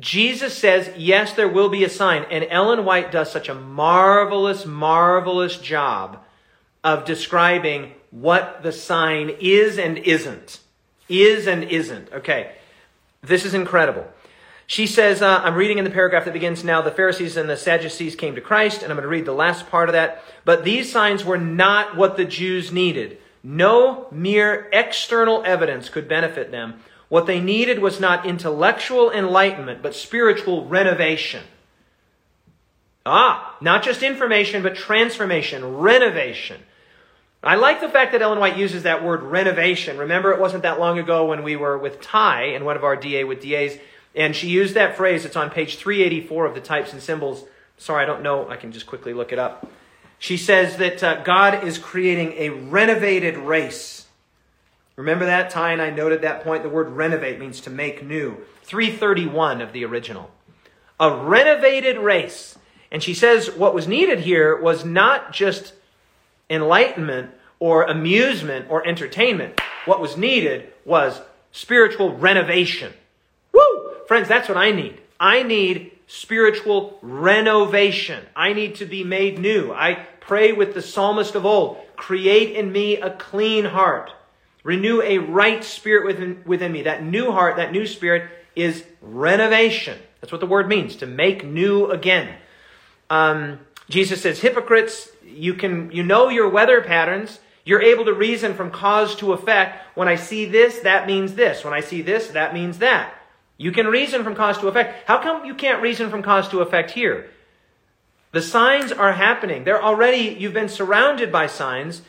Jesus 0.00 0.56
says, 0.56 0.90
yes, 0.96 1.32
there 1.34 1.48
will 1.48 1.68
be 1.68 1.84
a 1.84 1.88
sign. 1.88 2.24
And 2.30 2.46
Ellen 2.50 2.84
White 2.84 3.12
does 3.12 3.30
such 3.30 3.48
a 3.48 3.54
marvelous, 3.54 4.66
marvelous 4.66 5.58
job 5.58 6.24
of 6.84 7.04
describing 7.04 7.92
what 8.10 8.62
the 8.62 8.72
sign 8.72 9.30
is 9.40 9.78
and 9.78 9.98
isn't. 9.98 10.60
Is 11.08 11.46
and 11.46 11.64
isn't. 11.64 12.12
Okay. 12.12 12.52
This 13.22 13.44
is 13.44 13.54
incredible. 13.54 14.06
She 14.68 14.86
says, 14.86 15.22
uh, 15.22 15.40
I'm 15.42 15.54
reading 15.54 15.78
in 15.78 15.84
the 15.84 15.90
paragraph 15.90 16.26
that 16.26 16.34
begins 16.34 16.62
now, 16.62 16.82
the 16.82 16.90
Pharisees 16.90 17.38
and 17.38 17.48
the 17.48 17.56
Sadducees 17.56 18.14
came 18.14 18.34
to 18.34 18.42
Christ, 18.42 18.82
and 18.82 18.92
I'm 18.92 18.96
going 18.96 19.02
to 19.02 19.08
read 19.08 19.24
the 19.24 19.32
last 19.32 19.70
part 19.70 19.88
of 19.88 19.94
that. 19.94 20.22
But 20.44 20.62
these 20.62 20.92
signs 20.92 21.24
were 21.24 21.38
not 21.38 21.96
what 21.96 22.18
the 22.18 22.26
Jews 22.26 22.70
needed. 22.70 23.16
No 23.42 24.08
mere 24.12 24.68
external 24.70 25.42
evidence 25.46 25.88
could 25.88 26.06
benefit 26.06 26.50
them. 26.50 26.80
What 27.08 27.24
they 27.24 27.40
needed 27.40 27.78
was 27.78 27.98
not 27.98 28.26
intellectual 28.26 29.10
enlightenment, 29.10 29.82
but 29.82 29.94
spiritual 29.94 30.66
renovation. 30.66 31.44
Ah, 33.06 33.56
not 33.62 33.82
just 33.82 34.02
information, 34.02 34.62
but 34.62 34.76
transformation, 34.76 35.78
renovation. 35.78 36.60
I 37.42 37.54
like 37.54 37.80
the 37.80 37.88
fact 37.88 38.12
that 38.12 38.20
Ellen 38.20 38.38
White 38.38 38.58
uses 38.58 38.82
that 38.82 39.02
word 39.02 39.22
renovation. 39.22 39.96
Remember, 39.96 40.32
it 40.32 40.40
wasn't 40.40 40.64
that 40.64 40.78
long 40.78 40.98
ago 40.98 41.24
when 41.24 41.42
we 41.42 41.56
were 41.56 41.78
with 41.78 42.02
Ty 42.02 42.48
and 42.48 42.66
one 42.66 42.76
of 42.76 42.84
our 42.84 42.96
DA 42.96 43.24
with 43.24 43.40
DAs, 43.40 43.78
and 44.14 44.34
she 44.34 44.48
used 44.48 44.74
that 44.74 44.96
phrase. 44.96 45.24
It's 45.24 45.36
on 45.36 45.50
page 45.50 45.76
384 45.76 46.46
of 46.46 46.54
the 46.54 46.60
Types 46.60 46.92
and 46.92 47.02
Symbols. 47.02 47.44
Sorry, 47.76 48.02
I 48.02 48.06
don't 48.06 48.22
know. 48.22 48.48
I 48.48 48.56
can 48.56 48.72
just 48.72 48.86
quickly 48.86 49.12
look 49.12 49.32
it 49.32 49.38
up. 49.38 49.70
She 50.18 50.36
says 50.36 50.78
that 50.78 51.02
uh, 51.02 51.22
God 51.22 51.64
is 51.64 51.78
creating 51.78 52.32
a 52.32 52.50
renovated 52.50 53.36
race. 53.36 54.06
Remember 54.96 55.26
that? 55.26 55.50
Ty 55.50 55.72
and 55.72 55.82
I 55.82 55.90
noted 55.90 56.22
that 56.22 56.42
point. 56.42 56.64
The 56.64 56.68
word 56.68 56.88
renovate 56.90 57.38
means 57.38 57.60
to 57.62 57.70
make 57.70 58.04
new. 58.04 58.38
331 58.62 59.60
of 59.60 59.72
the 59.72 59.84
original. 59.84 60.30
A 60.98 61.14
renovated 61.14 61.98
race. 61.98 62.58
And 62.90 63.02
she 63.02 63.14
says 63.14 63.50
what 63.50 63.74
was 63.74 63.86
needed 63.86 64.20
here 64.20 64.60
was 64.60 64.84
not 64.84 65.32
just 65.32 65.74
enlightenment 66.50 67.30
or 67.60 67.84
amusement 67.84 68.66
or 68.68 68.86
entertainment. 68.86 69.60
What 69.84 70.00
was 70.00 70.16
needed 70.16 70.72
was 70.84 71.20
spiritual 71.52 72.16
renovation. 72.16 72.92
Friends, 74.08 74.26
that's 74.26 74.48
what 74.48 74.56
I 74.56 74.72
need. 74.72 74.98
I 75.20 75.42
need 75.42 75.92
spiritual 76.06 76.98
renovation. 77.02 78.24
I 78.34 78.54
need 78.54 78.76
to 78.76 78.86
be 78.86 79.04
made 79.04 79.38
new. 79.38 79.70
I 79.70 80.06
pray 80.20 80.52
with 80.52 80.72
the 80.72 80.80
psalmist 80.80 81.34
of 81.34 81.44
old 81.44 81.76
create 81.94 82.56
in 82.56 82.72
me 82.72 82.96
a 82.96 83.10
clean 83.10 83.66
heart, 83.66 84.10
renew 84.62 85.02
a 85.02 85.18
right 85.18 85.62
spirit 85.62 86.06
within, 86.06 86.42
within 86.46 86.72
me. 86.72 86.82
That 86.82 87.04
new 87.04 87.32
heart, 87.32 87.56
that 87.56 87.70
new 87.70 87.86
spirit 87.86 88.30
is 88.56 88.82
renovation. 89.02 89.98
That's 90.22 90.32
what 90.32 90.40
the 90.40 90.46
word 90.46 90.68
means 90.68 90.96
to 90.96 91.06
make 91.06 91.44
new 91.44 91.90
again. 91.90 92.34
Um, 93.10 93.60
Jesus 93.90 94.22
says, 94.22 94.40
hypocrites, 94.40 95.10
you 95.22 95.52
can, 95.52 95.90
you 95.92 96.02
know 96.02 96.30
your 96.30 96.48
weather 96.48 96.80
patterns. 96.80 97.40
You're 97.66 97.82
able 97.82 98.06
to 98.06 98.14
reason 98.14 98.54
from 98.54 98.70
cause 98.70 99.14
to 99.16 99.34
effect. 99.34 99.84
When 99.96 100.08
I 100.08 100.14
see 100.14 100.46
this, 100.46 100.78
that 100.78 101.06
means 101.06 101.34
this. 101.34 101.62
When 101.62 101.74
I 101.74 101.80
see 101.80 102.00
this, 102.00 102.28
that 102.28 102.54
means 102.54 102.78
that. 102.78 103.17
You 103.58 103.72
can 103.72 103.88
reason 103.88 104.24
from 104.24 104.34
cause 104.34 104.56
to 104.58 104.68
effect. 104.68 105.06
How 105.06 105.20
come 105.20 105.44
you 105.44 105.54
can't 105.54 105.82
reason 105.82 106.08
from 106.08 106.22
cause 106.22 106.48
to 106.48 106.60
effect 106.60 106.92
here? 106.92 107.28
The 108.32 108.40
signs 108.40 108.92
are 108.92 109.12
happening. 109.12 109.64
They're 109.64 109.82
already, 109.82 110.36
you've 110.38 110.54
been 110.54 110.68
surrounded 110.68 111.32
by 111.32 111.48
signs. 111.48 112.02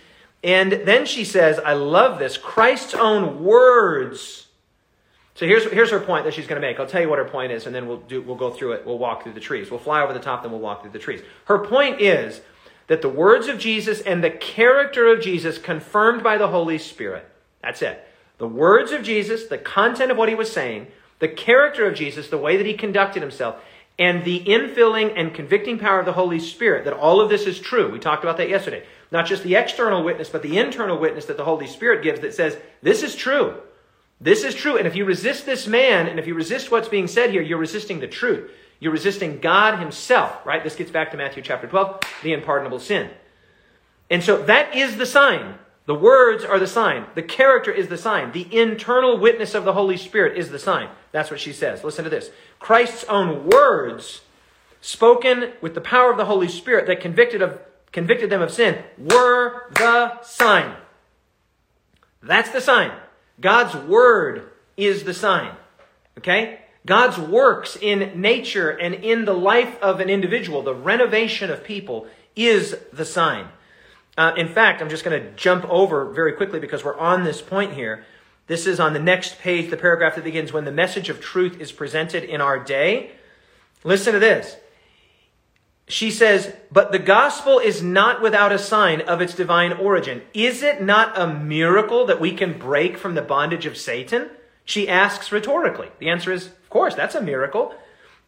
And 0.43 0.71
then 0.71 1.05
she 1.05 1.25
says, 1.25 1.59
I 1.59 1.73
love 1.73 2.19
this, 2.19 2.37
Christ's 2.37 2.93
own 2.93 3.43
words. 3.43 4.47
So 5.33 5.45
here's, 5.45 5.63
here's 5.71 5.91
her 5.91 5.99
point 5.99 6.25
that 6.25 6.33
she's 6.33 6.47
going 6.47 6.61
to 6.61 6.67
make. 6.67 6.79
I'll 6.79 6.87
tell 6.87 7.01
you 7.01 7.09
what 7.09 7.17
her 7.17 7.25
point 7.25 7.51
is, 7.51 7.65
and 7.65 7.73
then 7.73 7.87
we'll, 7.87 7.97
do, 7.97 8.21
we'll 8.21 8.35
go 8.35 8.49
through 8.49 8.73
it. 8.73 8.85
We'll 8.85 8.97
walk 8.97 9.23
through 9.23 9.33
the 9.33 9.39
trees. 9.39 9.71
We'll 9.71 9.79
fly 9.79 10.01
over 10.01 10.13
the 10.13 10.19
top, 10.19 10.43
then 10.43 10.51
we'll 10.51 10.61
walk 10.61 10.81
through 10.81 10.91
the 10.91 10.99
trees. 10.99 11.21
Her 11.45 11.59
point 11.59 12.01
is 12.01 12.41
that 12.87 13.01
the 13.01 13.09
words 13.09 13.47
of 13.47 13.57
Jesus 13.57 14.01
and 14.01 14.23
the 14.23 14.31
character 14.31 15.07
of 15.07 15.21
Jesus 15.21 15.57
confirmed 15.57 16.23
by 16.23 16.37
the 16.37 16.49
Holy 16.49 16.77
Spirit. 16.77 17.25
That's 17.61 17.81
it. 17.81 18.05
The 18.37 18.47
words 18.47 18.91
of 18.91 19.03
Jesus, 19.03 19.47
the 19.47 19.57
content 19.57 20.11
of 20.11 20.17
what 20.17 20.29
he 20.29 20.35
was 20.35 20.51
saying, 20.51 20.87
the 21.19 21.27
character 21.27 21.87
of 21.87 21.95
Jesus, 21.95 22.29
the 22.29 22.37
way 22.37 22.57
that 22.57 22.65
he 22.65 22.73
conducted 22.73 23.21
himself, 23.21 23.61
and 23.97 24.23
the 24.23 24.39
infilling 24.45 25.13
and 25.15 25.33
convicting 25.33 25.77
power 25.77 25.99
of 25.99 26.05
the 26.05 26.13
Holy 26.13 26.39
Spirit, 26.39 26.85
that 26.85 26.93
all 26.93 27.19
of 27.19 27.29
this 27.29 27.45
is 27.45 27.59
true. 27.59 27.91
We 27.91 27.99
talked 27.99 28.23
about 28.23 28.37
that 28.37 28.49
yesterday. 28.49 28.85
Not 29.11 29.25
just 29.25 29.43
the 29.43 29.55
external 29.55 30.03
witness, 30.03 30.29
but 30.29 30.41
the 30.41 30.57
internal 30.57 30.97
witness 30.97 31.25
that 31.25 31.35
the 31.35 31.43
Holy 31.43 31.67
Spirit 31.67 32.03
gives 32.03 32.21
that 32.21 32.33
says, 32.33 32.57
this 32.81 33.03
is 33.03 33.15
true. 33.15 33.57
This 34.21 34.43
is 34.43 34.55
true. 34.55 34.77
And 34.77 34.87
if 34.87 34.95
you 34.95 35.03
resist 35.03 35.45
this 35.45 35.67
man, 35.67 36.07
and 36.07 36.19
if 36.19 36.27
you 36.27 36.33
resist 36.33 36.71
what's 36.71 36.87
being 36.87 37.07
said 37.07 37.31
here, 37.31 37.41
you're 37.41 37.57
resisting 37.57 37.99
the 37.99 38.07
truth. 38.07 38.51
You're 38.79 38.93
resisting 38.93 39.39
God 39.39 39.79
Himself, 39.79 40.45
right? 40.45 40.63
This 40.63 40.75
gets 40.75 40.91
back 40.91 41.11
to 41.11 41.17
Matthew 41.17 41.43
chapter 41.43 41.67
12, 41.67 41.99
the 42.23 42.33
unpardonable 42.33 42.79
sin. 42.79 43.09
And 44.09 44.23
so 44.23 44.41
that 44.43 44.75
is 44.75 44.97
the 44.97 45.05
sign. 45.05 45.55
The 45.89 45.95
words 45.95 46.45
are 46.45 46.59
the 46.59 46.67
sign. 46.67 47.07
The 47.15 47.23
character 47.23 47.71
is 47.71 47.87
the 47.87 47.97
sign. 47.97 48.31
The 48.31 48.45
internal 48.55 49.17
witness 49.17 49.55
of 49.55 49.65
the 49.65 49.73
Holy 49.73 49.97
Spirit 49.97 50.37
is 50.37 50.51
the 50.51 50.59
sign. 50.59 50.87
That's 51.11 51.31
what 51.31 51.39
she 51.39 51.51
says. 51.51 51.83
Listen 51.83 52.03
to 52.03 52.11
this. 52.11 52.29
Christ's 52.59 53.05
own 53.05 53.49
words, 53.49 54.21
spoken 54.81 55.51
with 55.61 55.73
the 55.73 55.81
power 55.81 56.11
of 56.11 56.17
the 56.17 56.25
Holy 56.25 56.47
Spirit 56.47 56.85
that 56.85 57.01
convicted, 57.01 57.41
of, 57.41 57.59
convicted 57.91 58.29
them 58.29 58.43
of 58.43 58.51
sin, 58.51 58.83
were 58.99 59.63
the 59.71 60.21
sign. 60.21 60.75
That's 62.21 62.51
the 62.51 62.61
sign. 62.61 62.91
God's 63.41 63.75
word 63.75 64.51
is 64.77 65.05
the 65.05 65.13
sign. 65.15 65.55
Okay? 66.19 66.59
God's 66.85 67.17
works 67.17 67.75
in 67.81 68.21
nature 68.21 68.69
and 68.69 68.93
in 68.93 69.25
the 69.25 69.33
life 69.33 69.75
of 69.81 70.01
an 70.01 70.09
individual, 70.11 70.61
the 70.61 70.75
renovation 70.75 71.49
of 71.49 71.63
people, 71.63 72.05
is 72.35 72.77
the 72.93 73.05
sign. 73.05 73.47
Uh, 74.19 74.33
in 74.35 74.49
fact, 74.49 74.81
I'm 74.81 74.89
just 74.89 75.05
going 75.05 75.23
to 75.23 75.31
jump 75.37 75.63
over 75.69 76.03
very 76.11 76.33
quickly 76.33 76.59
because 76.59 76.83
we're 76.83 76.97
on 76.97 77.23
this 77.23 77.41
point 77.41 77.71
here. 77.71 78.03
This 78.47 78.67
is 78.67 78.77
on 78.77 78.91
the 78.91 78.99
next 78.99 79.39
page, 79.39 79.69
the 79.69 79.77
paragraph 79.77 80.15
that 80.15 80.25
begins 80.25 80.51
when 80.51 80.65
the 80.65 80.73
message 80.73 81.07
of 81.07 81.21
truth 81.21 81.61
is 81.61 81.71
presented 81.71 82.25
in 82.25 82.41
our 82.41 82.59
day. 82.59 83.11
Listen 83.85 84.11
to 84.11 84.19
this. 84.19 84.57
She 85.87 86.11
says, 86.11 86.53
But 86.69 86.91
the 86.91 86.99
gospel 86.99 87.59
is 87.59 87.81
not 87.81 88.21
without 88.21 88.51
a 88.51 88.59
sign 88.59 88.99
of 88.99 89.21
its 89.21 89.33
divine 89.33 89.71
origin. 89.71 90.21
Is 90.33 90.63
it 90.63 90.81
not 90.81 91.17
a 91.17 91.33
miracle 91.33 92.05
that 92.07 92.19
we 92.19 92.33
can 92.33 92.59
break 92.59 92.97
from 92.97 93.15
the 93.15 93.21
bondage 93.21 93.65
of 93.65 93.77
Satan? 93.77 94.29
She 94.65 94.89
asks 94.89 95.31
rhetorically. 95.31 95.91
The 95.99 96.09
answer 96.09 96.33
is, 96.33 96.47
Of 96.47 96.69
course, 96.69 96.93
that's 96.93 97.15
a 97.15 97.21
miracle. 97.21 97.73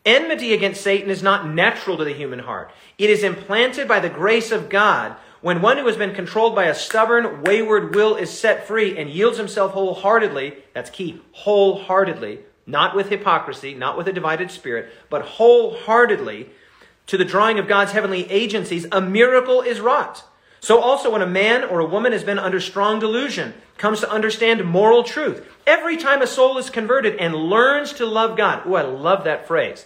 Enmity 0.06 0.54
against 0.54 0.82
Satan 0.82 1.10
is 1.10 1.22
not 1.22 1.50
natural 1.50 1.98
to 1.98 2.06
the 2.06 2.14
human 2.14 2.39
heart. 2.39 2.72
It 2.98 3.10
is 3.10 3.26
implanted 3.26 3.89
by 3.89 4.00
the 4.00 4.10
grace 4.10 4.52
of 4.52 4.70
God 4.70 5.18
when 5.42 5.62
one 5.62 5.78
who 5.78 5.88
has 5.88 5.98
been 5.98 6.14
controlled 6.14 6.56
by 6.56 6.66
a 6.66 6.76
stubborn, 6.76 7.42
wayward 7.42 7.96
will 7.96 8.16
is 8.16 8.30
set 8.30 8.68
free 8.68 8.98
and 8.98 9.10
yields 9.10 9.38
himself 9.38 9.72
wholeheartedly, 9.72 10.56
that's 10.74 10.89
key, 10.92 11.20
wholeheartedly, 11.32 12.39
not 12.68 12.96
with 12.96 13.10
hypocrisy, 13.10 13.74
not 13.74 13.98
with 13.98 14.08
a 14.08 14.14
divided 14.14 14.52
spirit, 14.52 14.94
but 15.10 15.24
wholeheartedly 15.24 16.50
to 17.08 17.18
the 17.18 17.26
drawing 17.26 17.58
of 17.58 17.68
God's 17.68 17.92
heavenly 17.92 18.30
agencies, 18.30 18.86
a 18.92 19.02
miracle 19.02 19.62
is 19.62 19.80
wrought. 19.80 20.24
So 20.60 20.80
also 20.80 21.12
when 21.12 21.24
a 21.24 21.28
man 21.28 21.64
or 21.64 21.80
a 21.80 21.86
woman 21.86 22.12
has 22.12 22.24
been 22.24 22.38
under 22.38 22.60
strong 22.60 23.00
delusion, 23.00 23.56
comes 23.80 24.00
to 24.02 24.12
understand 24.12 24.64
moral 24.64 25.04
truth, 25.04 25.44
every 25.66 25.98
time 25.98 26.22
a 26.22 26.28
soul 26.28 26.60
is 26.60 26.70
converted 26.70 27.16
and 27.16 27.34
learns 27.34 27.94
to 27.94 28.06
love 28.06 28.38
God. 28.38 28.62
Oh, 28.66 28.76
I 28.76 28.84
love 28.84 29.24
that 29.24 29.48
phrase. 29.48 29.86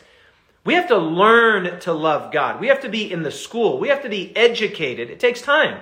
We 0.65 0.73
have 0.73 0.87
to 0.87 0.97
learn 0.97 1.79
to 1.81 1.93
love 1.93 2.33
God. 2.33 2.59
We 2.59 2.67
have 2.67 2.81
to 2.81 2.89
be 2.89 3.09
in 3.09 3.21
the 3.21 3.31
school. 3.31 3.79
We 3.79 3.89
have 3.89 4.01
to 4.01 4.09
be 4.09 4.35
educated. 4.35 5.11
It 5.11 5.19
takes 5.19 5.41
time 5.41 5.79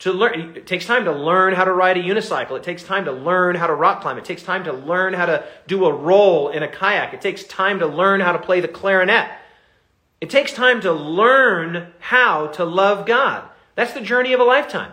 to 0.00 0.12
learn. 0.12 0.56
It 0.56 0.66
takes 0.66 0.84
time 0.84 1.04
to 1.04 1.12
learn 1.12 1.54
how 1.54 1.64
to 1.64 1.72
ride 1.72 1.96
a 1.96 2.02
unicycle. 2.02 2.56
It 2.56 2.64
takes 2.64 2.82
time 2.82 3.04
to 3.04 3.12
learn 3.12 3.54
how 3.54 3.68
to 3.68 3.74
rock 3.74 4.02
climb. 4.02 4.18
It 4.18 4.24
takes 4.24 4.42
time 4.42 4.64
to 4.64 4.72
learn 4.72 5.14
how 5.14 5.26
to 5.26 5.44
do 5.68 5.86
a 5.86 5.94
roll 5.94 6.48
in 6.48 6.64
a 6.64 6.68
kayak. 6.68 7.14
It 7.14 7.20
takes 7.20 7.44
time 7.44 7.78
to 7.78 7.86
learn 7.86 8.20
how 8.20 8.32
to 8.32 8.40
play 8.40 8.60
the 8.60 8.68
clarinet. 8.68 9.30
It 10.20 10.28
takes 10.28 10.52
time 10.52 10.80
to 10.80 10.92
learn 10.92 11.92
how 12.00 12.48
to 12.48 12.64
love 12.64 13.06
God. 13.06 13.48
That's 13.76 13.92
the 13.92 14.00
journey 14.00 14.32
of 14.32 14.40
a 14.40 14.44
lifetime. 14.44 14.90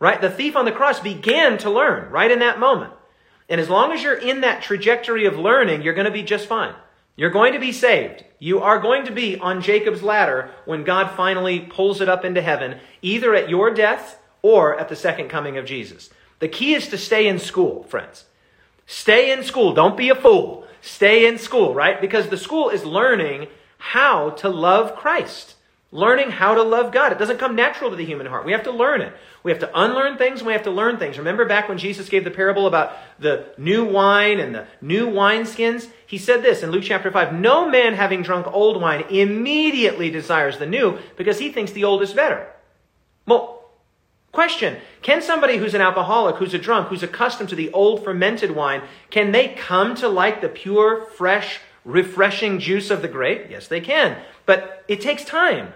Right? 0.00 0.20
The 0.20 0.30
thief 0.30 0.56
on 0.56 0.64
the 0.64 0.72
cross 0.72 0.98
began 0.98 1.58
to 1.58 1.70
learn 1.70 2.10
right 2.10 2.30
in 2.30 2.40
that 2.40 2.58
moment. 2.58 2.92
And 3.48 3.60
as 3.60 3.68
long 3.68 3.92
as 3.92 4.02
you're 4.02 4.14
in 4.14 4.40
that 4.40 4.62
trajectory 4.62 5.26
of 5.26 5.38
learning, 5.38 5.82
you're 5.82 5.94
going 5.94 6.06
to 6.06 6.10
be 6.10 6.24
just 6.24 6.46
fine. 6.46 6.74
You're 7.18 7.30
going 7.30 7.54
to 7.54 7.58
be 7.58 7.72
saved. 7.72 8.24
You 8.38 8.60
are 8.60 8.78
going 8.78 9.06
to 9.06 9.10
be 9.10 9.40
on 9.40 9.60
Jacob's 9.60 10.04
ladder 10.04 10.52
when 10.66 10.84
God 10.84 11.16
finally 11.16 11.58
pulls 11.58 12.00
it 12.00 12.08
up 12.08 12.24
into 12.24 12.40
heaven, 12.40 12.78
either 13.02 13.34
at 13.34 13.48
your 13.48 13.74
death 13.74 14.20
or 14.40 14.78
at 14.78 14.88
the 14.88 14.94
second 14.94 15.28
coming 15.28 15.58
of 15.58 15.66
Jesus. 15.66 16.10
The 16.38 16.46
key 16.46 16.74
is 16.74 16.86
to 16.90 16.96
stay 16.96 17.26
in 17.26 17.40
school, 17.40 17.82
friends. 17.82 18.26
Stay 18.86 19.32
in 19.32 19.42
school. 19.42 19.74
Don't 19.74 19.96
be 19.96 20.10
a 20.10 20.14
fool. 20.14 20.64
Stay 20.80 21.26
in 21.26 21.38
school, 21.38 21.74
right? 21.74 22.00
Because 22.00 22.28
the 22.28 22.36
school 22.36 22.70
is 22.70 22.84
learning 22.84 23.48
how 23.78 24.30
to 24.30 24.48
love 24.48 24.94
Christ. 24.94 25.56
Learning 25.90 26.30
how 26.30 26.54
to 26.54 26.62
love 26.62 26.92
God. 26.92 27.12
It 27.12 27.18
doesn't 27.18 27.38
come 27.38 27.56
natural 27.56 27.88
to 27.90 27.96
the 27.96 28.04
human 28.04 28.26
heart. 28.26 28.44
We 28.44 28.52
have 28.52 28.64
to 28.64 28.70
learn 28.70 29.00
it. 29.00 29.14
We 29.42 29.50
have 29.50 29.60
to 29.60 29.70
unlearn 29.74 30.18
things 30.18 30.40
and 30.40 30.46
we 30.46 30.52
have 30.52 30.64
to 30.64 30.70
learn 30.70 30.98
things. 30.98 31.16
Remember 31.16 31.46
back 31.46 31.66
when 31.66 31.78
Jesus 31.78 32.10
gave 32.10 32.24
the 32.24 32.30
parable 32.30 32.66
about 32.66 32.92
the 33.18 33.46
new 33.56 33.86
wine 33.86 34.38
and 34.38 34.54
the 34.54 34.66
new 34.82 35.08
wineskins? 35.08 35.88
He 36.06 36.18
said 36.18 36.42
this 36.42 36.62
in 36.62 36.70
Luke 36.70 36.84
chapter 36.84 37.10
5 37.10 37.32
No 37.32 37.70
man 37.70 37.94
having 37.94 38.22
drunk 38.22 38.46
old 38.48 38.82
wine 38.82 39.04
immediately 39.08 40.10
desires 40.10 40.58
the 40.58 40.66
new 40.66 40.98
because 41.16 41.38
he 41.38 41.50
thinks 41.50 41.72
the 41.72 41.84
old 41.84 42.02
is 42.02 42.12
better. 42.12 42.46
Well, 43.26 43.70
question 44.30 44.76
Can 45.00 45.22
somebody 45.22 45.56
who's 45.56 45.72
an 45.72 45.80
alcoholic, 45.80 46.36
who's 46.36 46.52
a 46.52 46.58
drunk, 46.58 46.88
who's 46.88 47.02
accustomed 47.02 47.48
to 47.48 47.56
the 47.56 47.72
old 47.72 48.04
fermented 48.04 48.50
wine, 48.50 48.82
can 49.08 49.32
they 49.32 49.48
come 49.48 49.94
to 49.94 50.08
like 50.08 50.42
the 50.42 50.50
pure, 50.50 51.06
fresh, 51.06 51.60
refreshing 51.88 52.58
juice 52.58 52.90
of 52.90 53.02
the 53.02 53.08
grape? 53.08 53.46
Yes, 53.50 53.66
they 53.66 53.80
can. 53.80 54.18
But 54.46 54.84
it 54.88 55.00
takes 55.00 55.24
time. 55.24 55.72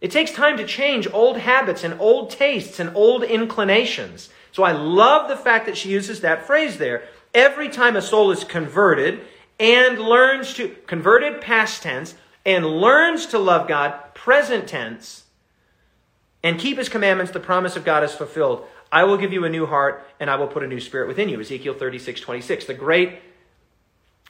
It 0.00 0.10
takes 0.10 0.30
time 0.30 0.56
to 0.56 0.66
change 0.66 1.08
old 1.12 1.38
habits 1.38 1.82
and 1.82 1.98
old 2.00 2.30
tastes 2.30 2.78
and 2.78 2.94
old 2.94 3.24
inclinations. 3.24 4.30
So 4.52 4.62
I 4.62 4.72
love 4.72 5.28
the 5.28 5.36
fact 5.36 5.66
that 5.66 5.76
she 5.76 5.90
uses 5.90 6.20
that 6.20 6.46
phrase 6.46 6.78
there. 6.78 7.02
Every 7.34 7.68
time 7.68 7.96
a 7.96 8.02
soul 8.02 8.30
is 8.30 8.44
converted 8.44 9.20
and 9.58 9.98
learns 9.98 10.54
to, 10.54 10.68
converted 10.86 11.40
past 11.40 11.82
tense, 11.82 12.14
and 12.44 12.64
learns 12.64 13.26
to 13.26 13.38
love 13.38 13.66
God, 13.66 14.14
present 14.14 14.68
tense, 14.68 15.24
and 16.42 16.60
keep 16.60 16.78
his 16.78 16.88
commandments, 16.88 17.32
the 17.32 17.40
promise 17.40 17.74
of 17.74 17.84
God 17.84 18.04
is 18.04 18.14
fulfilled. 18.14 18.64
I 18.92 19.02
will 19.04 19.16
give 19.16 19.32
you 19.32 19.44
a 19.44 19.50
new 19.50 19.66
heart 19.66 20.06
and 20.20 20.30
I 20.30 20.36
will 20.36 20.46
put 20.46 20.62
a 20.62 20.68
new 20.68 20.78
spirit 20.78 21.08
within 21.08 21.28
you. 21.28 21.40
Ezekiel 21.40 21.74
36, 21.74 22.20
26. 22.20 22.66
The 22.66 22.74
great 22.74 23.18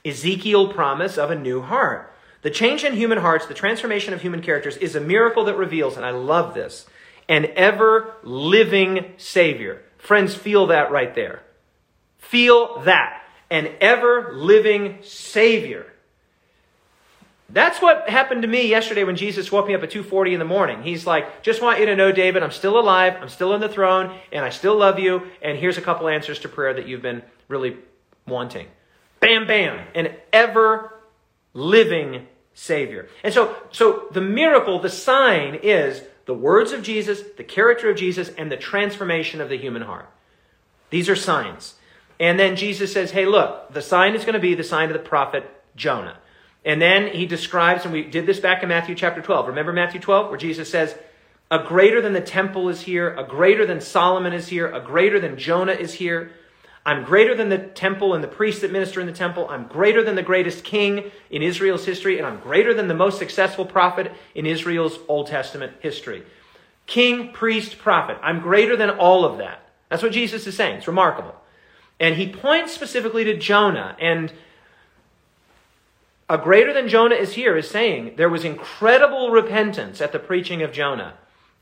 Ezekiel 0.07 0.69
promise 0.69 1.19
of 1.19 1.31
a 1.31 1.35
new 1.35 1.61
heart. 1.61 2.13
The 2.43 2.51
change 2.51 2.85
in 2.85 2.95
human 2.95 3.19
hearts, 3.19 3.47
the 3.47 3.55
transformation 3.55 4.15
of 4.15 4.23
human 4.23 4.41
characters, 4.41 4.77
is 4.77 4.95
a 4.95 5.01
miracle 5.01 5.45
that 5.45 5.57
reveals, 5.57 5.97
and 5.97 6.07
I 6.07 6.11
love 6.11 6.55
this, 6.55 6.87
an 7.29 7.47
ever 7.57 8.15
living 8.23 9.15
Savior. 9.17 9.83
Friends, 9.99 10.35
feel 10.35 10.67
that 10.69 10.93
right 10.93 11.15
there. 11.15 11.43
Feel 12.19 12.81
that. 12.81 13.23
An 13.51 13.73
ever 13.81 14.33
living 14.35 14.99
Savior. 15.03 15.87
That's 17.49 17.81
what 17.81 18.09
happened 18.09 18.43
to 18.43 18.49
me 18.49 18.67
yesterday 18.67 19.05
when 19.05 19.17
Jesus 19.17 19.53
woke 19.53 19.69
me 19.69 19.75
up 19.75 19.83
at 19.83 19.91
2:40 19.91 20.33
in 20.33 20.41
the 20.41 20.45
morning. 20.45 20.83
He's 20.83 21.07
like, 21.07 21.43
"Just 21.43 21.63
want 21.63 21.79
you 21.79 21.87
to 21.87 21.95
know, 21.95 22.11
David, 22.11 22.43
I'm 22.43 22.51
still 22.51 22.79
alive, 22.79 23.17
I'm 23.21 23.29
still 23.29 23.55
in 23.55 23.61
the 23.61 23.69
throne, 23.69 24.17
and 24.33 24.45
I 24.45 24.51
still 24.51 24.75
love 24.75 24.99
you, 24.99 25.23
and 25.43 25.57
here's 25.57 25.79
a 25.79 25.83
couple 25.83 26.09
answers 26.09 26.41
to 26.41 26.49
prayer 26.49 26.75
that 26.75 26.89
you've 26.89 27.03
been 27.03 27.23
really 27.49 27.77
wanting." 28.27 28.67
Bam 29.21 29.47
bam, 29.47 29.87
an 29.95 30.15
ever 30.33 31.01
living 31.55 32.27
Savior. 32.55 33.09
And 33.23 33.33
so, 33.33 33.57
so 33.71 34.09
the 34.13 34.21
miracle, 34.21 34.81
the 34.81 34.91
sign 34.91 35.61
is 35.63 36.03
the 36.27 36.35
words 36.35 36.73
of 36.73 36.83
Jesus, 36.83 37.23
the 37.37 37.45
character 37.45 37.91
of 37.91 37.97
Jesus, 37.97 38.29
and 38.31 38.51
the 38.51 38.57
transformation 38.57 39.41
of 39.41 39.49
the 39.49 39.59
human 39.59 39.83
heart. 39.83 40.09
These 40.91 41.09
are 41.09 41.17
signs. 41.17 41.75
And 42.19 42.39
then 42.39 42.57
Jesus 42.57 42.93
says, 42.93 43.11
hey, 43.11 43.27
look, 43.27 43.73
the 43.73 43.83
sign 43.83 44.15
is 44.15 44.23
going 44.23 44.35
to 44.35 44.41
be 44.41 44.55
the 44.55 44.65
sign 44.65 44.89
of 44.89 44.95
the 44.95 44.99
prophet 44.99 45.45
Jonah. 45.77 46.19
And 46.65 46.83
then 46.83 47.15
he 47.15 47.27
describes, 47.27 47.85
and 47.85 47.93
we 47.93 48.03
did 48.03 48.27
this 48.27 48.41
back 48.41 48.63
in 48.63 48.69
Matthew 48.69 48.95
chapter 48.95 49.23
12. 49.23 49.49
Remember 49.49 49.73
Matthew 49.73 50.01
12, 50.01 50.31
where 50.31 50.39
Jesus 50.39 50.71
says, 50.71 50.97
A 51.51 51.63
greater 51.63 52.01
than 52.01 52.13
the 52.13 52.21
temple 52.21 52.69
is 52.69 52.81
here, 52.81 53.15
a 53.15 53.25
greater 53.25 53.67
than 53.67 53.81
Solomon 53.81 54.33
is 54.33 54.49
here, 54.49 54.67
a 54.73 54.81
greater 54.81 55.21
than 55.21 55.39
Jonah 55.39 55.73
is 55.73 55.95
here. 55.95 56.33
I'm 56.87 57.03
greater 57.03 57.35
than 57.35 57.49
the 57.49 57.59
temple 57.59 58.15
and 58.15 58.23
the 58.23 58.29
priests 58.29 58.61
that 58.61 58.71
minister 58.71 59.01
in 59.01 59.09
the 59.09 59.13
temple. 59.13 59.49
I'm 59.51 59.67
greater 59.67 60.05
than 60.05 60.15
the 60.15 60.23
greatest 60.23 60.63
king 60.63 61.11
in 61.31 61.43
Israel's 61.43 61.85
history, 61.85 62.19
and 62.19 62.27
I'm 62.27 62.39
greater 62.39 62.73
than 62.73 62.87
the 62.87 62.95
most 62.95 63.19
successful 63.19 63.67
prophet 63.67 64.13
in 64.37 64.47
Israel's 64.47 64.97
Old 65.09 65.27
Testament 65.27 65.73
history. 65.81 66.23
King, 66.87 67.33
priest, 67.33 67.79
prophet. 67.79 68.19
I'm 68.23 68.39
greater 68.39 68.77
than 68.77 68.91
all 68.91 69.25
of 69.25 69.39
that. 69.39 69.69
That's 69.89 70.05
what 70.05 70.13
Jesus 70.13 70.47
is 70.47 70.57
saying. 70.57 70.77
It's 70.77 70.87
remarkable. 70.87 71.35
And 71.99 72.15
he 72.15 72.31
points 72.31 72.73
specifically 72.73 73.25
to 73.25 73.37
Jonah. 73.37 73.97
And 74.01 74.33
a 76.29 76.39
greater 76.39 76.73
than 76.73 76.89
Jonah 76.89 77.17
is 77.17 77.35
here 77.35 77.57
is 77.57 77.69
saying 77.69 78.15
there 78.17 78.29
was 78.29 78.45
incredible 78.45 79.33
repentance 79.33 80.01
at 80.01 80.13
the 80.13 80.21
preaching 80.21 80.63
of 80.63 80.71
Jonah. 80.71 81.15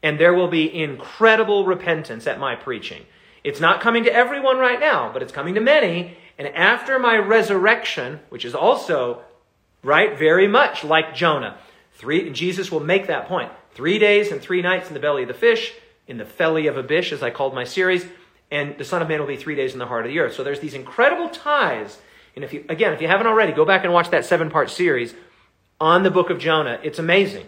And 0.03 0.21
there 0.21 0.35
will 0.35 0.49
be 0.49 0.83
incredible 0.83 1.65
repentance 1.65 2.27
at 2.27 2.39
my 2.39 2.57
preaching. 2.57 3.07
It's 3.45 3.61
not 3.61 3.83
coming 3.83 4.05
to 4.05 4.13
everyone 4.13 4.59
right 4.59 4.81
now, 4.81 5.11
but 5.13 5.23
it's 5.23 5.33
coming 5.33 5.55
to 5.55 5.61
many. 5.61 6.17
And 6.39 6.49
after 6.49 6.99
my 6.99 7.17
resurrection, 7.19 8.21
which 8.31 8.45
is 8.45 8.55
also, 8.55 9.23
right, 9.83 10.19
very 10.19 10.49
much 10.49 10.83
like 10.83 11.15
Jonah, 11.15 11.59
three, 11.93 12.31
Jesus 12.31 12.73
will 12.73 12.81
make 12.81 13.07
that 13.07 13.29
point. 13.29 13.53
Three 13.73 13.99
days 13.99 14.33
and 14.33 14.41
three 14.41 14.63
nights 14.63 14.89
in 14.89 14.95
the 14.95 15.01
belly 15.01 15.23
of 15.23 15.29
the 15.29 15.35
fish, 15.35 15.75
in 16.09 16.17
the 16.17 16.25
felly 16.25 16.67
of 16.67 16.79
a 16.79 16.83
bish, 16.83 17.13
as 17.13 17.23
I 17.23 17.31
called 17.31 17.55
my 17.55 17.65
series, 17.65 18.07
and 18.51 18.79
the 18.79 18.85
Son 18.85 19.03
of 19.03 19.09
Man 19.09 19.21
will 19.21 19.27
be 19.27 19.37
three 19.37 19.55
days 19.55 19.73
in 19.73 19.79
the 19.79 19.87
heart 19.87 20.07
of 20.07 20.13
the 20.13 20.19
earth. 20.19 20.35
So 20.35 20.43
there's 20.43 20.61
these 20.61 20.75
incredible 20.75 21.29
ties. 21.29 21.99
And 22.35 22.45
if 22.45 22.53
you, 22.53 22.65
again, 22.69 22.93
if 22.93 23.03
you 23.03 23.09
haven't 23.09 23.27
already, 23.27 23.53
go 23.53 23.65
back 23.65 23.85
and 23.85 23.93
watch 23.93 24.11
that 24.11 24.25
seven 24.25 24.51
part 24.51 24.71
series 24.71 25.15
on 25.81 26.03
the 26.03 26.11
book 26.11 26.31
of 26.31 26.39
Jonah. 26.39 26.79
It's 26.83 26.99
amazing. 26.99 27.47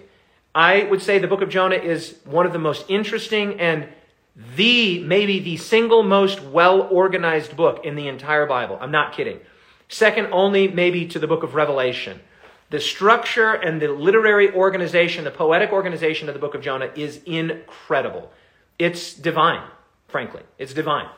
I 0.54 0.84
would 0.84 1.02
say 1.02 1.18
the 1.18 1.28
book 1.28 1.42
of 1.42 1.48
Jonah 1.48 1.76
is 1.76 2.16
one 2.24 2.46
of 2.46 2.52
the 2.52 2.58
most 2.58 2.86
interesting 2.88 3.60
and 3.60 3.88
the, 4.36 5.02
maybe 5.02 5.40
the 5.40 5.56
single 5.56 6.02
most 6.02 6.42
well 6.42 6.82
organized 6.82 7.56
book 7.56 7.84
in 7.84 7.96
the 7.96 8.08
entire 8.08 8.46
Bible. 8.46 8.78
I'm 8.80 8.90
not 8.90 9.14
kidding. 9.14 9.40
Second 9.88 10.28
only 10.32 10.68
maybe 10.68 11.06
to 11.08 11.18
the 11.18 11.26
book 11.26 11.42
of 11.42 11.54
Revelation. 11.54 12.20
The 12.68 12.80
structure 12.80 13.52
and 13.52 13.80
the 13.80 13.88
literary 13.88 14.52
organization, 14.52 15.24
the 15.24 15.30
poetic 15.30 15.70
organization 15.70 16.28
of 16.28 16.34
the 16.34 16.40
book 16.40 16.54
of 16.54 16.60
Jonah 16.60 16.90
is 16.96 17.22
incredible. 17.24 18.30
It's 18.78 19.14
divine, 19.14 19.62
frankly. 20.08 20.42
It's 20.58 20.74
divine. 20.74 21.08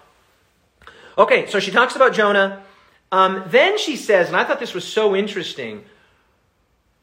Okay, 1.17 1.47
so 1.47 1.59
she 1.59 1.71
talks 1.71 1.97
about 1.97 2.13
Jonah. 2.13 2.63
Um, 3.11 3.45
then 3.47 3.79
she 3.79 3.97
says, 3.97 4.29
and 4.29 4.37
I 4.37 4.45
thought 4.45 4.61
this 4.61 4.75
was 4.75 4.85
so 4.85 5.17
interesting 5.17 5.85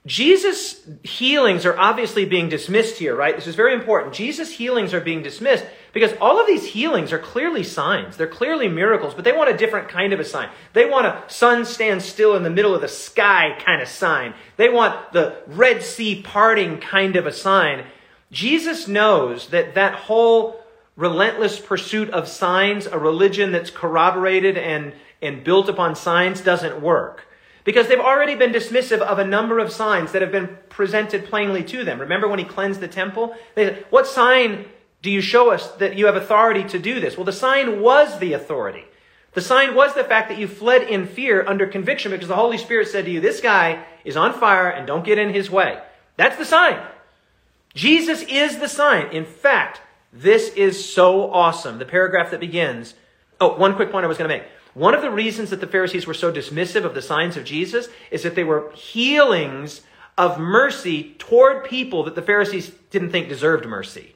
Jesus' 0.06 0.88
healings 1.04 1.66
are 1.66 1.78
obviously 1.78 2.26
being 2.26 2.48
dismissed 2.48 3.00
here, 3.00 3.16
right? 3.16 3.36
This 3.36 3.48
is 3.48 3.56
very 3.56 3.74
important. 3.74 4.14
Jesus' 4.14 4.52
healings 4.52 4.94
are 4.94 5.02
being 5.02 5.24
dismissed 5.24 5.66
because 5.96 6.12
all 6.20 6.42
of 6.42 6.46
these 6.46 6.66
healings 6.66 7.14
are 7.14 7.18
clearly 7.18 7.64
signs. 7.64 8.18
They're 8.18 8.28
clearly 8.28 8.68
miracles, 8.68 9.14
but 9.14 9.24
they 9.24 9.32
want 9.32 9.50
a 9.50 9.56
different 9.56 9.88
kind 9.88 10.12
of 10.12 10.20
a 10.20 10.26
sign. 10.26 10.50
They 10.74 10.84
want 10.84 11.08
a 11.08 11.24
sun 11.28 11.64
stand 11.64 12.02
still 12.02 12.36
in 12.36 12.44
the 12.44 12.50
middle 12.50 12.76
of 12.76 12.82
the 12.82 12.90
sky 12.90 13.58
kind 13.66 13.82
of 13.82 13.88
sign. 13.88 14.34
They 14.58 14.68
want 14.68 15.14
the 15.14 15.38
Red 15.48 15.84
Sea 15.84 16.22
parting 16.22 16.80
kind 16.80 17.16
of 17.16 17.26
a 17.26 17.32
sign. 17.32 17.86
Jesus 18.30 18.90
knows 18.90 19.48
that 19.52 19.76
that 19.76 19.94
whole 19.96 20.62
relentless 20.98 21.62
pursuit 21.62 22.10
of 22.10 22.28
signs, 22.28 22.88
a 22.88 23.00
religion 23.00 23.54
that's 23.54 23.70
corroborated 23.70 24.58
and, 24.58 24.92
and 25.22 25.46
built 25.46 25.70
upon 25.70 25.96
signs, 25.96 26.42
doesn't 26.42 26.82
work 26.82 27.24
because 27.64 27.88
they've 27.88 28.00
already 28.02 28.36
been 28.36 28.52
dismissive 28.52 29.00
of 29.00 29.18
a 29.18 29.26
number 29.26 29.60
of 29.60 29.72
signs 29.72 30.12
that 30.12 30.22
have 30.22 30.34
been 30.34 30.58
presented 30.68 31.24
plainly 31.26 31.64
to 31.64 31.86
them. 31.86 32.02
Remember 32.02 32.28
when 32.28 32.40
he 32.40 32.46
cleansed 32.46 32.82
the 32.82 32.88
temple? 32.90 33.34
They 33.56 33.68
said, 33.68 33.86
What 33.90 34.08
sign 34.08 34.66
do 35.06 35.12
you 35.12 35.22
show 35.22 35.52
us 35.52 35.68
that 35.74 35.96
you 35.96 36.08
have 36.08 36.16
authority 36.16 36.64
to 36.64 36.80
do 36.80 37.00
this? 37.00 37.16
Well, 37.16 37.26
the 37.26 37.32
sign 37.32 37.80
was 37.80 38.18
the 38.18 38.34
authority. 38.34 38.86
The 39.34 39.42
sign 39.42 39.76
was 39.76 39.94
the 39.94 40.04
fact 40.04 40.30
that 40.30 40.40
you 40.40 40.48
fled 40.48 40.82
in 40.82 41.06
fear 41.06 41.48
under 41.48 41.68
conviction 41.68 42.10
because 42.10 42.28
the 42.28 42.36
Holy 42.36 42.58
Spirit 42.58 42.88
said 42.88 43.06
to 43.06 43.12
you, 43.12 43.22
This 43.22 43.40
guy 43.40 43.86
is 44.04 44.18
on 44.18 44.34
fire 44.34 44.68
and 44.68 44.88
don't 44.88 45.06
get 45.06 45.20
in 45.20 45.32
his 45.32 45.52
way. 45.52 45.80
That's 46.18 46.38
the 46.38 46.44
sign. 46.44 46.82
Jesus 47.76 48.24
is 48.24 48.58
the 48.58 48.68
sign. 48.68 49.12
In 49.12 49.26
fact, 49.26 49.80
this 50.12 50.50
is 50.56 50.92
so 50.92 51.32
awesome. 51.32 51.78
The 51.78 51.86
paragraph 51.86 52.32
that 52.32 52.40
begins. 52.40 52.96
Oh, 53.40 53.56
one 53.56 53.76
quick 53.76 53.92
point 53.92 54.06
I 54.06 54.08
was 54.08 54.18
going 54.18 54.28
to 54.28 54.36
make. 54.36 54.48
One 54.74 54.96
of 54.96 55.04
the 55.04 55.12
reasons 55.12 55.52
that 55.52 55.62
the 55.62 55.68
Pharisees 55.68 56.08
were 56.08 56.16
so 56.16 56.32
dismissive 56.32 56.84
of 56.84 56.96
the 56.96 57.02
signs 57.04 57.38
of 57.38 57.46
Jesus 57.46 57.90
is 58.10 58.24
that 58.24 58.34
they 58.34 58.44
were 58.44 58.72
healings 58.72 59.82
of 60.18 60.40
mercy 60.40 61.14
toward 61.20 61.66
people 61.66 62.06
that 62.06 62.16
the 62.16 62.24
Pharisees 62.24 62.72
didn't 62.90 63.12
think 63.12 63.30
deserved 63.30 63.68
mercy. 63.68 64.15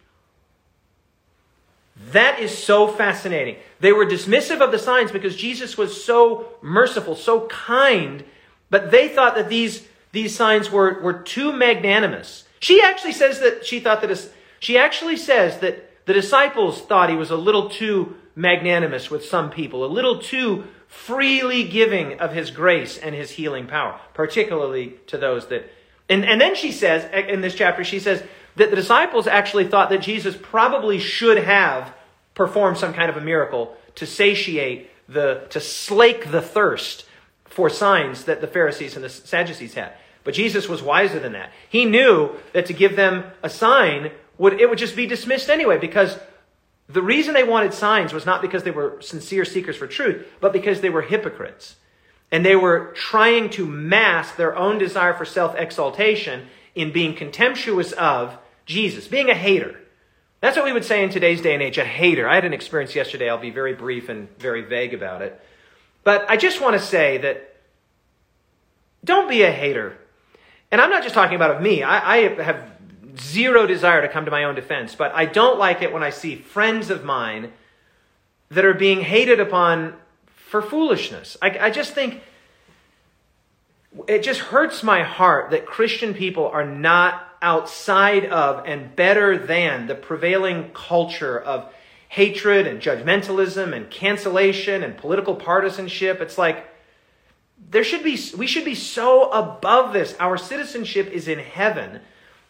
That 2.12 2.40
is 2.40 2.58
so 2.58 2.88
fascinating. 2.88 3.58
They 3.80 3.92
were 3.92 4.06
dismissive 4.06 4.62
of 4.62 4.72
the 4.72 4.80
signs 4.80 5.12
because 5.12 5.36
Jesus 5.36 5.78
was 5.78 6.04
so 6.04 6.50
merciful, 6.62 7.16
so 7.16 7.48
kind, 7.48 8.24
but 8.70 8.92
they 8.92 9.10
thought 9.10 9.36
that 9.36 9.50
these, 9.50 9.88
these 10.12 10.36
signs 10.36 10.72
were, 10.72 11.02
were 11.02 11.14
too 11.14 11.52
magnanimous. 11.52 12.46
She 12.60 12.82
actually 12.82 13.14
says 13.14 13.40
that 13.40 13.66
she 13.66 13.80
thought 13.80 14.02
that, 14.02 14.30
she 14.60 14.78
actually 14.78 15.18
says 15.18 15.60
that 15.60 16.06
the 16.06 16.14
disciples 16.14 16.82
thought 16.82 17.10
he 17.10 17.16
was 17.16 17.32
a 17.32 17.36
little 17.38 17.70
too 17.70 18.16
magnanimous 18.36 19.12
with 19.12 19.26
some 19.26 19.50
people, 19.50 19.86
a 19.86 19.88
little 19.88 20.20
too 20.20 20.66
freely 20.88 21.64
giving 21.64 22.20
of 22.20 22.34
his 22.34 22.50
grace 22.50 22.98
and 22.98 23.14
his 23.14 23.32
healing 23.32 23.68
power, 23.68 24.00
particularly 24.14 24.96
to 25.08 25.18
those 25.18 25.48
that. 25.48 25.70
And, 26.10 26.26
and 26.26 26.42
then 26.42 26.56
she 26.56 26.72
says, 26.72 27.08
in 27.30 27.42
this 27.42 27.54
chapter, 27.54 27.84
she 27.84 28.00
says 28.00 28.24
that 28.56 28.72
the 28.72 28.76
disciples 28.76 29.28
actually 29.28 29.68
thought 29.68 29.90
that 29.90 30.02
Jesus 30.02 30.36
probably 30.36 30.98
should 30.98 31.38
have 31.38 31.94
performed 32.40 32.78
some 32.78 32.94
kind 32.94 33.10
of 33.10 33.18
a 33.18 33.22
miracle 33.22 33.76
to 33.96 34.06
satiate 34.06 34.90
the, 35.10 35.46
to 35.50 35.60
slake 35.60 36.32
the 36.32 36.42
thirst 36.42 37.06
for 37.44 37.70
signs 37.70 38.24
that 38.24 38.40
the 38.40 38.48
Pharisees 38.48 38.96
and 38.96 39.04
the 39.04 39.10
Sadducees 39.10 39.74
had. 39.74 39.92
But 40.24 40.36
Jesus 40.36 40.70
was 40.70 40.82
wiser 40.82 41.20
than 41.20 41.34
that. 41.34 41.52
He 41.70 41.84
knew 41.84 42.32
that 42.54 42.66
to 42.68 42.74
give 42.74 42.96
them 42.96 43.26
a 43.44 43.50
sign 43.50 44.12
would 44.38 44.54
it 44.62 44.70
would 44.70 44.78
just 44.78 44.96
be 44.96 45.06
dismissed 45.06 45.50
anyway 45.50 45.78
because 45.78 46.18
the 46.88 47.02
reason 47.02 47.34
they 47.34 47.44
wanted 47.44 47.74
signs 47.74 48.14
was 48.14 48.26
not 48.26 48.42
because 48.42 48.64
they 48.64 48.72
were 48.72 49.02
sincere 49.02 49.44
seekers 49.44 49.76
for 49.76 49.86
truth, 49.86 50.26
but 50.40 50.54
because 50.54 50.80
they 50.80 50.90
were 50.90 51.02
hypocrites. 51.02 51.76
And 52.32 52.46
they 52.46 52.56
were 52.56 52.94
trying 52.96 53.50
to 53.52 53.66
mask 53.66 54.38
their 54.38 54.56
own 54.56 54.78
desire 54.78 55.14
for 55.14 55.26
self 55.26 55.56
exaltation 55.56 56.48
in 56.74 56.94
being 56.94 57.16
contemptuous 57.16 57.92
of 57.92 58.38
Jesus, 58.66 59.10
being 59.10 59.30
a 59.30 59.36
hater. 59.36 59.76
That's 60.42 60.56
what 60.56 60.66
we 60.66 60.72
would 60.72 60.86
say 60.86 61.04
in 61.04 61.10
today's 61.10 61.42
day 61.42 61.54
and 61.54 61.62
age 61.62 61.78
a 61.78 61.86
hater. 61.86 62.28
I 62.28 62.36
had 62.36 62.46
an 62.46 62.54
experience 62.54 62.96
yesterday. 62.96 63.30
I'll 63.30 63.38
be 63.38 63.50
very 63.50 63.74
brief 63.74 64.08
and 64.08 64.30
very 64.40 64.62
vague 64.62 64.94
about 64.94 65.22
it. 65.22 65.40
But 66.04 66.30
I 66.30 66.38
just 66.38 66.62
want 66.62 66.80
to 66.80 66.80
say 66.80 67.18
that 67.20 67.56
don't 69.04 69.30
be 69.30 69.44
a 69.44 69.52
hater. 69.52 69.98
And 70.72 70.80
I'm 70.80 70.90
not 70.90 71.04
just 71.04 71.14
talking 71.14 71.36
about 71.36 71.52
of 71.52 71.62
me. 71.62 71.84
I, 71.84 72.16
I 72.16 72.44
have 72.44 72.72
zero 73.20 73.68
desire 73.68 74.02
to 74.02 74.08
come 74.08 74.26
to 74.26 74.32
my 74.32 74.46
own 74.46 74.56
defense, 74.56 74.96
but 74.96 75.14
I 75.14 75.26
don't 75.26 75.60
like 75.60 75.82
it 75.82 75.92
when 75.92 76.04
I 76.04 76.10
see 76.10 76.36
friends 76.36 76.90
of 76.90 77.04
mine 77.04 77.52
that 78.50 78.64
are 78.64 78.74
being 78.74 79.02
hated 79.02 79.40
upon 79.40 79.94
for 80.36 80.62
foolishness. 80.62 81.38
I, 81.42 81.58
I 81.60 81.70
just 81.70 81.94
think 81.94 82.22
it 84.08 84.24
just 84.24 84.40
hurts 84.40 84.84
my 84.84 85.04
heart 85.04 85.52
that 85.52 85.66
Christian 85.66 86.14
people 86.14 86.48
are 86.48 86.66
not 86.66 87.29
outside 87.42 88.26
of 88.26 88.66
and 88.66 88.96
better 88.96 89.38
than 89.38 89.88
the 89.88 89.96
prevailing 89.96 90.72
culture 90.74 91.40
of 91.40 91.72
hatred 92.10 92.68
and 92.68 92.82
judgmentalism 92.82 93.76
and 93.76 93.90
cancellation 93.90 94.84
and 94.84 94.98
political 94.98 95.36
partisanship. 95.36 96.22
It's 96.22 96.38
like 96.38 96.68
there 97.70 97.84
should 97.84 98.04
be 98.04 98.20
we 98.38 98.48
should 98.48 98.66
be 98.66 98.76
so 98.76 99.30
above 99.32 99.94
this. 99.94 100.16
Our 100.20 100.38
citizenship 100.38 101.08
is 101.08 101.28
in 101.28 101.40
heaven. 101.40 102.02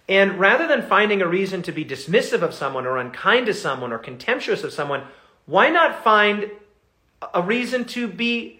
And 0.07 0.39
rather 0.39 0.65
than 0.65 0.81
finding 0.81 1.21
a 1.21 1.27
reason 1.27 1.61
to 1.63 1.71
be 1.71 1.85
dismissive 1.85 2.41
of 2.41 2.53
someone 2.53 2.87
or 2.87 2.97
unkind 2.97 3.45
to 3.45 3.53
someone 3.53 3.93
or 3.93 3.99
contemptuous 3.99 4.63
of 4.63 4.73
someone, 4.73 5.03
why 5.45 5.69
not 5.69 6.03
find 6.03 6.49
a 7.33 7.43
reason 7.43 7.85
to 7.85 8.07
be 8.07 8.58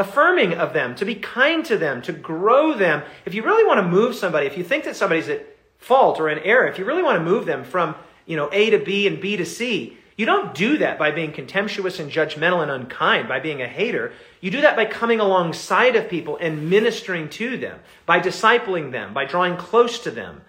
affirming 0.00 0.54
of 0.54 0.72
them, 0.72 0.94
to 0.96 1.04
be 1.04 1.14
kind 1.14 1.64
to 1.66 1.78
them, 1.78 2.02
to 2.02 2.12
grow 2.12 2.74
them? 2.74 3.02
If 3.24 3.34
you 3.34 3.42
really 3.42 3.64
want 3.64 3.78
to 3.78 3.88
move 3.88 4.14
somebody, 4.14 4.46
if 4.46 4.58
you 4.58 4.64
think 4.64 4.84
that 4.84 4.96
somebody's 4.96 5.28
at 5.28 5.46
fault 5.78 6.18
or 6.18 6.28
in 6.28 6.38
error, 6.40 6.66
if 6.66 6.78
you 6.78 6.84
really 6.84 7.02
want 7.02 7.18
to 7.18 7.24
move 7.24 7.46
them 7.46 7.64
from, 7.64 7.94
you 8.26 8.36
know, 8.36 8.48
A 8.52 8.70
to 8.70 8.78
B 8.78 9.06
and 9.06 9.20
B 9.20 9.36
to 9.36 9.46
C, 9.46 9.96
you 10.16 10.26
don't 10.26 10.54
do 10.54 10.78
that 10.78 10.98
by 10.98 11.12
being 11.12 11.32
contemptuous 11.32 11.98
and 11.98 12.10
judgmental 12.10 12.62
and 12.62 12.70
unkind, 12.70 13.28
by 13.28 13.40
being 13.40 13.62
a 13.62 13.68
hater. 13.68 14.12
You 14.40 14.50
do 14.50 14.60
that 14.62 14.76
by 14.76 14.84
coming 14.84 15.20
alongside 15.20 15.96
of 15.96 16.10
people 16.10 16.36
and 16.36 16.68
ministering 16.68 17.28
to 17.30 17.56
them, 17.56 17.78
by 18.04 18.20
discipling 18.20 18.92
them, 18.92 19.14
by 19.14 19.24
drawing 19.24 19.56
close 19.56 20.00
to 20.00 20.10
them 20.10 20.42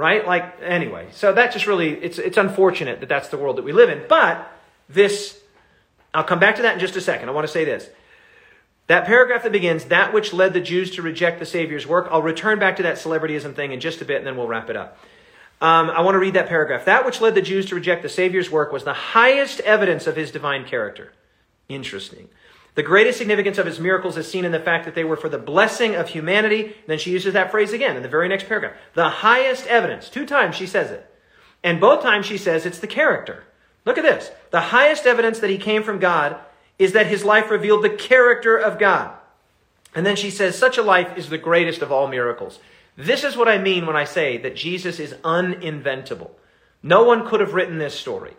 right? 0.00 0.26
Like, 0.26 0.54
anyway, 0.62 1.08
so 1.12 1.34
that 1.34 1.52
just 1.52 1.66
really, 1.66 1.90
it's, 1.90 2.18
it's 2.18 2.38
unfortunate 2.38 3.00
that 3.00 3.08
that's 3.10 3.28
the 3.28 3.36
world 3.36 3.56
that 3.56 3.64
we 3.64 3.72
live 3.72 3.90
in. 3.90 4.02
But 4.08 4.50
this, 4.88 5.38
I'll 6.14 6.24
come 6.24 6.38
back 6.38 6.56
to 6.56 6.62
that 6.62 6.72
in 6.72 6.80
just 6.80 6.96
a 6.96 7.02
second. 7.02 7.28
I 7.28 7.32
want 7.32 7.46
to 7.46 7.52
say 7.52 7.66
this. 7.66 7.86
That 8.90 9.06
paragraph 9.06 9.44
that 9.44 9.52
begins, 9.52 9.84
that 9.84 10.12
which 10.12 10.32
led 10.32 10.52
the 10.52 10.60
Jews 10.60 10.90
to 10.96 11.02
reject 11.02 11.38
the 11.38 11.46
Savior's 11.46 11.86
work. 11.86 12.08
I'll 12.10 12.22
return 12.22 12.58
back 12.58 12.74
to 12.78 12.82
that 12.82 12.96
celebrityism 12.96 13.54
thing 13.54 13.70
in 13.70 13.78
just 13.78 14.00
a 14.00 14.04
bit 14.04 14.16
and 14.16 14.26
then 14.26 14.36
we'll 14.36 14.48
wrap 14.48 14.68
it 14.68 14.76
up. 14.76 14.98
Um, 15.60 15.90
I 15.90 16.00
want 16.00 16.16
to 16.16 16.18
read 16.18 16.34
that 16.34 16.48
paragraph. 16.48 16.86
That 16.86 17.06
which 17.06 17.20
led 17.20 17.36
the 17.36 17.40
Jews 17.40 17.66
to 17.66 17.76
reject 17.76 18.02
the 18.02 18.08
Savior's 18.08 18.50
work 18.50 18.72
was 18.72 18.82
the 18.82 18.92
highest 18.92 19.60
evidence 19.60 20.08
of 20.08 20.16
his 20.16 20.32
divine 20.32 20.64
character. 20.64 21.12
Interesting. 21.68 22.30
The 22.74 22.82
greatest 22.82 23.18
significance 23.18 23.58
of 23.58 23.66
his 23.66 23.78
miracles 23.78 24.16
is 24.16 24.28
seen 24.28 24.44
in 24.44 24.50
the 24.50 24.58
fact 24.58 24.86
that 24.86 24.96
they 24.96 25.04
were 25.04 25.16
for 25.16 25.28
the 25.28 25.38
blessing 25.38 25.94
of 25.94 26.08
humanity. 26.08 26.74
Then 26.88 26.98
she 26.98 27.12
uses 27.12 27.34
that 27.34 27.52
phrase 27.52 27.72
again 27.72 27.96
in 27.96 28.02
the 28.02 28.08
very 28.08 28.26
next 28.26 28.48
paragraph. 28.48 28.74
The 28.94 29.08
highest 29.08 29.68
evidence. 29.68 30.08
Two 30.08 30.26
times 30.26 30.56
she 30.56 30.66
says 30.66 30.90
it. 30.90 31.08
And 31.62 31.80
both 31.80 32.02
times 32.02 32.26
she 32.26 32.38
says 32.38 32.66
it's 32.66 32.80
the 32.80 32.88
character. 32.88 33.44
Look 33.84 33.98
at 33.98 34.02
this. 34.02 34.32
The 34.50 34.60
highest 34.60 35.06
evidence 35.06 35.38
that 35.38 35.50
he 35.50 35.58
came 35.58 35.84
from 35.84 36.00
God 36.00 36.40
is 36.80 36.92
that 36.92 37.06
his 37.06 37.24
life 37.24 37.50
revealed 37.50 37.84
the 37.84 37.90
character 37.90 38.56
of 38.56 38.78
God. 38.78 39.14
And 39.94 40.06
then 40.06 40.16
she 40.16 40.30
says, 40.30 40.56
such 40.56 40.78
a 40.78 40.82
life 40.82 41.16
is 41.18 41.28
the 41.28 41.36
greatest 41.36 41.82
of 41.82 41.92
all 41.92 42.08
miracles. 42.08 42.58
This 42.96 43.22
is 43.22 43.36
what 43.36 43.48
I 43.48 43.58
mean 43.58 43.86
when 43.86 43.96
I 43.96 44.04
say 44.04 44.38
that 44.38 44.56
Jesus 44.56 44.98
is 44.98 45.12
uninventable. 45.22 46.30
No 46.82 47.04
one 47.04 47.28
could 47.28 47.40
have 47.40 47.52
written 47.52 47.76
this 47.76 47.94
story. 47.94 48.32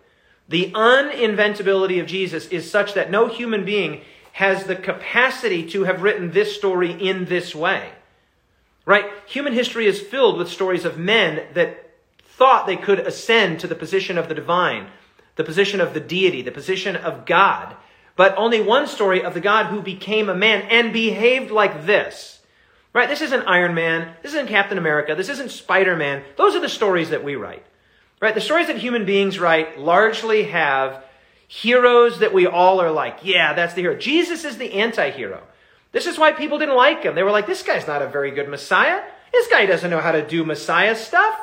The 0.50 0.72
uninventability 0.72 2.02
of 2.02 2.08
Jesus 2.08 2.48
is 2.48 2.70
such 2.70 2.96
that 2.96 3.12
no 3.12 3.28
human 3.28 3.64
being 3.64 4.02
has 4.34 4.64
the 4.64 4.76
capacity 4.76 5.70
to 5.70 5.84
have 5.84 6.02
written 6.02 6.32
this 6.32 6.56
story 6.56 6.92
in 6.92 7.26
this 7.26 7.54
way. 7.54 7.92
Right? 8.86 9.06
Human 9.28 9.54
history 9.54 9.86
is 9.86 10.02
filled 10.02 10.40
with 10.40 10.50
stories 10.50 10.84
of 10.84 10.98
men 10.98 11.44
that 11.54 11.92
thought 12.24 12.66
they 12.66 12.76
could 12.76 13.00
ascend 13.02 13.60
to 13.60 13.68
the 13.68 13.76
position 13.76 14.18
of 14.18 14.30
the 14.30 14.34
divine, 14.34 14.88
the 15.36 15.44
position 15.44 15.80
of 15.80 15.94
the 15.94 16.00
deity, 16.00 16.42
the 16.42 16.52
position 16.52 16.96
of 16.96 17.28
God 17.28 17.76
but 18.22 18.38
only 18.38 18.62
one 18.62 18.86
story 18.86 19.24
of 19.24 19.34
the 19.34 19.40
God 19.40 19.72
who 19.72 19.82
became 19.82 20.30
a 20.30 20.36
man 20.36 20.62
and 20.70 20.94
behaved 20.94 21.50
like 21.50 21.88
this. 21.88 22.40
Right? 22.94 23.10
This 23.10 23.22
isn't 23.22 23.48
Iron 23.48 23.74
Man. 23.74 24.14
This 24.22 24.34
isn't 24.34 24.48
Captain 24.48 24.78
America. 24.78 25.16
This 25.16 25.30
isn't 25.30 25.50
Spider 25.50 25.96
Man. 25.96 26.22
Those 26.38 26.54
are 26.54 26.60
the 26.60 26.70
stories 26.70 27.10
that 27.10 27.24
we 27.24 27.36
write. 27.36 27.66
Right? 28.20 28.36
The 28.36 28.40
stories 28.40 28.68
that 28.68 28.78
human 28.78 29.06
beings 29.06 29.40
write 29.40 29.80
largely 29.80 30.44
have 30.44 31.04
heroes 31.48 32.20
that 32.20 32.32
we 32.32 32.46
all 32.46 32.80
are 32.80 32.92
like, 32.92 33.22
yeah, 33.24 33.56
that's 33.56 33.74
the 33.74 33.82
hero. 33.82 33.96
Jesus 33.98 34.46
is 34.46 34.60
the 34.60 34.74
anti 34.74 35.10
hero. 35.10 35.42
This 35.92 36.06
is 36.06 36.20
why 36.20 36.32
people 36.32 36.60
didn't 36.60 36.76
like 36.76 37.02
him. 37.02 37.16
They 37.16 37.24
were 37.24 37.32
like, 37.32 37.48
this 37.48 37.64
guy's 37.64 37.88
not 37.88 38.04
a 38.04 38.08
very 38.08 38.30
good 38.30 38.50
Messiah. 38.50 39.02
This 39.32 39.48
guy 39.48 39.66
doesn't 39.66 39.90
know 39.90 40.00
how 40.00 40.12
to 40.12 40.28
do 40.28 40.46
Messiah 40.46 40.96
stuff. 40.96 41.40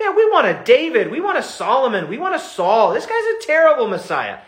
Yeah, 0.00 0.14
we 0.14 0.24
want 0.30 0.46
a 0.46 0.62
David. 0.62 1.10
We 1.10 1.20
want 1.20 1.38
a 1.38 1.42
Solomon. 1.42 2.08
We 2.08 2.18
want 2.18 2.36
a 2.36 2.38
Saul. 2.38 2.94
This 2.94 3.06
guy's 3.06 3.24
a 3.24 3.44
terrible 3.44 3.88
Messiah. 3.88 4.38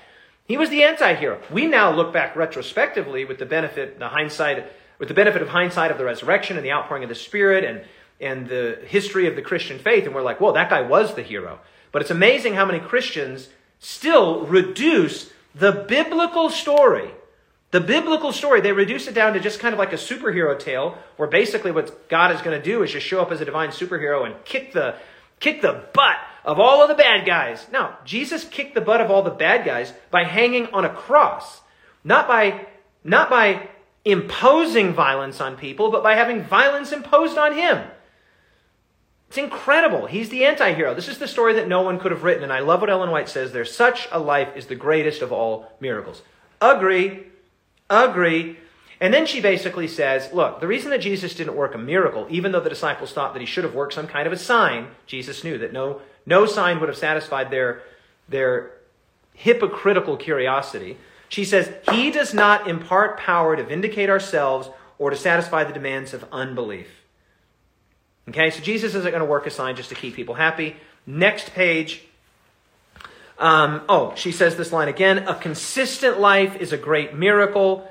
He 0.47 0.57
was 0.57 0.68
the 0.68 0.82
anti-hero. 0.82 1.40
We 1.51 1.66
now 1.66 1.90
look 1.90 2.12
back 2.12 2.36
retrospectively 2.36 3.24
with 3.24 3.38
the 3.38 3.47
benefit, 3.47 3.99
the 3.99 4.09
hindsight, 4.09 4.66
with 4.99 5.09
the 5.09 5.14
benefit 5.14 5.40
of 5.40 5.49
hindsight 5.49 5.90
of 5.90 5.99
the 5.99 6.05
resurrection 6.05 6.57
and 6.57 6.64
the 6.64 6.72
outpouring 6.72 7.03
of 7.03 7.09
the 7.09 7.14
Spirit 7.14 7.64
and, 7.64 7.82
and 8.20 8.47
the 8.47 8.78
history 8.86 9.26
of 9.26 9.36
the 9.36 9.42
Christian 9.42 9.78
faith, 9.78 10.05
and 10.05 10.14
we're 10.14 10.22
like, 10.22 10.40
whoa, 10.40 10.53
that 10.53 10.68
guy 10.68 10.82
was 10.82 11.14
the 11.14 11.22
hero. 11.22 11.61
But 11.92 12.03
it's 12.03 12.11
amazing 12.11 12.55
how 12.55 12.66
many 12.66 12.78
Christians 12.78 13.49
still 13.78 14.45
reduce 14.47 15.30
the 15.55 15.72
biblical 15.88 16.51
story, 16.51 17.11
the 17.70 17.80
biblical 17.80 18.30
story, 18.30 18.61
they 18.61 18.72
reduce 18.72 19.09
it 19.09 19.14
down 19.14 19.32
to 19.32 19.40
just 19.40 19.61
kind 19.61 19.72
of 19.72 19.78
like 19.78 19.92
a 19.92 19.97
superhero 19.97 20.59
tale, 20.59 20.99
where 21.16 21.28
basically 21.28 21.72
what 21.72 22.09
God 22.09 22.32
is 22.32 22.40
going 22.42 22.57
to 22.57 22.62
do 22.62 22.82
is 22.82 22.92
just 22.92 23.07
show 23.07 23.20
up 23.20 23.32
as 23.32 23.40
a 23.40 23.45
divine 23.45 23.70
superhero 23.70 24.26
and 24.26 24.45
kick 24.45 24.72
the, 24.72 24.95
kick 25.40 25.62
the 25.62 25.84
butt 25.92 26.18
of 26.45 26.61
all 26.61 26.82
of 26.82 26.88
the 26.88 26.95
bad 26.95 27.26
guys. 27.26 27.66
Now, 27.72 27.99
Jesus 28.05 28.45
kicked 28.45 28.74
the 28.74 28.80
butt 28.80 29.01
of 29.01 29.11
all 29.11 29.22
the 29.22 29.30
bad 29.30 29.64
guys 29.64 29.92
by 30.11 30.24
hanging 30.24 30.66
on 30.66 30.84
a 30.84 30.90
cross, 30.90 31.61
not 32.03 32.28
by, 32.28 32.66
not 33.03 33.30
by 33.30 33.68
imposing 34.05 34.92
violence 34.92 35.40
on 35.40 35.57
people, 35.57 35.90
but 35.90 36.03
by 36.03 36.14
having 36.14 36.42
violence 36.42 36.92
imposed 36.92 37.38
on 37.38 37.55
him. 37.55 37.82
It's 39.28 39.38
incredible. 39.38 40.07
He's 40.07 40.28
the 40.28 40.45
anti 40.45 40.74
hero. 40.74 40.95
This 40.95 41.09
is 41.09 41.18
the 41.18 41.26
story 41.26 41.55
that 41.55 41.66
no 41.66 41.82
one 41.82 41.99
could 41.99 42.12
have 42.12 42.22
written. 42.22 42.45
And 42.45 42.53
I 42.53 42.61
love 42.61 42.80
what 42.80 42.90
Ellen 42.90 43.11
White 43.11 43.28
says 43.28 43.51
there. 43.51 43.64
Such 43.64 44.07
a 44.12 44.20
life 44.20 44.57
is 44.57 44.66
the 44.66 44.76
greatest 44.76 45.22
of 45.22 45.32
all 45.32 45.72
miracles. 45.80 46.22
Agree. 46.61 47.24
Agree. 47.90 48.59
And 49.01 49.12
then 49.12 49.26
she 49.26 49.40
basically 49.40 49.88
says, 49.88 50.32
look, 50.32 50.61
the 50.61 50.68
reason 50.68 50.90
that 50.90 51.01
Jesus 51.01 51.34
didn't 51.34 51.57
work 51.57 51.74
a 51.74 51.78
miracle, 51.78 52.26
even 52.30 52.53
though 52.53 52.61
the 52.61 52.70
disciples 52.70 53.12
thought 53.12 53.32
that 53.32 53.40
he 53.40 53.47
should 53.47 53.64
have 53.64 53.74
worked 53.74 53.95
some 53.95 54.07
kind 54.07 54.26
of 54.26 54.32
a 54.32 54.38
sign, 54.38 54.88
Jesus 55.07 55.42
knew 55.42 55.59
that 55.59 55.72
no 55.72 56.01
no 56.26 56.46
sign 56.46 56.80
would 56.80 56.88
have 56.88 56.98
satisfied 56.98 57.50
their, 57.50 57.82
their 58.28 58.72
hypocritical 59.34 60.16
curiosity. 60.16 60.96
She 61.28 61.44
says, 61.44 61.72
He 61.90 62.10
does 62.10 62.32
not 62.32 62.68
impart 62.68 63.18
power 63.18 63.56
to 63.56 63.64
vindicate 63.64 64.08
ourselves 64.08 64.68
or 64.98 65.10
to 65.10 65.16
satisfy 65.16 65.64
the 65.64 65.72
demands 65.72 66.14
of 66.14 66.24
unbelief. 66.32 66.88
Okay, 68.28 68.50
so 68.50 68.60
Jesus 68.60 68.94
isn't 68.94 69.10
going 69.10 69.20
to 69.20 69.28
work 69.28 69.46
a 69.46 69.50
sign 69.50 69.76
just 69.76 69.90
to 69.90 69.94
keep 69.94 70.14
people 70.14 70.34
happy. 70.34 70.76
Next 71.06 71.52
page. 71.52 72.02
Um, 73.38 73.82
oh, 73.88 74.14
she 74.14 74.32
says 74.32 74.56
this 74.56 74.72
line 74.72 74.88
again. 74.88 75.18
A 75.18 75.34
consistent 75.34 76.20
life 76.20 76.56
is 76.56 76.72
a 76.72 76.78
great 76.78 77.14
miracle. 77.14 77.90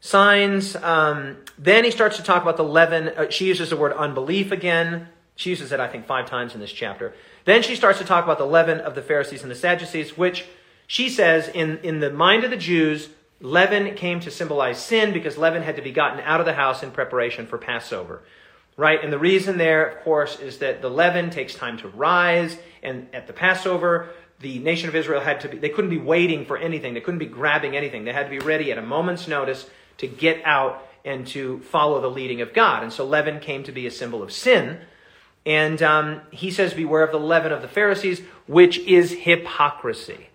Signs. 0.00 0.74
Um, 0.76 1.36
then 1.58 1.84
he 1.84 1.90
starts 1.90 2.16
to 2.16 2.22
talk 2.22 2.42
about 2.42 2.56
the 2.56 2.64
leaven. 2.64 3.08
Uh, 3.08 3.30
she 3.30 3.46
uses 3.46 3.70
the 3.70 3.76
word 3.76 3.92
unbelief 3.92 4.50
again. 4.50 5.08
She 5.36 5.50
uses 5.50 5.70
it, 5.70 5.78
I 5.78 5.86
think, 5.86 6.06
five 6.06 6.26
times 6.26 6.54
in 6.54 6.60
this 6.60 6.72
chapter. 6.72 7.14
Then 7.48 7.62
she 7.62 7.76
starts 7.76 7.98
to 7.98 8.04
talk 8.04 8.24
about 8.24 8.36
the 8.36 8.44
leaven 8.44 8.78
of 8.78 8.94
the 8.94 9.00
Pharisees 9.00 9.40
and 9.40 9.50
the 9.50 9.54
Sadducees, 9.54 10.18
which 10.18 10.44
she 10.86 11.08
says 11.08 11.48
in, 11.48 11.78
in 11.78 12.00
the 12.00 12.10
mind 12.10 12.44
of 12.44 12.50
the 12.50 12.58
Jews, 12.58 13.08
leaven 13.40 13.94
came 13.94 14.20
to 14.20 14.30
symbolize 14.30 14.78
sin 14.78 15.14
because 15.14 15.38
leaven 15.38 15.62
had 15.62 15.76
to 15.76 15.80
be 15.80 15.90
gotten 15.90 16.20
out 16.20 16.40
of 16.40 16.46
the 16.46 16.52
house 16.52 16.82
in 16.82 16.90
preparation 16.90 17.46
for 17.46 17.56
Passover. 17.56 18.22
Right? 18.76 19.02
And 19.02 19.10
the 19.10 19.18
reason 19.18 19.56
there, 19.56 19.86
of 19.86 20.04
course, 20.04 20.38
is 20.38 20.58
that 20.58 20.82
the 20.82 20.90
leaven 20.90 21.30
takes 21.30 21.54
time 21.54 21.78
to 21.78 21.88
rise, 21.88 22.58
and 22.82 23.08
at 23.14 23.26
the 23.26 23.32
Passover, 23.32 24.10
the 24.40 24.58
nation 24.58 24.90
of 24.90 24.94
Israel 24.94 25.22
had 25.22 25.40
to 25.40 25.48
be, 25.48 25.56
they 25.56 25.70
couldn't 25.70 25.88
be 25.88 25.96
waiting 25.96 26.44
for 26.44 26.58
anything. 26.58 26.92
They 26.92 27.00
couldn't 27.00 27.18
be 27.18 27.24
grabbing 27.24 27.74
anything. 27.74 28.04
They 28.04 28.12
had 28.12 28.24
to 28.24 28.30
be 28.30 28.40
ready 28.40 28.70
at 28.72 28.76
a 28.76 28.82
moment's 28.82 29.26
notice 29.26 29.70
to 29.96 30.06
get 30.06 30.44
out 30.44 30.86
and 31.02 31.26
to 31.28 31.60
follow 31.60 31.98
the 32.02 32.10
leading 32.10 32.42
of 32.42 32.52
God. 32.52 32.82
And 32.82 32.92
so 32.92 33.06
leaven 33.06 33.40
came 33.40 33.62
to 33.62 33.72
be 33.72 33.86
a 33.86 33.90
symbol 33.90 34.22
of 34.22 34.32
sin. 34.32 34.80
And 35.48 35.82
um, 35.82 36.20
he 36.30 36.50
says, 36.50 36.74
Beware 36.74 37.02
of 37.02 37.10
the 37.10 37.18
leaven 37.18 37.52
of 37.52 37.62
the 37.62 37.68
Pharisees, 37.68 38.20
which 38.46 38.76
is 38.80 39.12
hypocrisy. 39.12 40.28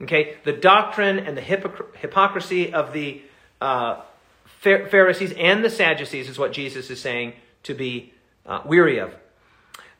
Okay? 0.00 0.38
The 0.44 0.52
doctrine 0.52 1.18
and 1.18 1.36
the 1.36 1.42
hypocrisy 1.42 2.72
of 2.72 2.94
the 2.94 3.20
uh, 3.60 4.00
Pharisees 4.46 5.32
and 5.32 5.62
the 5.62 5.68
Sadducees 5.68 6.30
is 6.30 6.38
what 6.38 6.54
Jesus 6.54 6.88
is 6.88 7.02
saying 7.02 7.34
to 7.64 7.74
be 7.74 8.14
uh, 8.46 8.62
weary 8.64 8.98
of. 8.98 9.14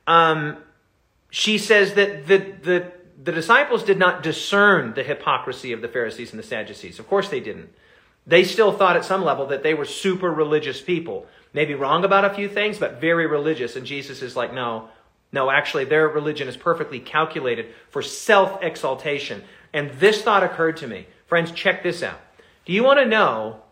Um, 0.07 0.57
she 1.29 1.59
says 1.59 1.93
that 1.93 2.27
the, 2.27 2.39
the, 2.39 2.93
the 3.23 3.33
disciples 3.33 3.83
did 3.85 3.99
not 3.99 4.23
discern 4.23 4.95
the 4.95 5.03
hypocrisy 5.03 5.73
of 5.73 5.83
the 5.83 5.89
Pharisees 5.89 6.31
and 6.31 6.39
the 6.39 6.47
Sadducees. 6.47 6.99
Of 6.99 7.09
course 7.09 7.29
they 7.29 7.41
didn't. 7.41 7.69
They 8.27 8.43
still 8.43 8.73
thought 8.73 8.97
at 8.97 9.05
some 9.05 9.23
level 9.23 9.47
that 9.49 9.63
they 9.63 9.75
were 9.75 9.85
super 9.85 10.31
religious 10.31 10.81
people. 10.81 11.27
Maybe 11.57 11.75
wrong 11.75 12.05
about 12.05 12.27
a 12.27 12.35
few 12.35 12.51
things, 12.51 12.77
but 12.77 13.01
very 13.01 13.27
religious. 13.27 13.77
And 13.77 13.87
Jesus 13.87 14.21
is 14.21 14.37
like, 14.37 14.53
no, 14.53 14.91
no, 15.33 15.51
actually, 15.51 15.87
their 15.87 16.07
religion 16.07 16.49
is 16.49 16.57
perfectly 16.57 17.01
calculated 17.01 17.73
for 17.89 18.03
self 18.03 18.63
exaltation. 18.63 19.43
And 19.73 19.91
this 19.93 20.21
thought 20.21 20.45
occurred 20.45 20.77
to 20.77 20.87
me. 20.87 21.07
Friends, 21.27 21.51
check 21.53 21.83
this 21.83 22.03
out. 22.03 22.21
Do 22.67 22.75
you 22.75 22.85
want 22.85 22.99
to 22.99 23.07
know 23.07 23.63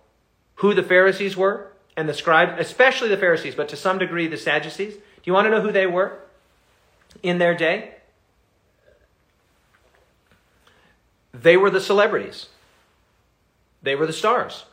who 0.56 0.72
the 0.72 0.82
Pharisees 0.82 1.36
were 1.36 1.72
and 1.94 2.08
the 2.08 2.14
scribes, 2.14 2.54
especially 2.58 3.10
the 3.10 3.18
Pharisees, 3.18 3.54
but 3.54 3.68
to 3.68 3.76
some 3.76 3.98
degree 3.98 4.28
the 4.28 4.38
Sadducees? 4.38 4.94
Do 4.94 5.22
you 5.24 5.34
want 5.34 5.44
to 5.44 5.50
know 5.50 5.60
who 5.60 5.70
they 5.70 5.86
were 5.86 6.20
in 7.22 7.36
their 7.36 7.54
day? 7.54 7.96
They 11.34 11.58
were 11.58 11.68
the 11.68 11.82
celebrities. 11.82 12.46
They 13.82 13.94
were 13.94 14.06
the 14.06 14.14
stars. 14.14 14.64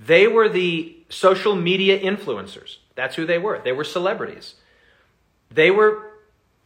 They 0.00 0.26
were 0.26 0.48
the 0.48 0.97
social 1.08 1.54
media 1.54 1.98
influencers. 1.98 2.76
That's 2.94 3.16
who 3.16 3.26
they 3.26 3.38
were. 3.38 3.60
They 3.62 3.72
were 3.72 3.84
celebrities. 3.84 4.54
They 5.50 5.70
were 5.70 6.10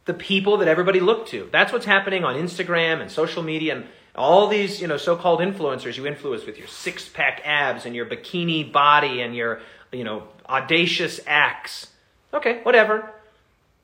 the 0.05 0.13
people 0.13 0.57
that 0.57 0.67
everybody 0.67 0.99
looked 0.99 1.29
to. 1.29 1.47
That's 1.51 1.71
what's 1.71 1.85
happening 1.85 2.23
on 2.23 2.35
Instagram 2.35 3.01
and 3.01 3.09
social 3.09 3.41
media 3.43 3.75
and 3.77 3.85
all 4.15 4.47
these, 4.47 4.81
you 4.81 4.87
know, 4.87 4.97
so-called 4.97 5.39
influencers 5.39 5.97
you 5.97 6.05
influence 6.05 6.45
with 6.45 6.57
your 6.57 6.67
six-pack 6.67 7.41
abs 7.45 7.85
and 7.85 7.95
your 7.95 8.05
bikini 8.05 8.69
body 8.71 9.21
and 9.21 9.35
your, 9.35 9.61
you 9.91 10.03
know, 10.03 10.23
audacious 10.47 11.19
acts. 11.25 11.87
Okay, 12.33 12.61
whatever. 12.63 13.09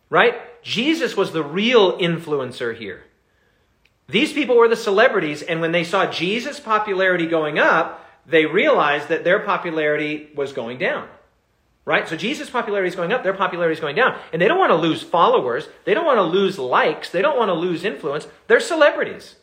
Right? 0.10 0.36
Jesus 0.62 1.16
was 1.16 1.32
the 1.32 1.44
real 1.44 1.98
influencer 2.00 2.76
here. 2.76 3.04
These 4.08 4.34
people 4.34 4.58
were 4.58 4.68
the 4.68 4.76
celebrities, 4.76 5.44
and 5.44 5.62
when 5.62 5.72
they 5.72 5.84
saw 5.84 6.12
Jesus' 6.12 6.60
popularity 6.60 7.28
going 7.28 7.60
up, 7.60 8.06
they 8.30 8.46
realized 8.46 9.10
that 9.10 9.24
their 9.24 9.40
popularity 9.40 10.30
was 10.36 10.54
going 10.54 10.78
down. 10.78 11.08
Right? 11.86 12.08
So 12.08 12.16
Jesus' 12.16 12.50
popularity 12.50 12.90
is 12.90 12.96
going 12.96 13.12
up, 13.12 13.24
their 13.24 13.34
popularity 13.34 13.74
is 13.74 13.80
going 13.80 13.96
down. 13.96 14.20
And 14.32 14.42
they 14.42 14.48
don't 14.48 14.60
want 14.60 14.72
to 14.72 14.76
lose 14.76 15.02
followers, 15.02 15.68
they 15.86 15.94
don't 15.94 16.06
want 16.06 16.18
to 16.18 16.24
lose 16.24 16.60
likes, 16.60 17.10
they 17.10 17.22
don't 17.22 17.38
want 17.38 17.50
to 17.50 17.54
lose 17.54 17.84
influence. 17.84 18.28
They're 18.48 18.60
celebrities. 18.60 19.36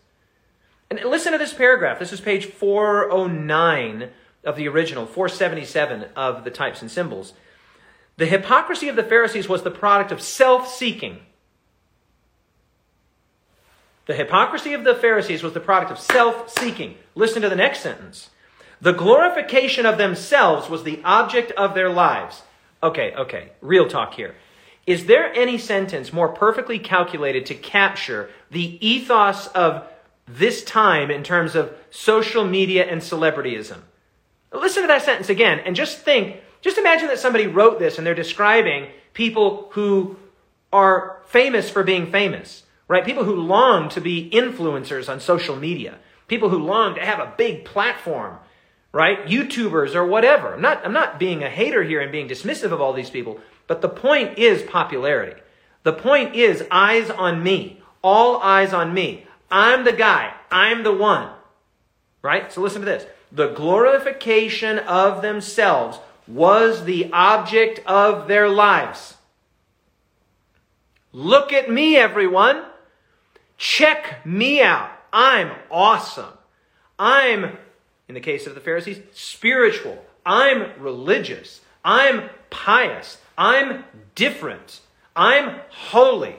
And 0.88 1.00
listen 1.04 1.32
to 1.32 1.38
this 1.38 1.52
paragraph. 1.52 1.98
This 1.98 2.12
is 2.12 2.20
page 2.20 2.46
409 2.46 4.10
of 4.44 4.54
the 4.54 4.68
original, 4.68 5.06
477 5.06 6.06
of 6.14 6.44
the 6.44 6.50
types 6.50 6.80
and 6.80 6.90
symbols. 6.90 7.32
The 8.16 8.26
hypocrisy 8.26 8.88
of 8.88 8.96
the 8.96 9.02
Pharisees 9.02 9.48
was 9.48 9.62
the 9.62 9.70
product 9.70 10.12
of 10.12 10.22
self 10.22 10.72
seeking. 10.72 11.18
The 14.06 14.14
hypocrisy 14.14 14.72
of 14.72 14.84
the 14.84 14.94
Pharisees 14.94 15.42
was 15.42 15.52
the 15.52 15.60
product 15.60 15.90
of 15.90 15.98
self 15.98 16.48
seeking. 16.48 16.96
Listen 17.16 17.42
to 17.42 17.48
the 17.48 17.56
next 17.56 17.80
sentence. 17.80 18.30
The 18.80 18.92
glorification 18.92 19.86
of 19.86 19.98
themselves 19.98 20.68
was 20.68 20.84
the 20.84 21.00
object 21.04 21.50
of 21.52 21.74
their 21.74 21.90
lives. 21.90 22.42
Okay, 22.82 23.14
okay, 23.14 23.52
real 23.60 23.88
talk 23.88 24.14
here. 24.14 24.34
Is 24.86 25.06
there 25.06 25.32
any 25.32 25.58
sentence 25.58 26.12
more 26.12 26.28
perfectly 26.28 26.78
calculated 26.78 27.46
to 27.46 27.54
capture 27.54 28.30
the 28.50 28.86
ethos 28.86 29.48
of 29.48 29.86
this 30.26 30.62
time 30.62 31.10
in 31.10 31.24
terms 31.24 31.54
of 31.56 31.74
social 31.90 32.44
media 32.44 32.84
and 32.84 33.00
celebrityism? 33.00 33.78
Listen 34.52 34.82
to 34.82 34.88
that 34.88 35.02
sentence 35.02 35.28
again 35.28 35.60
and 35.60 35.74
just 35.74 35.98
think, 35.98 36.36
just 36.60 36.78
imagine 36.78 37.08
that 37.08 37.18
somebody 37.18 37.46
wrote 37.46 37.78
this 37.78 37.98
and 37.98 38.06
they're 38.06 38.14
describing 38.14 38.88
people 39.12 39.68
who 39.72 40.16
are 40.72 41.20
famous 41.26 41.70
for 41.70 41.82
being 41.82 42.10
famous, 42.10 42.62
right? 42.86 43.04
People 43.04 43.24
who 43.24 43.34
long 43.34 43.88
to 43.88 44.00
be 44.00 44.30
influencers 44.30 45.08
on 45.08 45.18
social 45.20 45.56
media, 45.56 45.98
people 46.28 46.48
who 46.48 46.58
long 46.58 46.94
to 46.94 47.04
have 47.04 47.18
a 47.18 47.34
big 47.36 47.64
platform, 47.64 48.38
right? 48.96 49.26
YouTubers 49.26 49.94
or 49.94 50.06
whatever. 50.06 50.54
I'm 50.54 50.62
not, 50.62 50.82
I'm 50.82 50.94
not 50.94 51.18
being 51.18 51.42
a 51.42 51.50
hater 51.50 51.84
here 51.84 52.00
and 52.00 52.10
being 52.10 52.30
dismissive 52.30 52.72
of 52.72 52.80
all 52.80 52.94
these 52.94 53.10
people, 53.10 53.38
but 53.66 53.82
the 53.82 53.90
point 53.90 54.38
is 54.38 54.62
popularity. 54.62 55.38
The 55.82 55.92
point 55.92 56.34
is 56.34 56.64
eyes 56.70 57.10
on 57.10 57.42
me. 57.42 57.82
All 58.00 58.38
eyes 58.38 58.72
on 58.72 58.94
me. 58.94 59.26
I'm 59.50 59.84
the 59.84 59.92
guy. 59.92 60.32
I'm 60.50 60.82
the 60.82 60.94
one. 60.94 61.28
Right? 62.22 62.50
So 62.50 62.62
listen 62.62 62.80
to 62.80 62.86
this. 62.86 63.04
The 63.30 63.48
glorification 63.48 64.78
of 64.78 65.20
themselves 65.20 65.98
was 66.26 66.84
the 66.84 67.12
object 67.12 67.80
of 67.84 68.28
their 68.28 68.48
lives. 68.48 69.18
Look 71.12 71.52
at 71.52 71.70
me, 71.70 71.98
everyone. 71.98 72.64
Check 73.58 74.24
me 74.24 74.62
out. 74.62 74.90
I'm 75.12 75.52
awesome. 75.70 76.32
I'm, 76.98 77.58
in 78.08 78.14
the 78.14 78.20
case 78.20 78.46
of 78.46 78.54
the 78.54 78.60
Pharisees, 78.60 79.00
spiritual. 79.12 80.02
I'm 80.24 80.80
religious. 80.80 81.60
I'm 81.84 82.30
pious. 82.50 83.18
I'm 83.36 83.84
different. 84.14 84.80
I'm 85.14 85.60
holy. 85.70 86.36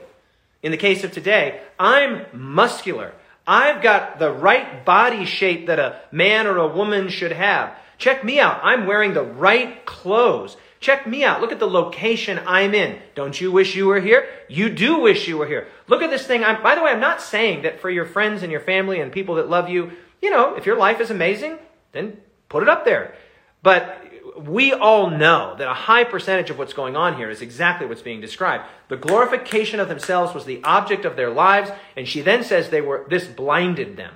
In 0.62 0.70
the 0.70 0.76
case 0.76 1.04
of 1.04 1.12
today, 1.12 1.60
I'm 1.78 2.26
muscular. 2.32 3.12
I've 3.46 3.82
got 3.82 4.18
the 4.18 4.30
right 4.30 4.84
body 4.84 5.24
shape 5.24 5.68
that 5.68 5.78
a 5.78 6.00
man 6.12 6.46
or 6.46 6.58
a 6.58 6.68
woman 6.68 7.08
should 7.08 7.32
have. 7.32 7.74
Check 7.96 8.24
me 8.24 8.38
out. 8.38 8.60
I'm 8.62 8.86
wearing 8.86 9.14
the 9.14 9.24
right 9.24 9.84
clothes. 9.86 10.56
Check 10.80 11.06
me 11.06 11.24
out. 11.24 11.40
Look 11.40 11.50
at 11.50 11.58
the 11.58 11.66
location 11.66 12.38
I'm 12.46 12.74
in. 12.74 13.00
Don't 13.14 13.40
you 13.40 13.50
wish 13.50 13.74
you 13.74 13.86
were 13.86 14.00
here? 14.00 14.28
You 14.48 14.68
do 14.68 15.00
wish 15.00 15.26
you 15.26 15.38
were 15.38 15.46
here. 15.46 15.66
Look 15.88 16.02
at 16.02 16.10
this 16.10 16.26
thing. 16.26 16.44
I'm, 16.44 16.62
by 16.62 16.74
the 16.76 16.82
way, 16.82 16.90
I'm 16.90 17.00
not 17.00 17.20
saying 17.20 17.62
that 17.62 17.80
for 17.80 17.90
your 17.90 18.04
friends 18.04 18.42
and 18.42 18.52
your 18.52 18.60
family 18.60 19.00
and 19.00 19.10
people 19.10 19.36
that 19.36 19.48
love 19.48 19.68
you, 19.68 19.92
you 20.20 20.30
know, 20.30 20.54
if 20.56 20.66
your 20.66 20.76
life 20.76 21.00
is 21.00 21.10
amazing, 21.10 21.58
then 21.92 22.18
put 22.48 22.62
it 22.62 22.68
up 22.68 22.84
there. 22.84 23.14
But 23.62 24.04
we 24.38 24.72
all 24.72 25.10
know 25.10 25.56
that 25.58 25.68
a 25.68 25.74
high 25.74 26.04
percentage 26.04 26.50
of 26.50 26.58
what's 26.58 26.72
going 26.72 26.96
on 26.96 27.16
here 27.16 27.30
is 27.30 27.42
exactly 27.42 27.86
what's 27.86 28.02
being 28.02 28.20
described. 28.20 28.64
The 28.88 28.96
glorification 28.96 29.80
of 29.80 29.88
themselves 29.88 30.34
was 30.34 30.44
the 30.44 30.62
object 30.64 31.04
of 31.04 31.16
their 31.16 31.30
lives, 31.30 31.70
and 31.96 32.06
she 32.06 32.20
then 32.20 32.44
says 32.44 32.68
they 32.68 32.80
were 32.80 33.04
this 33.08 33.26
blinded 33.26 33.96
them. 33.96 34.14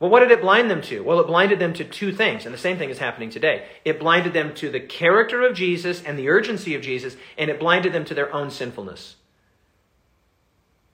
Well, 0.00 0.10
what 0.10 0.20
did 0.20 0.32
it 0.32 0.40
blind 0.40 0.70
them 0.70 0.82
to? 0.82 1.00
Well, 1.00 1.20
it 1.20 1.26
blinded 1.26 1.58
them 1.58 1.72
to 1.74 1.84
two 1.84 2.12
things, 2.12 2.44
and 2.44 2.54
the 2.54 2.58
same 2.58 2.78
thing 2.78 2.90
is 2.90 2.98
happening 2.98 3.30
today. 3.30 3.66
It 3.84 4.00
blinded 4.00 4.32
them 4.32 4.54
to 4.56 4.70
the 4.70 4.80
character 4.80 5.42
of 5.42 5.56
Jesus 5.56 6.02
and 6.02 6.18
the 6.18 6.28
urgency 6.28 6.74
of 6.74 6.82
Jesus, 6.82 7.16
and 7.38 7.50
it 7.50 7.60
blinded 7.60 7.92
them 7.92 8.04
to 8.06 8.14
their 8.14 8.32
own 8.32 8.50
sinfulness. 8.50 9.16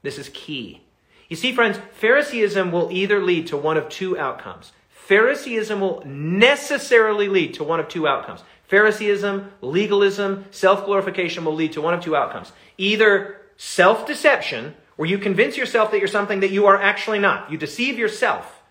This 0.02 0.18
is 0.18 0.30
key. 0.32 0.82
You 1.30 1.36
see, 1.36 1.52
friends, 1.52 1.78
Phariseeism 1.92 2.72
will 2.72 2.90
either 2.90 3.22
lead 3.22 3.46
to 3.46 3.56
one 3.56 3.76
of 3.76 3.88
two 3.88 4.18
outcomes. 4.18 4.72
Phariseeism 4.90 5.80
will 5.80 6.02
necessarily 6.04 7.28
lead 7.28 7.54
to 7.54 7.64
one 7.64 7.80
of 7.80 7.88
two 7.88 8.06
outcomes. 8.06 8.42
Phariseeism, 8.66 9.50
legalism, 9.62 10.44
self 10.50 10.84
glorification 10.84 11.44
will 11.44 11.54
lead 11.54 11.72
to 11.72 11.80
one 11.80 11.94
of 11.94 12.02
two 12.02 12.16
outcomes. 12.16 12.52
Either 12.76 13.40
self 13.56 14.06
deception, 14.06 14.74
where 14.96 15.08
you 15.08 15.18
convince 15.18 15.56
yourself 15.56 15.92
that 15.92 15.98
you're 15.98 16.08
something 16.08 16.40
that 16.40 16.50
you 16.50 16.66
are 16.66 16.80
actually 16.80 17.20
not. 17.20 17.50
You 17.50 17.56
deceive 17.56 17.98
yourself. 17.98 18.62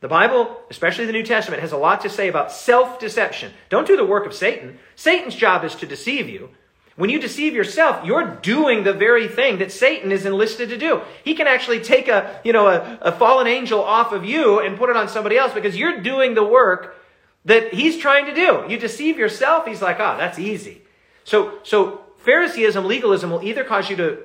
The 0.00 0.08
Bible, 0.08 0.56
especially 0.70 1.06
the 1.06 1.12
New 1.12 1.24
Testament, 1.24 1.62
has 1.62 1.72
a 1.72 1.76
lot 1.76 2.00
to 2.02 2.08
say 2.08 2.28
about 2.28 2.52
self 2.52 3.00
deception. 3.00 3.52
Don't 3.70 3.86
do 3.86 3.96
the 3.96 4.06
work 4.06 4.24
of 4.24 4.34
Satan. 4.34 4.78
Satan's 4.94 5.34
job 5.34 5.64
is 5.64 5.74
to 5.76 5.86
deceive 5.86 6.28
you. 6.28 6.50
When 6.98 7.10
you 7.10 7.20
deceive 7.20 7.54
yourself, 7.54 8.04
you're 8.04 8.26
doing 8.42 8.82
the 8.82 8.92
very 8.92 9.28
thing 9.28 9.58
that 9.58 9.70
Satan 9.70 10.10
is 10.10 10.26
enlisted 10.26 10.70
to 10.70 10.76
do. 10.76 11.02
He 11.22 11.34
can 11.34 11.46
actually 11.46 11.78
take 11.78 12.08
a, 12.08 12.40
you 12.42 12.52
know, 12.52 12.66
a, 12.66 12.98
a 13.00 13.12
fallen 13.12 13.46
angel 13.46 13.80
off 13.80 14.10
of 14.10 14.24
you 14.24 14.58
and 14.58 14.76
put 14.76 14.90
it 14.90 14.96
on 14.96 15.08
somebody 15.08 15.38
else 15.38 15.54
because 15.54 15.76
you're 15.76 16.00
doing 16.00 16.34
the 16.34 16.42
work 16.42 16.96
that 17.44 17.72
he's 17.72 17.98
trying 17.98 18.26
to 18.26 18.34
do. 18.34 18.64
You 18.68 18.80
deceive 18.80 19.16
yourself, 19.16 19.64
he's 19.64 19.80
like, 19.80 19.98
ah, 20.00 20.14
oh, 20.14 20.18
that's 20.18 20.40
easy. 20.40 20.82
So, 21.22 21.60
so 21.62 22.02
Phariseeism, 22.26 22.84
legalism 22.84 23.30
will 23.30 23.44
either 23.44 23.62
cause 23.62 23.88
you 23.88 23.94
to 23.94 24.18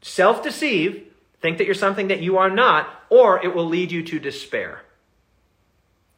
self-deceive, 0.00 1.06
think 1.40 1.58
that 1.58 1.66
you're 1.66 1.74
something 1.74 2.08
that 2.08 2.20
you 2.20 2.36
are 2.36 2.50
not, 2.50 2.88
or 3.10 3.40
it 3.44 3.54
will 3.54 3.66
lead 3.66 3.92
you 3.92 4.02
to 4.02 4.18
despair. 4.18 4.82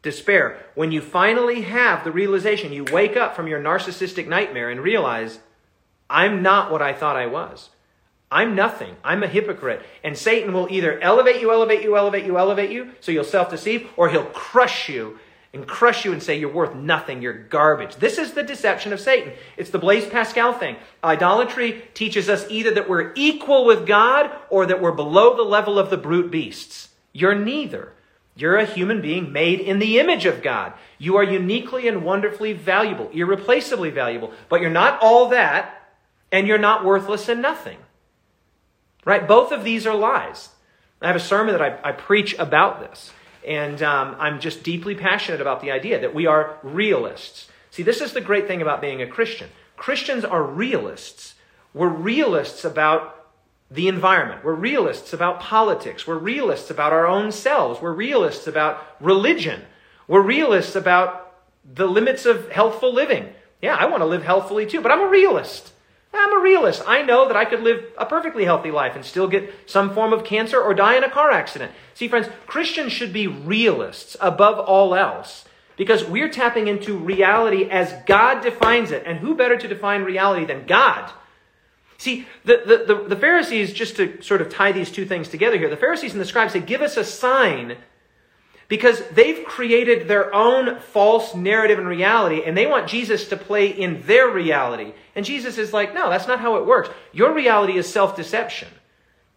Despair. 0.01 0.65
When 0.75 0.93
you 0.93 1.03
finally 1.03 1.61
have 1.61 2.05
the 2.05 2.11
realization, 2.11 2.73
you 2.73 2.85
wake 2.85 3.19
up 3.19 3.37
from 3.37 3.49
your 3.49 3.61
narcissistic 3.61 4.27
nightmare 4.27 4.71
and 4.71 4.81
realize, 4.81 5.41
I'm 6.11 6.43
not 6.43 6.71
what 6.71 6.83
I 6.83 6.93
thought 6.93 7.17
I 7.17 7.27
was. 7.27 7.71
I'm 8.31 8.55
nothing. 8.55 8.97
I'm 9.03 9.23
a 9.23 9.29
hypocrite. 9.29 9.83
And 10.05 10.19
Satan 10.19 10.53
will 10.53 10.69
either 10.71 11.01
elevate 11.01 11.41
you, 11.41 11.53
elevate 11.53 11.83
you, 11.83 11.97
elevate 11.97 12.27
you, 12.27 12.37
elevate 12.37 12.71
you, 12.71 12.93
so 13.01 13.13
you'll 13.13 13.25
self 13.25 13.51
deceive, 13.51 13.89
or 13.97 14.09
he'll 14.09 14.27
crush 14.27 14.89
you 14.89 15.19
and 15.53 15.67
crush 15.67 16.05
you 16.05 16.13
and 16.13 16.23
say 16.23 16.39
you're 16.39 16.53
worth 16.53 16.77
nothing, 16.77 17.23
you're 17.23 17.33
garbage. 17.33 17.97
This 17.97 18.19
is 18.19 18.33
the 18.33 18.43
deception 18.43 18.93
of 18.93 19.01
Satan. 19.01 19.33
It's 19.57 19.71
the 19.71 19.81
Blaise 19.81 20.07
Pascal 20.07 20.53
thing. 20.53 20.77
Idolatry 21.03 21.83
teaches 21.93 22.29
us 22.29 22.47
either 22.49 22.73
that 22.75 22.89
we're 22.89 23.13
equal 23.17 23.65
with 23.65 23.87
God 23.87 24.31
or 24.49 24.67
that 24.67 24.81
we're 24.81 24.93
below 24.93 25.37
the 25.37 25.43
level 25.43 25.79
of 25.79 25.91
the 25.91 25.97
brute 25.97 26.31
beasts. 26.31 26.91
You're 27.13 27.35
neither. 27.35 27.93
You're 28.37 28.59
a 28.59 28.65
human 28.65 29.03
being 29.03 29.33
made 29.33 29.59
in 29.59 29.81
the 29.81 29.99
image 29.99 30.25
of 30.25 30.41
God. 30.41 30.73
You 30.99 31.17
are 31.17 31.25
uniquely 31.25 31.89
and 31.89 32.05
wonderfully 32.05 32.53
valuable, 32.53 33.11
irreplaceably 33.13 33.91
valuable, 33.91 34.33
but 34.49 34.61
you're 34.61 34.71
not 34.71 35.01
all 35.03 35.31
that 35.31 35.80
and 36.33 36.47
you're 36.47 36.59
not 36.59 36.85
worthless 36.85 37.29
and 37.29 37.43
nothing. 37.43 37.79
Right? 39.05 39.27
Both 39.27 39.53
of 39.53 39.65
these 39.65 39.87
are 39.87 39.95
lies. 39.95 40.51
I 41.03 41.07
have 41.07 41.17
a 41.17 41.21
sermon 41.21 41.57
that 41.57 41.63
I, 41.63 41.91
I 41.91 41.93
preach 41.93 42.35
about 42.39 42.81
this, 42.81 43.11
and 43.47 43.83
um, 43.83 44.17
I'm 44.19 44.39
just 44.39 44.63
deeply 44.63 44.95
passionate 44.95 45.41
about 45.41 45.63
the 45.63 45.71
idea 45.71 46.01
that 46.01 46.15
we 46.15 46.27
are 46.27 46.59
realists. 46.63 47.49
See, 47.71 47.83
this 47.83 48.01
is 48.01 48.13
the 48.13 48.21
great 48.21 48.47
thing 48.47 48.61
about 48.61 48.83
being 48.83 49.01
a 49.01 49.07
Christian. 49.07 49.49
Christians 49.77 50.25
are 50.25 50.43
realists. 50.43 51.35
We're 51.73 51.89
realists 51.89 52.65
about 52.65 53.17
the 53.71 53.89
environment. 53.89 54.45
We're 54.45 54.55
realists 54.55 55.13
about 55.13 55.41
politics. 55.41 56.07
We're 56.07 56.19
realists 56.19 56.71
about 56.71 56.93
our 56.93 57.07
own 57.07 57.33
selves. 57.33 57.81
We're 57.81 57.93
realists 57.93 58.47
about 58.47 58.85
religion. 59.01 59.63
We're 60.09 60.23
realists 60.23 60.75
about 60.75 61.33
the 61.65 61.87
limits 61.87 62.27
of 62.27 62.51
healthful 62.51 62.93
living. 62.93 63.29
Yeah, 63.63 63.77
I 63.77 63.87
want 63.87 64.01
to 64.01 64.07
live 64.07 64.25
healthfully 64.25 64.67
too, 64.67 64.81
but 64.81 64.91
I'm 64.91 65.01
a 65.01 65.09
realist. 65.09 65.73
I'm 66.13 66.39
a 66.39 66.43
realist. 66.43 66.83
I 66.87 67.03
know 67.03 67.29
that 67.29 67.37
I 67.37 67.45
could 67.45 67.61
live 67.61 67.85
a 67.97 68.05
perfectly 68.05 68.45
healthy 68.45 68.71
life 68.71 68.97
and 68.97 69.05
still 69.05 69.29
get 69.29 69.53
some 69.67 69.95
form 69.95 70.13
of 70.13 70.25
cancer 70.25 70.61
or 70.61 70.75
die 70.75 70.97
in 70.97 71.05
a 71.05 71.11
car 71.11 71.31
accident. 71.31 71.73
See, 71.95 72.09
friends, 72.09 72.29
Christians 72.47 72.93
should 72.93 73.13
be 73.13 73.27
realists 73.27 74.17
above 74.21 74.59
all 74.59 74.95
else 74.95 75.45
because 75.77 76.05
we're 76.05 76.29
tapping 76.29 76.67
into 76.67 76.97
reality 76.97 77.69
as 77.71 77.95
God 78.07 78.43
defines 78.43 78.91
it. 78.91 79.05
And 79.07 79.19
who 79.19 79.35
better 79.35 79.57
to 79.57 79.69
define 79.69 80.03
reality 80.03 80.45
than 80.45 80.67
God? 80.67 81.13
See, 81.97 82.27
the, 82.45 82.63
the, 82.67 82.95
the, 82.95 83.09
the 83.09 83.17
Pharisees, 83.17 83.73
just 83.73 83.97
to 83.97 84.21
sort 84.23 84.41
of 84.41 84.49
tie 84.49 84.73
these 84.73 84.91
two 84.91 85.07
things 85.07 85.29
together 85.29 85.59
here, 85.59 85.71
the 85.71 85.77
Pharisees 85.77 86.13
and 86.13 86.21
the 86.21 86.25
scribes 86.25 86.55
say, 86.55 86.61
give 86.61 86.83
us 86.83 86.97
a 86.97 87.05
sign 87.05 87.77
because 88.71 89.03
they've 89.09 89.45
created 89.45 90.07
their 90.07 90.33
own 90.33 90.79
false 90.79 91.35
narrative 91.35 91.81
and 91.81 91.89
reality, 91.89 92.45
and 92.47 92.57
they 92.57 92.67
want 92.67 92.89
Jesus 92.89 93.29
to 93.29 93.37
play 93.37 93.67
in 93.67 94.01
their 94.03 94.29
reality. 94.29 94.95
And 95.17 95.27
Jesus 95.27 95.59
is 95.59 95.73
like, 95.73 95.93
no, 95.93 96.09
that's 96.09 96.29
not 96.29 96.39
how 96.39 96.55
it 96.55 96.65
works. 96.65 96.89
Your 97.13 97.35
reality 97.35 97.77
is 97.77 97.93
self 97.93 98.15
deception. 98.15 98.69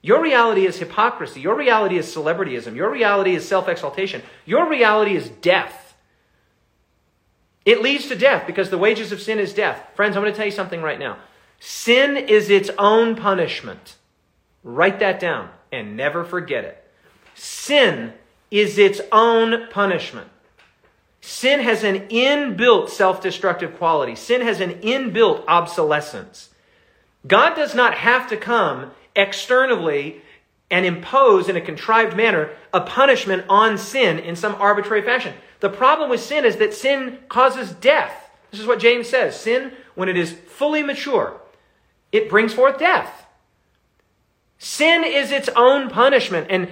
Your 0.03 0.21
reality 0.21 0.67
is 0.67 0.77
hypocrisy. 0.77 1.41
Your 1.41 1.55
reality 1.55 1.97
is 1.97 2.13
celebrityism. 2.13 2.75
Your 2.75 2.91
reality 2.91 3.33
is 3.33 3.47
self 3.47 3.67
exaltation. 3.67 4.21
Your 4.45 4.69
reality 4.69 5.15
is 5.15 5.29
death. 5.29 5.95
It 7.65 7.81
leads 7.81 8.07
to 8.09 8.15
death 8.15 8.45
because 8.45 8.69
the 8.69 8.77
wages 8.77 9.11
of 9.11 9.19
sin 9.19 9.39
is 9.39 9.51
death. 9.51 9.81
Friends, 9.95 10.15
I'm 10.15 10.21
going 10.21 10.31
to 10.31 10.37
tell 10.37 10.45
you 10.45 10.51
something 10.51 10.83
right 10.83 10.99
now. 10.99 11.17
Sin 11.59 12.17
is 12.17 12.51
its 12.51 12.69
own 12.77 13.15
punishment. 13.15 13.95
Write 14.63 14.99
that 14.99 15.19
down 15.19 15.49
and 15.71 15.97
never 15.97 16.23
forget 16.23 16.65
it. 16.65 16.87
Sin 17.33 18.13
is 18.53 18.77
its 18.77 19.01
own 19.11 19.67
punishment. 19.71 20.27
Sin 21.21 21.59
has 21.61 21.83
an 21.83 22.07
inbuilt 22.09 22.89
self 22.89 23.19
destructive 23.19 23.77
quality, 23.77 24.15
sin 24.15 24.41
has 24.41 24.61
an 24.61 24.75
inbuilt 24.81 25.43
obsolescence. 25.47 26.49
God 27.25 27.55
does 27.55 27.73
not 27.73 27.95
have 27.95 28.29
to 28.29 28.37
come 28.37 28.91
externally 29.15 30.21
and 30.69 30.85
impose 30.85 31.49
in 31.49 31.55
a 31.55 31.61
contrived 31.61 32.15
manner 32.15 32.51
a 32.71 32.81
punishment 32.81 33.43
on 33.49 33.77
sin 33.77 34.19
in 34.19 34.35
some 34.35 34.53
arbitrary 34.55 35.01
fashion. 35.01 35.33
The 35.59 35.69
problem 35.69 36.09
with 36.09 36.21
sin 36.21 36.45
is 36.45 36.57
that 36.57 36.75
sin 36.75 37.19
causes 37.29 37.71
death. 37.71 38.29
This 38.51 38.59
is 38.59 38.67
what 38.67 38.79
James 38.79 39.09
says. 39.09 39.39
Sin, 39.39 39.71
when 39.95 40.09
it 40.09 40.17
is 40.17 40.31
fully 40.31 40.83
mature, 40.83 41.39
it 42.11 42.29
brings 42.29 42.53
forth 42.53 42.77
death. 42.77 43.25
Sin 44.59 45.03
is 45.03 45.31
its 45.31 45.49
own 45.55 45.89
punishment. 45.89 46.47
And 46.49 46.69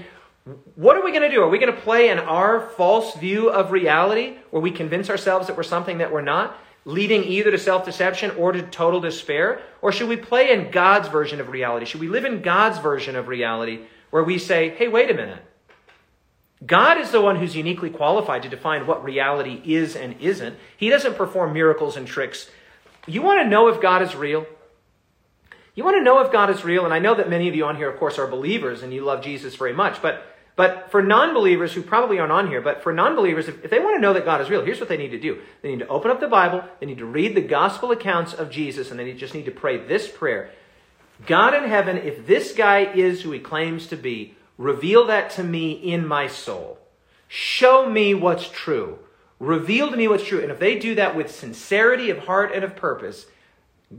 what 0.76 0.98
are 0.98 1.04
we 1.04 1.12
going 1.12 1.22
to 1.22 1.30
do? 1.30 1.42
Are 1.44 1.50
we 1.50 1.60
going 1.60 1.74
to 1.74 1.82
play 1.82 2.10
in 2.10 2.18
our 2.18 2.62
false 2.70 3.16
view 3.16 3.50
of 3.50 3.72
reality 3.72 4.38
where 4.50 4.62
we 4.62 4.72
convince 4.72 5.10
ourselves 5.10 5.48
that 5.48 5.56
we're 5.56 5.64
something 5.64 6.00
that 6.00 6.12
we're 6.12 6.22
not, 6.22 6.58
leading 6.84 7.24
either 7.24 7.52
to 7.52 7.60
self 7.60 7.86
deception 7.86 8.32
or 8.32 8.52
to 8.52 8.64
total 8.64 9.00
despair? 9.00 9.62
Or 9.82 9.92
should 9.92 10.10
we 10.10 10.18
play 10.18 10.52
in 10.52 10.72
God's 10.72 11.10
version 11.10 11.40
of 11.40 11.50
reality? 11.50 11.86
Should 11.86 12.02
we 12.02 12.08
live 12.08 12.26
in 12.26 12.42
God's 12.42 12.80
version 12.80 13.16
of 13.16 13.28
reality 13.28 13.82
where 14.10 14.24
we 14.24 14.38
say, 14.38 14.70
hey, 14.70 14.88
wait 14.88 15.12
a 15.12 15.14
minute. 15.14 15.44
God 16.66 17.00
is 17.00 17.12
the 17.12 17.22
one 17.22 17.38
who's 17.38 17.56
uniquely 17.56 17.90
qualified 17.90 18.44
to 18.44 18.50
define 18.50 18.86
what 18.86 19.04
reality 19.04 19.62
is 19.66 19.96
and 19.96 20.20
isn't. 20.20 20.58
He 20.78 20.90
doesn't 20.90 21.18
perform 21.18 21.54
miracles 21.54 21.98
and 21.98 22.08
tricks. 22.08 22.50
You 23.08 23.24
want 23.24 23.42
to 23.42 23.50
know 23.50 23.68
if 23.68 23.82
God 23.82 24.04
is 24.04 24.16
real? 24.16 24.46
You 25.74 25.84
want 25.84 25.98
to 25.98 26.04
know 26.04 26.20
if 26.20 26.32
God 26.32 26.50
is 26.50 26.64
real? 26.64 26.86
And 26.86 26.94
I 26.94 27.00
know 27.00 27.16
that 27.16 27.30
many 27.30 27.48
of 27.48 27.56
you 27.56 27.66
on 27.66 27.78
here, 27.78 27.90
of 27.90 27.98
course, 27.98 28.20
are 28.20 28.28
believers 28.28 28.84
and 28.84 28.94
you 28.94 29.04
love 29.04 29.24
Jesus 29.24 29.56
very 29.56 29.74
much. 29.74 30.02
But 30.02 30.31
but 30.62 30.92
for 30.92 31.02
non 31.02 31.34
believers 31.34 31.74
who 31.74 31.82
probably 31.82 32.20
aren't 32.20 32.32
on 32.32 32.48
here, 32.48 32.62
but 32.62 32.84
for 32.84 32.94
non 32.94 33.16
believers, 33.16 33.48
if, 33.48 33.66
if, 33.66 33.72
they 33.72 33.80
want 33.80 33.96
to 33.96 34.00
know 34.00 34.14
that 34.14 34.26
God 34.26 34.42
is 34.42 34.50
real, 34.52 34.64
here's 34.64 34.80
what 34.80 34.90
they 34.90 34.96
need 34.96 35.10
to 35.10 35.20
do. 35.20 35.42
They 35.64 35.70
need 35.70 35.80
to 35.80 35.88
open 35.88 36.12
up 36.12 36.20
the 36.20 36.28
Bible, 36.28 36.64
they 36.80 36.86
need 36.86 37.00
to 37.00 37.06
read 37.08 37.34
the 37.34 37.42
gospel 37.42 37.90
accounts 37.90 38.36
of 38.36 38.52
Jesus, 38.52 38.92
and 38.92 39.00
they 39.00 39.12
just 39.14 39.34
need 39.34 39.46
to 39.46 39.52
pray 39.52 39.84
this 39.84 40.08
prayer 40.08 40.52
God 41.26 41.56
in 41.56 41.64
heaven, 41.64 41.98
if 41.98 42.28
this 42.28 42.54
guy 42.54 42.82
is 42.82 43.24
who 43.24 43.32
he 43.32 43.40
claims 43.40 43.88
to 43.88 43.96
be, 43.96 44.36
reveal 44.60 45.08
that 45.08 45.32
to 45.32 45.44
me 45.44 45.72
in 45.72 46.06
my 46.06 46.28
soul. 46.28 46.78
Show 47.28 47.90
me 47.90 48.14
what's 48.14 48.48
true. 48.48 49.00
Reveal 49.40 49.90
to 49.90 49.98
me 49.98 50.08
what's 50.08 50.28
true. 50.28 50.44
And 50.44 50.52
if 50.52 50.60
they 50.60 50.78
do 50.78 50.94
that 50.94 51.16
with 51.16 51.34
sincerity 51.34 52.12
of 52.12 52.20
heart 52.20 52.52
and 52.54 52.64
of 52.64 52.76
purpose, 52.76 53.26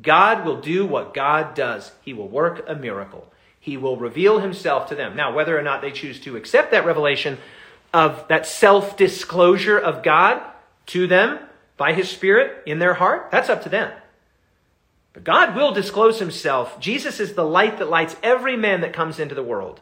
God 0.00 0.46
will 0.46 0.60
do 0.60 0.86
what 0.86 1.12
God 1.12 1.56
does. 1.56 1.90
He 2.02 2.12
will 2.12 2.28
work 2.28 2.64
a 2.68 2.76
miracle 2.76 3.31
he 3.62 3.76
will 3.76 3.96
reveal 3.96 4.40
himself 4.40 4.88
to 4.88 4.96
them. 4.96 5.14
Now, 5.14 5.32
whether 5.32 5.56
or 5.56 5.62
not 5.62 5.82
they 5.82 5.92
choose 5.92 6.18
to 6.22 6.36
accept 6.36 6.72
that 6.72 6.84
revelation 6.84 7.38
of 7.94 8.26
that 8.26 8.44
self 8.44 8.96
disclosure 8.96 9.78
of 9.78 10.02
God 10.02 10.42
to 10.86 11.06
them 11.06 11.38
by 11.76 11.92
his 11.92 12.10
Spirit 12.10 12.64
in 12.66 12.80
their 12.80 12.94
heart, 12.94 13.28
that's 13.30 13.48
up 13.48 13.62
to 13.62 13.68
them. 13.68 13.92
But 15.12 15.22
God 15.22 15.54
will 15.54 15.70
disclose 15.70 16.18
himself. 16.18 16.80
Jesus 16.80 17.20
is 17.20 17.34
the 17.34 17.44
light 17.44 17.78
that 17.78 17.88
lights 17.88 18.16
every 18.20 18.56
man 18.56 18.80
that 18.80 18.92
comes 18.92 19.20
into 19.20 19.36
the 19.36 19.44
world. 19.44 19.80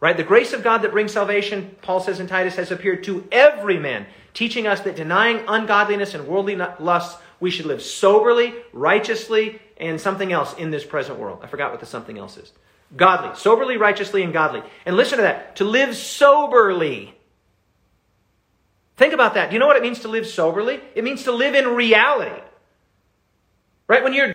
Right? 0.00 0.16
The 0.16 0.24
grace 0.24 0.52
of 0.52 0.64
God 0.64 0.78
that 0.78 0.90
brings 0.90 1.12
salvation, 1.12 1.76
Paul 1.80 2.00
says 2.00 2.18
in 2.18 2.26
Titus, 2.26 2.56
has 2.56 2.72
appeared 2.72 3.04
to 3.04 3.28
every 3.30 3.78
man, 3.78 4.06
teaching 4.34 4.66
us 4.66 4.80
that 4.80 4.96
denying 4.96 5.44
ungodliness 5.46 6.14
and 6.14 6.26
worldly 6.26 6.56
lusts, 6.56 7.22
we 7.38 7.52
should 7.52 7.66
live 7.66 7.82
soberly, 7.82 8.52
righteously, 8.72 9.62
and 9.76 10.00
something 10.00 10.32
else 10.32 10.54
in 10.54 10.72
this 10.72 10.84
present 10.84 11.20
world. 11.20 11.38
I 11.44 11.46
forgot 11.46 11.70
what 11.70 11.78
the 11.78 11.86
something 11.86 12.18
else 12.18 12.36
is. 12.36 12.50
Godly, 12.94 13.36
soberly, 13.36 13.76
righteously, 13.76 14.22
and 14.22 14.32
godly. 14.32 14.62
And 14.84 14.96
listen 14.96 15.18
to 15.18 15.22
that. 15.22 15.56
To 15.56 15.64
live 15.64 15.96
soberly. 15.96 17.14
Think 18.96 19.14
about 19.14 19.34
that. 19.34 19.50
Do 19.50 19.54
you 19.54 19.60
know 19.60 19.66
what 19.66 19.76
it 19.76 19.82
means 19.82 20.00
to 20.00 20.08
live 20.08 20.26
soberly? 20.26 20.80
It 20.94 21.02
means 21.02 21.24
to 21.24 21.32
live 21.32 21.54
in 21.54 21.68
reality. 21.68 22.40
Right? 23.88 24.04
When 24.04 24.12
you're 24.12 24.34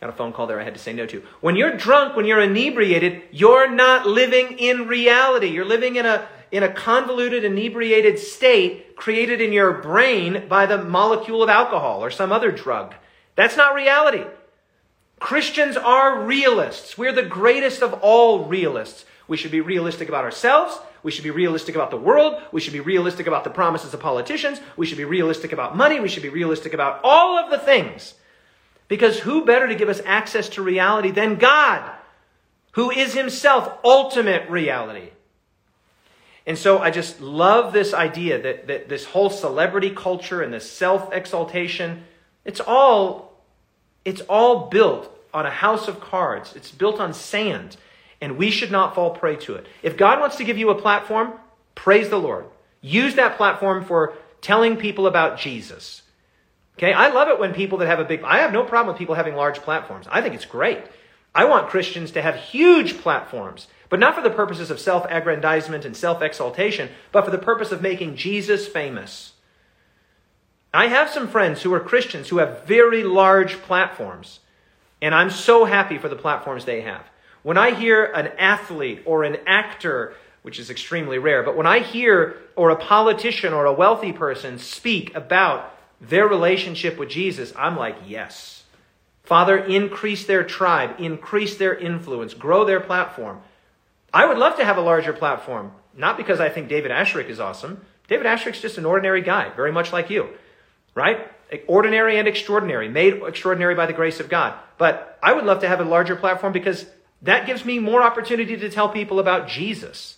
got 0.00 0.10
a 0.10 0.12
phone 0.12 0.32
call 0.32 0.46
there 0.46 0.60
I 0.60 0.64
had 0.64 0.74
to 0.74 0.80
say 0.80 0.92
no 0.92 1.06
to. 1.06 1.22
When 1.40 1.56
you're 1.56 1.76
drunk, 1.76 2.14
when 2.14 2.24
you're 2.24 2.40
inebriated, 2.40 3.22
you're 3.32 3.68
not 3.70 4.06
living 4.06 4.58
in 4.58 4.86
reality. 4.86 5.48
You're 5.48 5.64
living 5.64 5.96
in 5.96 6.06
a 6.06 6.28
in 6.50 6.62
a 6.62 6.72
convoluted, 6.72 7.44
inebriated 7.44 8.18
state 8.18 8.96
created 8.96 9.40
in 9.40 9.52
your 9.52 9.72
brain 9.82 10.46
by 10.48 10.66
the 10.66 10.82
molecule 10.82 11.42
of 11.42 11.48
alcohol 11.48 12.02
or 12.02 12.10
some 12.10 12.32
other 12.32 12.50
drug. 12.50 12.94
That's 13.34 13.56
not 13.56 13.74
reality. 13.74 14.24
Christians 15.18 15.76
are 15.76 16.22
realists. 16.22 16.96
We're 16.96 17.12
the 17.12 17.22
greatest 17.22 17.82
of 17.82 17.94
all 17.94 18.44
realists. 18.44 19.04
We 19.26 19.36
should 19.36 19.50
be 19.50 19.60
realistic 19.60 20.08
about 20.08 20.24
ourselves. 20.24 20.78
We 21.02 21.10
should 21.10 21.24
be 21.24 21.30
realistic 21.30 21.74
about 21.74 21.90
the 21.90 21.96
world. 21.96 22.40
We 22.52 22.60
should 22.60 22.72
be 22.72 22.80
realistic 22.80 23.26
about 23.26 23.44
the 23.44 23.50
promises 23.50 23.94
of 23.94 24.00
politicians. 24.00 24.60
We 24.76 24.86
should 24.86 24.98
be 24.98 25.04
realistic 25.04 25.52
about 25.52 25.76
money. 25.76 26.00
We 26.00 26.08
should 26.08 26.22
be 26.22 26.28
realistic 26.28 26.74
about 26.74 27.00
all 27.04 27.38
of 27.38 27.50
the 27.50 27.58
things. 27.58 28.14
Because 28.88 29.20
who 29.20 29.44
better 29.44 29.68
to 29.68 29.74
give 29.74 29.88
us 29.88 30.00
access 30.04 30.48
to 30.50 30.62
reality 30.62 31.10
than 31.10 31.36
God, 31.36 31.92
who 32.72 32.90
is 32.90 33.14
himself 33.14 33.78
ultimate 33.84 34.48
reality? 34.48 35.10
And 36.46 36.56
so 36.56 36.78
I 36.78 36.90
just 36.90 37.20
love 37.20 37.74
this 37.74 37.92
idea 37.92 38.40
that, 38.40 38.68
that 38.68 38.88
this 38.88 39.04
whole 39.04 39.28
celebrity 39.28 39.90
culture 39.90 40.40
and 40.40 40.52
this 40.52 40.68
self 40.68 41.12
exaltation, 41.12 42.04
it's 42.46 42.60
all 42.60 43.27
it's 44.08 44.22
all 44.22 44.70
built 44.70 45.14
on 45.34 45.44
a 45.44 45.50
house 45.50 45.86
of 45.86 46.00
cards, 46.00 46.56
it's 46.56 46.70
built 46.70 46.98
on 46.98 47.12
sand, 47.12 47.76
and 48.22 48.38
we 48.38 48.50
should 48.50 48.70
not 48.70 48.94
fall 48.94 49.10
prey 49.10 49.36
to 49.36 49.54
it. 49.54 49.66
If 49.82 49.98
God 49.98 50.18
wants 50.18 50.36
to 50.36 50.44
give 50.44 50.56
you 50.56 50.70
a 50.70 50.80
platform, 50.80 51.34
praise 51.74 52.08
the 52.08 52.18
Lord. 52.18 52.46
Use 52.80 53.16
that 53.16 53.36
platform 53.36 53.84
for 53.84 54.14
telling 54.40 54.78
people 54.78 55.06
about 55.06 55.38
Jesus. 55.38 56.00
Okay, 56.78 56.94
I 56.94 57.08
love 57.08 57.28
it 57.28 57.38
when 57.38 57.52
people 57.52 57.76
that 57.78 57.86
have 57.86 58.00
a 58.00 58.04
big, 58.04 58.22
I 58.22 58.38
have 58.38 58.50
no 58.50 58.64
problem 58.64 58.94
with 58.94 58.98
people 58.98 59.14
having 59.14 59.34
large 59.34 59.58
platforms. 59.58 60.06
I 60.10 60.22
think 60.22 60.34
it's 60.34 60.46
great. 60.46 60.82
I 61.34 61.44
want 61.44 61.68
Christians 61.68 62.12
to 62.12 62.22
have 62.22 62.36
huge 62.36 62.96
platforms, 62.96 63.66
but 63.90 64.00
not 64.00 64.14
for 64.14 64.22
the 64.22 64.30
purposes 64.30 64.70
of 64.70 64.80
self 64.80 65.04
aggrandizement 65.10 65.84
and 65.84 65.94
self 65.94 66.22
exaltation, 66.22 66.88
but 67.12 67.26
for 67.26 67.30
the 67.30 67.36
purpose 67.36 67.72
of 67.72 67.82
making 67.82 68.16
Jesus 68.16 68.66
famous. 68.66 69.34
I 70.72 70.88
have 70.88 71.08
some 71.08 71.28
friends 71.28 71.62
who 71.62 71.72
are 71.72 71.80
Christians 71.80 72.28
who 72.28 72.38
have 72.38 72.64
very 72.64 73.02
large 73.02 73.62
platforms, 73.62 74.40
and 75.00 75.14
I'm 75.14 75.30
so 75.30 75.64
happy 75.64 75.96
for 75.96 76.08
the 76.08 76.16
platforms 76.16 76.64
they 76.64 76.82
have. 76.82 77.06
When 77.42 77.56
I 77.56 77.74
hear 77.74 78.04
an 78.04 78.28
athlete 78.38 79.02
or 79.06 79.24
an 79.24 79.38
actor, 79.46 80.14
which 80.42 80.58
is 80.58 80.68
extremely 80.68 81.18
rare, 81.18 81.42
but 81.42 81.56
when 81.56 81.66
I 81.66 81.78
hear 81.78 82.36
or 82.54 82.68
a 82.68 82.76
politician 82.76 83.54
or 83.54 83.64
a 83.64 83.72
wealthy 83.72 84.12
person 84.12 84.58
speak 84.58 85.14
about 85.14 85.74
their 86.00 86.28
relationship 86.28 86.98
with 86.98 87.08
Jesus, 87.08 87.52
I'm 87.56 87.76
like, 87.76 87.96
yes. 88.06 88.64
Father, 89.24 89.56
increase 89.56 90.26
their 90.26 90.44
tribe, 90.44 90.96
increase 90.98 91.56
their 91.56 91.74
influence, 91.74 92.34
grow 92.34 92.64
their 92.66 92.80
platform. 92.80 93.40
I 94.12 94.26
would 94.26 94.38
love 94.38 94.56
to 94.56 94.64
have 94.64 94.76
a 94.76 94.82
larger 94.82 95.12
platform, 95.14 95.72
not 95.96 96.18
because 96.18 96.40
I 96.40 96.50
think 96.50 96.68
David 96.68 96.90
Asscherick 96.90 97.28
is 97.28 97.40
awesome. 97.40 97.80
David 98.06 98.26
Asscherick's 98.26 98.60
just 98.60 98.78
an 98.78 98.86
ordinary 98.86 99.22
guy, 99.22 99.50
very 99.50 99.72
much 99.72 99.94
like 99.94 100.10
you 100.10 100.28
right? 100.94 101.30
Ordinary 101.66 102.18
and 102.18 102.28
extraordinary, 102.28 102.88
made 102.88 103.22
extraordinary 103.22 103.74
by 103.74 103.86
the 103.86 103.92
grace 103.92 104.20
of 104.20 104.28
God. 104.28 104.58
But 104.76 105.18
I 105.22 105.32
would 105.32 105.44
love 105.44 105.60
to 105.60 105.68
have 105.68 105.80
a 105.80 105.84
larger 105.84 106.16
platform 106.16 106.52
because 106.52 106.86
that 107.22 107.46
gives 107.46 107.64
me 107.64 107.78
more 107.78 108.02
opportunity 108.02 108.56
to 108.56 108.70
tell 108.70 108.88
people 108.88 109.18
about 109.18 109.48
Jesus. 109.48 110.16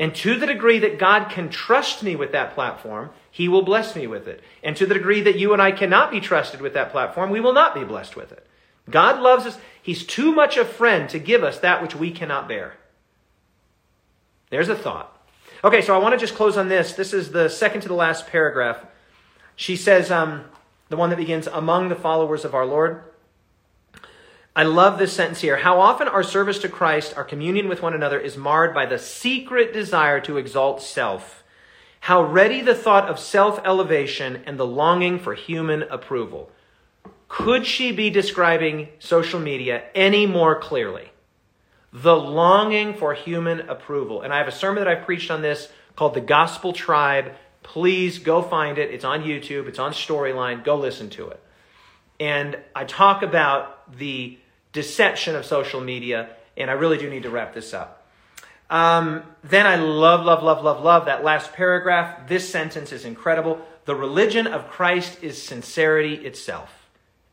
And 0.00 0.14
to 0.16 0.38
the 0.38 0.46
degree 0.46 0.78
that 0.78 0.98
God 0.98 1.30
can 1.30 1.50
trust 1.50 2.02
me 2.02 2.14
with 2.14 2.32
that 2.32 2.54
platform, 2.54 3.10
He 3.30 3.48
will 3.48 3.62
bless 3.62 3.96
me 3.96 4.06
with 4.06 4.28
it. 4.28 4.42
And 4.62 4.76
to 4.76 4.86
the 4.86 4.94
degree 4.94 5.22
that 5.22 5.38
you 5.38 5.52
and 5.52 5.60
I 5.60 5.72
cannot 5.72 6.10
be 6.10 6.20
trusted 6.20 6.60
with 6.60 6.74
that 6.74 6.92
platform, 6.92 7.30
we 7.30 7.40
will 7.40 7.52
not 7.52 7.74
be 7.74 7.84
blessed 7.84 8.14
with 8.14 8.30
it. 8.30 8.46
God 8.88 9.20
loves 9.20 9.44
us. 9.44 9.58
He's 9.82 10.04
too 10.04 10.32
much 10.32 10.56
a 10.56 10.64
friend 10.64 11.08
to 11.10 11.18
give 11.18 11.42
us 11.42 11.58
that 11.58 11.82
which 11.82 11.96
we 11.96 12.10
cannot 12.10 12.48
bear. 12.48 12.74
There's 14.50 14.68
a 14.68 14.76
thought. 14.76 15.14
Okay, 15.64 15.82
so 15.82 15.94
I 15.94 15.98
want 15.98 16.12
to 16.12 16.18
just 16.18 16.36
close 16.36 16.56
on 16.56 16.68
this. 16.68 16.92
This 16.92 17.12
is 17.12 17.32
the 17.32 17.48
second 17.48 17.82
to 17.82 17.88
the 17.88 17.94
last 17.94 18.28
paragraph 18.28 18.84
she 19.58 19.74
says, 19.74 20.12
um, 20.12 20.44
the 20.88 20.96
one 20.96 21.10
that 21.10 21.16
begins, 21.16 21.48
among 21.48 21.88
the 21.88 21.96
followers 21.96 22.44
of 22.44 22.54
our 22.54 22.64
Lord. 22.64 23.02
I 24.54 24.62
love 24.62 25.00
this 25.00 25.12
sentence 25.12 25.40
here. 25.40 25.56
How 25.56 25.80
often 25.80 26.06
our 26.06 26.22
service 26.22 26.60
to 26.60 26.68
Christ, 26.68 27.16
our 27.16 27.24
communion 27.24 27.68
with 27.68 27.82
one 27.82 27.92
another, 27.92 28.20
is 28.20 28.36
marred 28.36 28.72
by 28.72 28.86
the 28.86 29.00
secret 29.00 29.72
desire 29.72 30.20
to 30.20 30.36
exalt 30.36 30.80
self. 30.80 31.42
How 31.98 32.22
ready 32.22 32.60
the 32.60 32.76
thought 32.76 33.08
of 33.08 33.18
self 33.18 33.60
elevation 33.64 34.44
and 34.46 34.60
the 34.60 34.66
longing 34.66 35.18
for 35.18 35.34
human 35.34 35.82
approval. 35.82 36.52
Could 37.26 37.66
she 37.66 37.90
be 37.90 38.10
describing 38.10 38.90
social 39.00 39.40
media 39.40 39.82
any 39.92 40.24
more 40.24 40.60
clearly? 40.60 41.10
The 41.92 42.14
longing 42.14 42.94
for 42.94 43.12
human 43.12 43.68
approval. 43.68 44.22
And 44.22 44.32
I 44.32 44.38
have 44.38 44.46
a 44.46 44.52
sermon 44.52 44.84
that 44.84 44.88
I've 44.88 45.04
preached 45.04 45.32
on 45.32 45.42
this 45.42 45.68
called 45.96 46.14
The 46.14 46.20
Gospel 46.20 46.72
Tribe 46.72 47.34
please 47.62 48.18
go 48.18 48.42
find 48.42 48.78
it. 48.78 48.90
It's 48.90 49.04
on 49.04 49.22
YouTube, 49.22 49.66
it's 49.66 49.78
on 49.78 49.92
Storyline. 49.92 50.64
Go 50.64 50.76
listen 50.76 51.10
to 51.10 51.28
it. 51.28 51.40
And 52.20 52.58
I 52.74 52.84
talk 52.84 53.22
about 53.22 53.96
the 53.96 54.38
deception 54.72 55.36
of 55.36 55.46
social 55.46 55.80
media, 55.80 56.30
and 56.56 56.70
I 56.70 56.74
really 56.74 56.98
do 56.98 57.08
need 57.08 57.22
to 57.22 57.30
wrap 57.30 57.54
this 57.54 57.72
up. 57.72 58.06
Um, 58.70 59.22
then 59.44 59.66
I 59.66 59.76
love, 59.76 60.24
love, 60.24 60.42
love, 60.42 60.62
love, 60.62 60.82
love 60.82 61.06
that 61.06 61.24
last 61.24 61.52
paragraph. 61.54 62.28
This 62.28 62.48
sentence 62.48 62.92
is 62.92 63.04
incredible. 63.04 63.60
The 63.86 63.94
religion 63.94 64.46
of 64.46 64.68
Christ 64.68 65.22
is 65.22 65.42
sincerity 65.42 66.14
itself, 66.14 66.70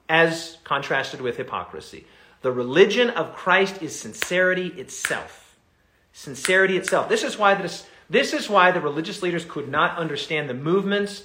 as 0.08 0.58
contrasted 0.64 1.20
with 1.20 1.36
hypocrisy. 1.36 2.08
The 2.42 2.52
religion 2.52 3.10
of 3.10 3.36
Christ 3.36 3.82
is 3.82 4.00
sincerity 4.00 4.68
itself. 4.68 5.58
Sincerity 6.14 6.78
itself. 6.78 7.10
This 7.10 7.24
is 7.24 7.38
why 7.38 7.56
this, 7.56 7.86
this 8.10 8.34
is 8.34 8.50
why 8.50 8.72
the 8.72 8.82
religious 8.82 9.22
leaders 9.22 9.46
could 9.46 9.70
not 9.70 9.98
understand 9.98 10.50
the 10.50 10.54
movements 10.54 11.24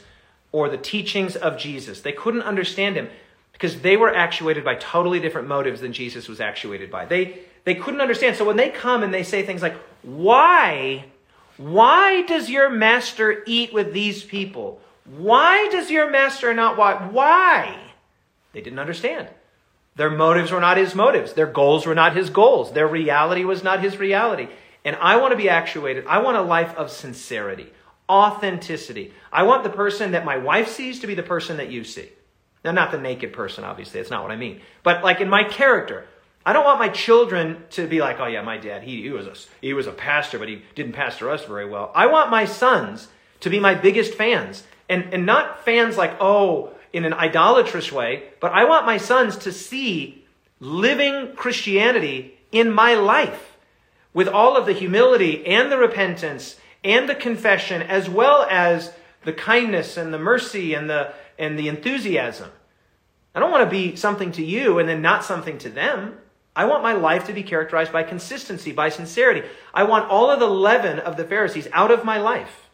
or 0.53 0.68
the 0.68 0.78
teachings 0.78 1.37
of 1.37 1.59
Jesus. 1.59 2.01
They 2.01 2.12
couldn't 2.12 2.43
understand 2.43 2.97
him 2.97 3.09
because 3.53 3.81
they 3.81 3.97
were 3.97 4.14
actuated 4.14 4.64
by 4.64 4.74
totally 4.76 5.20
different 5.20 5.49
motives 5.49 5.81
than 5.81 5.93
Jesus 5.93 6.28
was 6.28 6.41
actuated 6.41 6.91
by. 6.91 7.05
They 7.05 7.41
they 7.64 7.74
couldn't 7.74 8.01
understand. 8.01 8.37
So 8.37 8.45
when 8.45 8.57
they 8.57 8.70
come 8.70 9.03
and 9.03 9.12
they 9.12 9.22
say 9.22 9.43
things 9.43 9.62
like, 9.62 9.76
"Why 10.03 11.05
why 11.57 12.22
does 12.22 12.49
your 12.49 12.70
master 12.70 13.43
eat 13.47 13.72
with 13.72 13.93
these 13.93 14.24
people? 14.24 14.81
Why 15.05 15.68
does 15.68 15.91
your 15.91 16.11
master 16.11 16.55
not 16.55 16.78
why 16.78 16.95
why?" 16.95 17.76
They 18.53 18.62
didn't 18.62 18.78
understand. 18.78 19.28
Their 19.97 20.11
motives 20.11 20.51
were 20.51 20.61
not 20.61 20.78
his 20.78 20.95
motives. 20.95 21.35
Their 21.35 21.47
goals 21.47 21.85
were 21.85 21.95
not 21.95 22.16
his 22.16 22.31
goals. 22.31 22.72
Their 22.72 22.89
reality 22.89 23.45
was 23.45 23.62
not 23.62 23.81
his 23.81 23.99
reality. 23.99 24.49
And 24.85 24.97
I 24.97 25.16
want 25.16 25.33
to 25.33 25.37
be 25.37 25.49
actuated. 25.49 26.07
I 26.07 26.18
want 26.18 26.37
a 26.37 26.43
life 26.43 26.74
of 26.76 26.91
sincerity, 26.91 27.72
authenticity. 28.09 29.12
I 29.33 29.43
want 29.43 29.64
the 29.64 29.70
person 29.70 30.12
that 30.12 30.24
my 30.24 30.39
wife 30.39 30.68
sees 30.68 31.01
to 31.01 31.07
be 31.07 31.14
the 31.14 31.22
person 31.22 31.59
that 31.59 31.70
you 31.70 31.85
see. 31.85 32.09
Now, 32.64 32.72
not 32.72 32.91
the 32.91 32.99
naked 32.99 33.33
person, 33.33 33.64
obviously. 33.64 34.01
That's 34.01 34.11
not 34.11 34.22
what 34.22 34.33
I 34.33 34.37
mean. 34.37 34.61
But 34.83 35.03
like 35.03 35.20
in 35.20 35.28
my 35.28 35.45
character, 35.45 36.07
I 36.45 36.53
don't 36.53 36.64
want 36.64 36.78
my 36.78 36.89
children 36.89 37.64
to 37.70 37.87
be 37.87 38.01
like, 38.01 38.18
oh 38.20 38.26
yeah, 38.26 38.43
my 38.43 38.57
dad, 38.57 38.83
he, 38.83 39.03
he, 39.03 39.11
was 39.11 39.26
a, 39.26 39.35
he 39.61 39.72
was 39.74 39.87
a 39.87 39.93
pastor, 39.93 40.39
but 40.39 40.49
he 40.49 40.62
didn't 40.74 40.93
pastor 40.93 41.31
us 41.31 41.45
very 41.45 41.68
well. 41.68 41.91
I 41.95 42.07
want 42.07 42.31
my 42.31 42.45
sons 42.45 43.09
to 43.41 43.51
be 43.51 43.61
my 43.61 43.74
biggest 43.74 44.14
fans. 44.14 44.64
And, 44.89 45.14
and 45.14 45.24
not 45.24 45.64
fans 45.64 45.97
like, 45.97 46.16
oh, 46.20 46.72
in 46.93 47.05
an 47.05 47.12
idolatrous 47.12 47.93
way, 47.93 48.24
but 48.41 48.53
I 48.53 48.64
want 48.64 48.87
my 48.87 48.97
sons 48.97 49.37
to 49.39 49.53
see 49.53 50.24
living 50.59 51.35
Christianity 51.37 52.35
in 52.51 52.70
my 52.72 52.95
life 52.95 53.49
with 54.13 54.29
all 54.29 54.57
of 54.57 54.67
the 54.67 54.73
humility 54.73 55.47
and 55.47 55.71
the 55.71 55.79
repentance 55.79 56.57
and 56.83 57.09
the 57.09 57.15
confession, 57.15 57.83
as 57.83 58.09
well 58.09 58.47
as 58.51 58.93
the 59.25 59.33
kindness 59.33 59.97
and 59.97 60.13
the 60.13 60.19
mercy 60.19 60.75
and 60.75 60.89
the, 60.89 61.13
and 61.39 61.59
the 61.59 61.69
enthusiasm. 61.69 62.51
I 63.35 63.41
don't 63.41 63.51
want 63.51 63.65
to 63.65 63.71
be 63.71 63.97
something 63.97 64.33
to 64.33 64.45
you 64.45 64.79
and 64.79 64.89
then 64.89 65.03
not 65.03 65.25
something 65.25 65.59
to 65.59 65.69
them. 65.69 66.19
I 66.57 66.65
want 66.65 66.83
my 66.83 66.95
life 66.95 67.27
to 67.27 67.33
be 67.33 67.43
characterized 67.43 67.93
by 67.93 68.03
consistency, 68.03 68.73
by 68.73 68.89
sincerity. 68.89 69.47
I 69.73 69.85
want 69.85 70.11
all 70.11 70.31
of 70.31 70.41
the 70.41 70.49
leaven 70.49 70.99
of 70.99 71.17
the 71.17 71.25
Pharisees 71.25 71.69
out 71.73 71.91
of 71.91 72.05
my 72.05 72.19
life. 72.19 72.69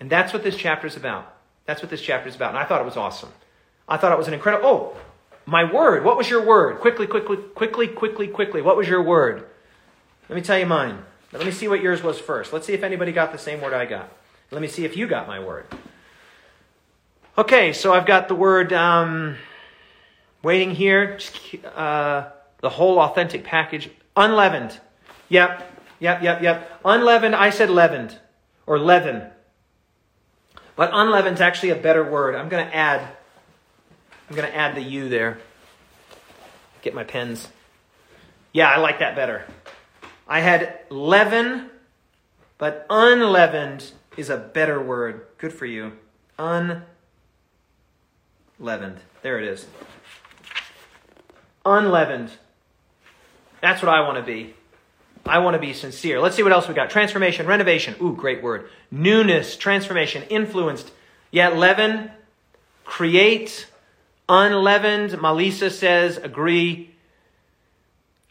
And 0.00 0.10
that's 0.10 0.32
what 0.32 0.42
this 0.42 0.56
chapter 0.56 0.86
is 0.86 0.96
about. 0.96 1.34
That's 1.66 1.82
what 1.82 1.90
this 1.90 2.00
chapter 2.00 2.28
is 2.28 2.34
about. 2.34 2.50
And 2.50 2.58
I 2.58 2.64
thought 2.64 2.80
it 2.80 2.84
was 2.84 2.96
awesome. 2.96 3.30
I 3.88 3.96
thought 3.96 4.12
it 4.12 4.18
was 4.18 4.28
an 4.28 4.34
incredible. 4.34 4.68
Oh, 4.68 4.96
my 5.46 5.70
word. 5.70 6.04
What 6.04 6.16
was 6.16 6.28
your 6.28 6.44
word? 6.44 6.80
Quickly, 6.80 7.06
quickly, 7.06 7.36
quickly, 7.36 7.86
quickly, 7.88 8.26
quickly. 8.26 8.62
What 8.62 8.76
was 8.76 8.88
your 8.88 9.02
word? 9.02 9.48
Let 10.28 10.36
me 10.36 10.42
tell 10.42 10.58
you 10.58 10.66
mine. 10.66 11.02
Let 11.32 11.44
me 11.44 11.52
see 11.52 11.68
what 11.68 11.80
yours 11.80 12.02
was 12.02 12.18
first. 12.18 12.52
Let's 12.52 12.66
see 12.66 12.72
if 12.72 12.82
anybody 12.82 13.12
got 13.12 13.32
the 13.32 13.38
same 13.38 13.60
word 13.60 13.72
I 13.72 13.86
got. 13.86 14.10
Let 14.50 14.62
me 14.62 14.68
see 14.68 14.84
if 14.84 14.96
you 14.96 15.06
got 15.06 15.26
my 15.26 15.40
word. 15.40 15.66
Okay, 17.36 17.72
so 17.72 17.92
I've 17.92 18.06
got 18.06 18.28
the 18.28 18.34
word 18.34 18.72
um, 18.72 19.36
waiting 20.42 20.74
here. 20.74 21.18
Uh, 21.74 22.30
the 22.60 22.70
whole 22.70 22.98
authentic 22.98 23.44
package. 23.44 23.90
Unleavened. 24.16 24.80
Yep, 25.28 25.70
yep, 26.00 26.22
yep, 26.22 26.42
yep. 26.42 26.80
Unleavened, 26.84 27.34
I 27.34 27.50
said 27.50 27.70
leavened 27.70 28.18
or 28.66 28.78
leaven. 28.78 29.22
But 30.76 30.90
unleavened's 30.92 31.40
actually 31.40 31.70
a 31.70 31.76
better 31.76 32.08
word. 32.08 32.34
I'm 32.34 32.48
going 32.48 32.66
to 32.66 32.74
add 32.74 33.06
I'm 34.28 34.36
going 34.36 34.48
to 34.48 34.56
add 34.56 34.74
the 34.74 34.82
U 34.82 35.08
there. 35.08 35.38
Get 36.82 36.94
my 36.94 37.04
pens. 37.04 37.48
Yeah, 38.52 38.68
I 38.70 38.76
like 38.78 38.98
that 38.98 39.16
better. 39.16 39.46
I 40.28 40.40
had 40.40 40.80
leaven, 40.90 41.70
but 42.58 42.86
unleavened 42.90 43.92
is 44.16 44.28
a 44.28 44.36
better 44.36 44.82
word. 44.82 45.26
Good 45.38 45.52
for 45.52 45.64
you. 45.64 45.92
Unleavened. 46.38 46.84
There 49.22 49.38
it 49.38 49.48
is. 49.48 49.66
Unleavened. 51.64 52.30
That's 53.62 53.82
what 53.82 53.92
I 53.92 54.02
want 54.02 54.18
to 54.18 54.22
be. 54.22 54.54
I 55.26 55.38
want 55.38 55.54
to 55.54 55.58
be 55.58 55.72
sincere. 55.72 56.20
Let's 56.20 56.36
see 56.36 56.42
what 56.42 56.52
else 56.52 56.68
we 56.68 56.74
got. 56.74 56.90
Transformation, 56.90 57.46
renovation. 57.46 57.94
Ooh, 58.00 58.14
great 58.14 58.42
word. 58.42 58.68
Newness, 58.90 59.56
transformation, 59.56 60.22
influenced. 60.24 60.90
Yet 61.30 61.56
leaven, 61.56 62.10
create, 62.84 63.66
unleavened. 64.28 65.10
Malisa 65.12 65.70
says, 65.70 66.16
agree. 66.16 66.94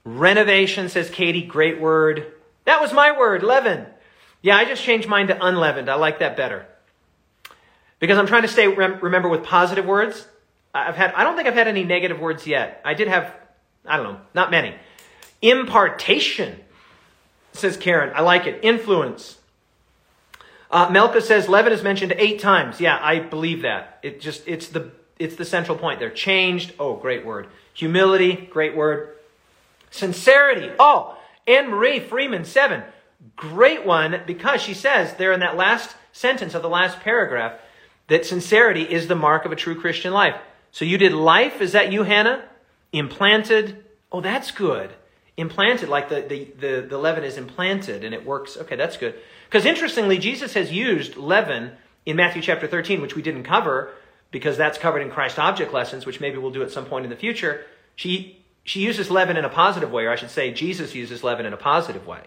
Renovation, 0.08 0.88
says 0.88 1.10
Katie, 1.10 1.44
great 1.44 1.82
word. 1.82 2.32
That 2.64 2.80
was 2.80 2.94
my 2.94 3.18
word, 3.18 3.44
leaven. 3.44 3.86
Yeah, 4.42 4.56
I 4.56 4.64
just 4.64 4.82
changed 4.82 5.10
mine 5.10 5.28
to 5.28 5.46
unleavened. 5.46 5.90
I 5.90 5.96
like 5.96 6.20
that 6.20 6.38
better. 6.38 6.66
Because 8.00 8.18
I'm 8.18 8.26
trying 8.26 8.44
to 8.44 8.48
stay, 8.48 8.68
remember, 8.68 9.28
with 9.28 9.44
positive 9.44 9.86
words. 9.86 10.26
I've 10.74 10.96
had, 10.96 11.14
I 11.14 11.26
don't 11.26 11.36
think 11.36 11.50
I've 11.50 11.56
had 11.56 11.68
any 11.68 11.84
negative 11.84 12.22
words 12.22 12.48
yet. 12.48 12.82
I 12.86 12.94
did 12.94 13.10
have, 13.10 13.34
I 13.86 13.98
don't 13.98 14.06
know, 14.06 14.22
not 14.34 14.50
many. 14.50 14.76
Impartation, 15.42 16.58
says 17.52 17.76
Karen. 17.76 18.14
I 18.16 18.22
like 18.22 18.48
it. 18.48 18.62
Influence. 18.64 19.38
Uh, 20.72 20.88
Melka 20.88 21.22
says 21.22 21.50
leaven 21.50 21.74
is 21.74 21.84
mentioned 21.84 22.14
eight 22.18 22.40
times. 22.40 22.80
Yeah, 22.80 22.98
I 23.02 23.20
believe 23.20 23.64
that. 23.64 24.00
It 24.04 24.22
just, 24.22 24.48
it's 24.48 24.70
the, 24.70 24.92
it's 25.20 25.36
the 25.36 25.46
central 25.46 25.78
point. 25.78 26.00
They're 26.00 26.10
changed. 26.10 26.74
Oh, 26.80 26.96
great 26.96 27.26
word. 27.26 27.48
Humility, 27.74 28.48
great 28.50 28.74
word. 28.74 29.17
Sincerity. 29.92 30.72
Oh, 30.80 31.18
Anne 31.46 31.70
Marie 31.70 32.00
Freeman, 32.00 32.46
seven. 32.46 32.84
Great 33.36 33.86
one 33.86 34.22
because 34.28 34.62
she 34.62 34.74
says 34.74 35.14
there 35.16 35.32
in 35.32 35.40
that 35.40 35.56
last 35.56 35.96
sentence 36.12 36.54
of 36.54 36.62
the 36.62 36.70
last 36.70 37.00
paragraph, 37.00 37.60
that 38.08 38.26
sincerity 38.26 38.84
is 38.84 39.08
the 39.08 39.16
mark 39.16 39.46
of 39.46 39.52
a 39.52 39.56
true 39.56 39.80
Christian 39.80 40.14
life. 40.14 40.36
So 40.72 40.86
you 40.86 40.98
did 40.98 41.14
life, 41.14 41.62
is 41.62 41.72
that 41.72 41.92
you, 41.92 42.04
Hannah? 42.04 42.44
Implanted. 42.94 43.84
Oh, 44.12 44.22
that's 44.22 44.52
good. 44.52 44.92
Implanted, 45.36 45.90
like 45.90 46.10
the, 46.10 46.22
the, 46.22 46.48
the, 46.60 46.88
the 46.88 46.98
leaven 46.98 47.24
is 47.24 47.38
implanted 47.38 48.04
and 48.04 48.14
it 48.14 48.26
works. 48.26 48.58
Okay, 48.58 48.76
that's 48.76 48.98
good. 48.98 49.16
Because 49.46 49.66
interestingly, 49.66 50.18
Jesus 50.18 50.54
has 50.54 50.72
used 50.72 51.16
leaven 51.16 51.72
in 52.06 52.16
Matthew 52.16 52.42
chapter 52.42 52.68
13, 52.68 53.02
which 53.02 53.16
we 53.16 53.22
didn't 53.22 53.44
cover 53.44 53.94
because 54.32 54.58
that's 54.58 54.78
covered 54.78 55.02
in 55.02 55.10
Christ 55.10 55.40
object 55.40 55.74
lessons, 55.74 56.06
which 56.06 56.20
maybe 56.20 56.38
we'll 56.38 56.52
do 56.52 56.64
at 56.64 56.72
some 56.72 56.86
point 56.86 57.06
in 57.06 57.10
the 57.10 57.16
future. 57.16 57.66
She, 57.96 58.37
she 58.68 58.82
uses 58.82 59.10
leaven 59.10 59.38
in 59.38 59.46
a 59.46 59.50
positive 59.50 59.94
way, 59.94 60.04
or 60.04 60.12
I 60.12 60.18
should 60.18 60.30
say, 60.30 60.52
Jesus 60.52 60.94
uses 60.94 61.24
leaven 61.24 61.46
in 61.46 61.54
a 61.54 61.58
positive 61.58 62.06
way, 62.06 62.20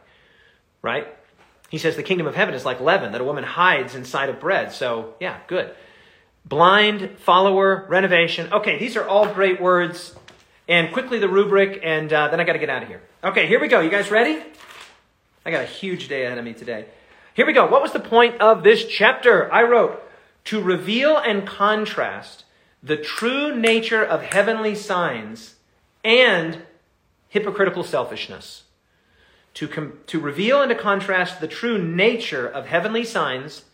right? 0.81 1.07
He 1.69 1.77
says 1.77 1.97
the 1.97 2.03
kingdom 2.03 2.27
of 2.27 2.35
heaven 2.35 2.55
is 2.55 2.65
like 2.65 2.81
leaven 2.81 3.13
that 3.13 3.21
a 3.21 3.25
woman 3.25 3.45
hides 3.45 3.95
inside 3.95 4.31
of 4.31 4.41
bread. 4.41 4.73
So, 4.73 5.15
yeah, 5.21 5.37
good. 5.49 5.71
Blind, 6.47 7.19
follower, 7.19 7.85
renovation. 7.91 8.51
Okay, 8.55 8.79
these 8.79 8.97
are 8.97 9.07
all 9.07 9.31
great 9.31 9.61
words. 9.61 10.17
And 10.67 10.91
quickly 10.95 11.19
the 11.19 11.29
rubric, 11.29 11.81
and 11.83 12.11
uh, 12.11 12.29
then 12.29 12.41
I 12.41 12.45
got 12.45 12.55
to 12.55 12.59
get 12.59 12.71
out 12.71 12.85
of 12.85 12.89
here. 12.89 13.03
Okay, 13.23 13.47
here 13.47 13.61
we 13.61 13.69
go. 13.69 13.81
You 13.81 13.91
guys 13.91 14.11
ready? 14.11 14.43
I 15.45 15.51
got 15.51 15.63
a 15.63 15.67
huge 15.67 16.09
day 16.09 16.25
ahead 16.25 16.39
of 16.39 16.45
me 16.45 16.55
today. 16.55 16.87
Here 17.35 17.45
we 17.45 17.53
go. 17.53 17.67
What 17.67 17.83
was 17.83 17.93
the 17.93 18.01
point 18.01 18.41
of 18.41 18.63
this 18.63 18.87
chapter? 18.87 19.53
I 19.53 19.65
wrote 19.65 20.03
to 20.45 20.63
reveal 20.63 21.19
and 21.19 21.47
contrast 21.47 22.45
the 22.83 22.97
true 22.97 23.55
nature 23.55 24.03
of 24.03 24.23
heavenly 24.23 24.75
signs 24.75 25.57
and 26.05 26.63
hypocritical 27.29 27.85
selfishness 27.85 28.65
to, 29.55 29.69
com- 29.69 29.99
to 30.07 30.21
reveal 30.21 30.63
and 30.63 30.71
to 30.71 30.75
contrast 30.75 31.41
the 31.41 31.49
true 31.49 31.83
nature 31.83 32.47
of 32.47 32.67
heavenly 32.67 33.05
signs, 33.05 33.65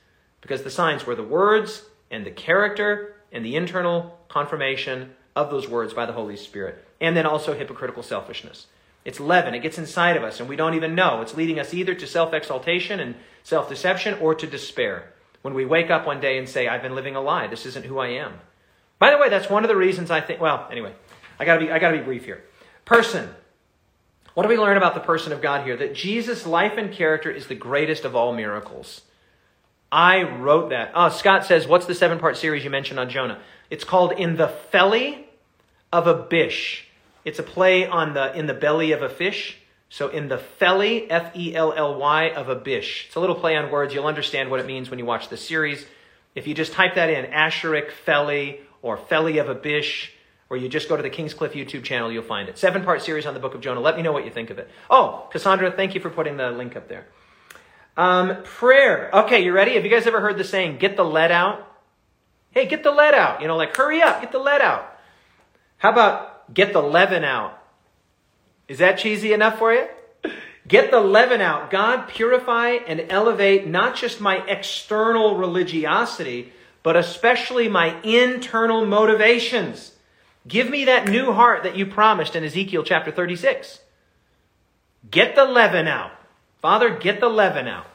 because 0.41 0.63
the 0.63 0.71
signs 0.71 1.07
were 1.07 1.15
the 1.15 1.23
words 1.23 1.85
and 2.11 2.25
the 2.25 2.31
character 2.31 3.15
and 3.33 3.45
the 3.45 3.57
internal 3.57 4.19
confirmation 4.29 5.15
of 5.35 5.51
those 5.51 5.69
words 5.69 5.93
by 5.93 6.07
the 6.07 6.13
Holy 6.13 6.37
Spirit, 6.37 6.85
and 7.01 7.17
then 7.17 7.27
also 7.27 7.55
hypocritical 7.55 8.03
selfishness. 8.03 8.67
It's 9.05 9.21
leaven, 9.21 9.55
it 9.55 9.61
gets 9.61 9.79
inside 9.79 10.17
of 10.17 10.25
us, 10.25 10.41
and 10.41 10.49
we 10.49 10.57
don't 10.57 10.75
even 10.75 10.95
know. 10.95 11.21
It's 11.21 11.37
leading 11.37 11.61
us 11.61 11.73
either 11.73 11.95
to 11.95 12.07
self 12.07 12.33
exaltation 12.33 12.99
and 12.99 13.15
self 13.45 13.69
deception 13.69 14.19
or 14.21 14.35
to 14.35 14.47
despair. 14.47 15.13
When 15.43 15.55
we 15.55 15.65
wake 15.65 15.91
up 15.91 16.07
one 16.07 16.21
day 16.21 16.39
and 16.39 16.49
say, 16.49 16.67
I've 16.67 16.83
been 16.83 16.97
living 16.97 17.15
a 17.15 17.21
lie, 17.21 17.47
this 17.47 17.67
isn't 17.67 17.87
who 17.87 17.99
I 17.99 18.09
am. 18.09 18.41
By 18.99 19.11
the 19.11 19.19
way, 19.19 19.29
that's 19.29 19.51
one 19.51 19.63
of 19.63 19.69
the 19.69 19.77
reasons 19.77 20.11
I 20.11 20.21
think, 20.21 20.41
well, 20.41 20.67
anyway, 20.73 20.95
I 21.39 21.45
gotta 21.45 21.61
be, 21.61 21.71
I 21.71 21.79
gotta 21.79 21.99
be 21.99 22.05
brief 22.05 22.25
here. 22.25 22.45
Person, 22.85 23.29
what 24.35 24.43
do 24.43 24.49
we 24.49 24.59
learn 24.59 24.77
about 24.77 24.95
the 24.95 25.01
person 25.01 25.33
of 25.33 25.41
God 25.41 25.65
here? 25.65 25.77
That 25.77 25.95
Jesus' 25.95 26.47
life 26.47 26.77
and 26.77 26.93
character 26.93 27.31
is 27.31 27.47
the 27.47 27.55
greatest 27.55 28.05
of 28.05 28.15
all 28.15 28.35
miracles. 28.35 29.03
I 29.91 30.23
wrote 30.23 30.71
that. 30.71 30.93
Oh, 30.95 31.09
Scott 31.09 31.47
says, 31.47 31.67
What's 31.67 31.87
the 31.87 31.95
seven 31.95 32.19
part 32.19 32.37
series 32.37 32.65
you 32.65 32.71
mentioned 32.71 33.01
on 33.01 33.09
Jonah? 33.09 33.41
It's 33.71 33.85
called 33.85 34.13
In 34.13 34.37
the 34.37 34.49
Felly 34.49 35.27
of 35.93 36.07
a 36.07 36.15
Bish. 36.15 36.87
It's 37.25 37.41
a 37.41 37.43
play 37.43 37.87
on 37.87 38.15
the 38.15 38.33
in 38.39 38.47
the 38.47 38.55
belly 38.55 38.93
of 38.93 39.03
a 39.03 39.09
fish. 39.09 39.59
So 39.89 40.09
in 40.09 40.29
the 40.29 40.39
felly, 40.39 41.11
F 41.11 41.35
E 41.37 41.57
L 41.57 41.73
L 41.73 41.99
Y, 41.99 42.31
of 42.31 42.49
a 42.49 42.55
bish. 42.55 43.07
It's 43.07 43.17
a 43.17 43.21
little 43.21 43.35
play 43.35 43.57
on 43.57 43.71
words. 43.71 43.93
You'll 43.93 44.07
understand 44.07 44.49
what 44.49 44.61
it 44.61 44.67
means 44.67 44.91
when 44.91 45.01
you 45.01 45.05
watch 45.05 45.29
the 45.29 45.37
series. 45.37 45.85
If 46.37 46.47
you 46.47 46.55
just 46.55 46.73
type 46.73 46.95
that 46.95 47.11
in, 47.11 47.25
Asherik 47.33 47.91
felly 47.91 48.61
or 48.81 48.97
felly 48.97 49.39
of 49.39 49.49
Abish, 49.49 50.11
or 50.49 50.57
you 50.57 50.69
just 50.69 50.89
go 50.89 50.97
to 50.97 51.03
the 51.03 51.11
Kingscliff 51.11 51.53
YouTube 51.53 51.83
channel, 51.83 52.11
you'll 52.11 52.23
find 52.23 52.49
it. 52.49 52.59
Seven 52.59 52.85
part 52.85 53.03
series 53.03 53.27
on 53.27 53.35
the 53.35 53.41
book 53.41 53.55
of 53.55 53.61
Jonah. 53.61 53.81
Let 53.81 53.97
me 53.97 54.03
know 54.03 54.13
what 54.13 54.25
you 54.25 54.31
think 54.31 54.51
of 54.51 54.59
it. 54.59 54.71
Oh, 54.89 55.29
Cassandra, 55.31 55.73
thank 55.73 55.95
you 55.95 56.01
for 56.01 56.11
putting 56.11 56.37
the 56.37 56.51
link 56.51 56.77
up 56.77 56.89
there. 56.89 57.07
Um, 57.97 58.43
prayer. 58.45 59.11
Okay, 59.13 59.43
you 59.43 59.53
ready? 59.53 59.75
Have 59.75 59.85
you 59.85 59.91
guys 59.91 60.07
ever 60.07 60.21
heard 60.21 60.39
the 60.39 60.45
saying, 60.45 60.79
get 60.79 60.97
the 60.97 61.05
lead 61.05 61.33
out? 61.33 61.67
Hey, 62.51 62.67
get 62.67 62.83
the 62.83 62.91
lead 62.91 63.15
out. 63.15 63.41
You 63.41 63.49
know, 63.49 63.57
like, 63.57 63.77
hurry 63.77 64.03
up, 64.03 64.21
get 64.21 64.33
the 64.33 64.39
lead 64.39 64.61
out. 64.61 64.97
How 65.79 65.91
about 65.93 66.53
get 66.55 66.73
the 66.73 66.83
leaven 66.83 67.25
out? 67.25 67.63
Is 68.69 68.79
that 68.79 68.99
cheesy 68.99 69.33
enough 69.33 69.59
for 69.59 69.73
you? 69.73 69.89
Get 70.69 70.91
the 70.91 70.99
leaven 70.99 71.41
out. 71.41 71.71
God, 71.71 72.09
purify 72.09 72.71
and 72.71 73.07
elevate 73.09 73.69
not 73.69 73.95
just 73.95 74.21
my 74.21 74.45
external 74.47 75.37
religiosity, 75.37 76.53
but 76.83 76.97
especially 76.97 77.69
my 77.69 78.01
internal 78.03 78.85
motivations. 78.85 79.93
Give 80.47 80.71
me 80.71 80.85
that 80.85 81.09
new 81.09 81.33
heart 81.33 81.63
that 81.65 81.77
you 81.77 81.87
promised 81.87 82.37
in 82.37 82.45
Ezekiel 82.45 82.83
chapter 82.85 83.11
36. 83.11 83.81
Get 85.11 85.35
the 85.35 85.45
leaven 85.45 85.89
out. 85.89 86.13
Father, 86.61 86.97
get 86.97 87.21
the 87.21 87.29
leaven 87.29 87.69
out. 87.69 87.87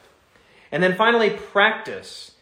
And 0.70 0.82
then 0.82 0.96
finally, 0.96 1.30
practice. 1.30 2.32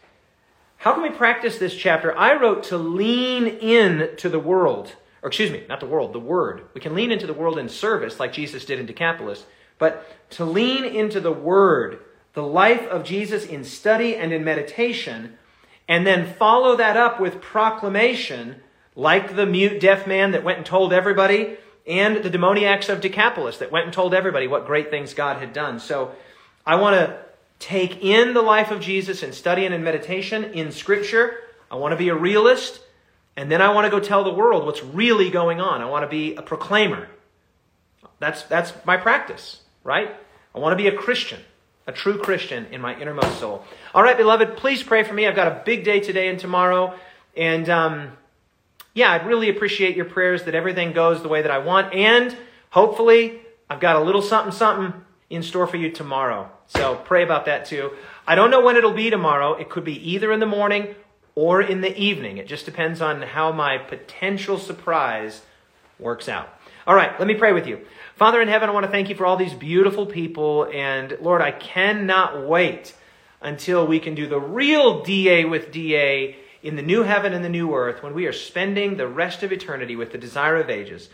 How 0.79 0.93
can 0.93 1.03
we 1.03 1.11
practice 1.11 1.59
this 1.59 1.75
chapter? 1.75 2.17
I 2.17 2.35
wrote 2.35 2.65
to 2.65 2.79
lean 2.79 3.47
in 3.47 4.17
to 4.17 4.29
the 4.29 4.39
world. 4.39 4.95
Or 5.23 5.29
excuse 5.29 5.51
me, 5.51 5.65
not 5.69 5.81
the 5.81 5.87
world, 5.87 6.13
the 6.13 6.21
word. 6.21 6.63
We 6.75 6.81
can 6.81 6.95
lean 6.95 7.13
into 7.13 7.27
the 7.27 7.35
world 7.35 7.59
in 7.59 7.69
service 7.69 8.19
like 8.19 8.33
Jesus 8.33 8.65
did 8.65 8.79
in 8.79 8.87
Decapolis. 8.87 9.45
But 9.81 10.07
to 10.33 10.45
lean 10.45 10.85
into 10.85 11.21
the 11.21 11.33
Word, 11.33 12.01
the 12.35 12.43
life 12.45 12.87
of 12.87 13.03
Jesus 13.03 13.47
in 13.47 13.65
study 13.65 14.15
and 14.15 14.33
in 14.33 14.45
meditation, 14.45 15.39
and 15.89 16.07
then 16.07 16.35
follow 16.35 16.77
that 16.77 16.97
up 16.97 17.19
with 17.19 17.41
proclamation, 17.41 18.57
like 18.95 19.37
the 19.37 19.47
mute 19.47 19.81
deaf 19.81 20.07
man 20.07 20.33
that 20.33 20.45
went 20.45 20.59
and 20.59 20.67
told 20.67 20.93
everybody, 20.93 21.57
and 21.87 22.23
the 22.23 22.31
demoniacs 22.31 22.89
of 22.89 23.01
Decapolis 23.01 23.59
that 23.59 23.73
went 23.73 23.87
and 23.87 23.95
told 23.95 24.15
everybody 24.15 24.47
what 24.47 24.67
great 24.67 24.91
things 24.91 25.15
God 25.15 25.39
had 25.39 25.53
done. 25.53 25.81
So 25.81 26.13
I 26.67 26.77
want 26.77 26.97
to 26.97 27.19
take 27.59 28.03
in 28.05 28.35
the 28.35 28.43
life 28.43 28.71
of 28.71 28.81
Jesus 28.81 29.23
in 29.23 29.33
study 29.33 29.65
and 29.65 29.75
in 29.75 29.83
meditation 29.83 30.45
in 30.45 30.73
Scripture. 30.73 31.39
I 31.71 31.77
want 31.77 31.93
to 31.93 31.97
be 31.97 32.09
a 32.09 32.15
realist, 32.15 32.81
and 33.37 33.51
then 33.51 33.63
I 33.63 33.73
want 33.73 33.87
to 33.87 33.91
go 33.91 34.01
tell 34.01 34.25
the 34.25 34.33
world 34.33 34.67
what's 34.67 34.83
really 34.83 35.31
going 35.31 35.61
on. 35.61 35.81
I 35.81 35.87
want 35.87 36.05
to 36.05 36.09
be 36.09 36.35
a 36.35 36.43
proclaimer. 36.43 37.09
That's, 38.19 38.43
that's 38.45 38.73
my 38.85 38.97
practice 38.97 39.61
right? 39.85 40.15
I 40.55 40.59
want 40.59 40.73
to 40.73 40.83
be 40.83 40.89
a 40.89 40.97
Christian, 40.97 41.41
a 41.87 41.93
true 41.93 42.19
Christian 42.19 42.67
in 42.67 42.81
my 42.81 42.99
innermost 43.01 43.39
soul. 43.39 43.65
All 43.95 44.03
right, 44.03 44.17
beloved, 44.17 44.57
please 44.57 44.83
pray 44.83 45.03
for 45.03 45.15
me. 45.15 45.27
I've 45.27 45.37
got 45.37 45.49
a 45.49 45.63
big 45.65 45.85
day 45.85 46.01
today 46.01 46.29
and 46.29 46.39
tomorrow. 46.39 46.95
And 47.37 47.69
um, 47.69 48.13
yeah, 48.95 49.13
I'd 49.13 49.27
really 49.27 49.49
appreciate 49.49 49.97
your 49.97 50.05
prayers 50.05 50.45
that 50.45 50.55
everything 50.55 50.93
goes 50.93 51.23
the 51.23 51.29
way 51.29 51.43
that 51.43 51.51
I 51.51 51.59
want. 51.59 51.95
And 51.95 52.37
hopefully, 52.71 53.41
I've 53.69 53.81
got 53.81 53.97
a 53.97 54.01
little 54.01 54.23
something, 54.23 54.53
something 54.53 55.01
in 55.29 55.43
store 55.43 55.67
for 55.67 55.77
you 55.77 55.91
tomorrow. 55.91 56.51
So 56.67 56.97
pray 56.97 57.23
about 57.23 57.47
that 57.47 57.67
too. 57.67 57.93
I 58.27 58.35
don't 58.35 58.51
know 58.51 58.61
when 58.61 58.77
it'll 58.77 58.93
be 58.93 59.11
tomorrow. 59.11 59.55
It 59.55 59.69
could 59.69 59.85
be 59.85 60.11
either 60.11 60.33
in 60.33 60.41
the 60.41 60.47
morning 60.47 60.95
or 61.35 61.63
in 61.63 61.81
the 61.81 61.97
evening. 61.97 62.39
It 62.39 62.49
just 62.49 62.65
depends 62.65 63.01
on 63.01 63.23
how 63.23 63.53
my 63.53 63.79
potential 63.79 64.59
surprise 64.59 65.43
works 65.99 66.29
out. 66.29 66.49
All 66.87 66.95
right, 66.95 67.17
let 67.19 67.29
me 67.29 67.35
pray 67.35 67.53
with 67.53 67.67
you. 67.67 67.81
Father 68.17 68.41
in 68.41 68.49
heaven, 68.49 68.69
I 68.69 68.73
want 68.73 68.87
to 68.87 68.93
thank 68.93 69.09
you 69.09 69.15
for 69.15 69.25
all 69.25 69.37
these 69.37 69.55
beautiful 69.55 70.07
people. 70.07 70.69
And 70.73 71.17
Lord, 71.21 71.41
I 71.41 71.53
cannot 71.53 72.47
wait 72.47 72.95
until 73.41 73.87
we 73.87 74.01
can 74.01 74.15
do 74.15 74.27
the 74.27 74.41
real 74.41 75.03
DA 75.03 75.45
with 75.45 75.71
DA 75.71 76.37
in 76.63 76.77
the 76.77 76.83
new 76.83 77.03
heaven 77.03 77.33
and 77.33 77.45
the 77.45 77.49
new 77.49 77.75
earth 77.75 78.03
when 78.03 78.15
we 78.15 78.27
are 78.27 78.33
spending 78.33 78.97
the 78.97 79.09
rest 79.09 79.43
of 79.43 79.53
eternity 79.53 79.97
with 79.97 80.13
the 80.13 80.19
desire 80.19 80.57
of 80.57 80.71
ages. 80.71 81.09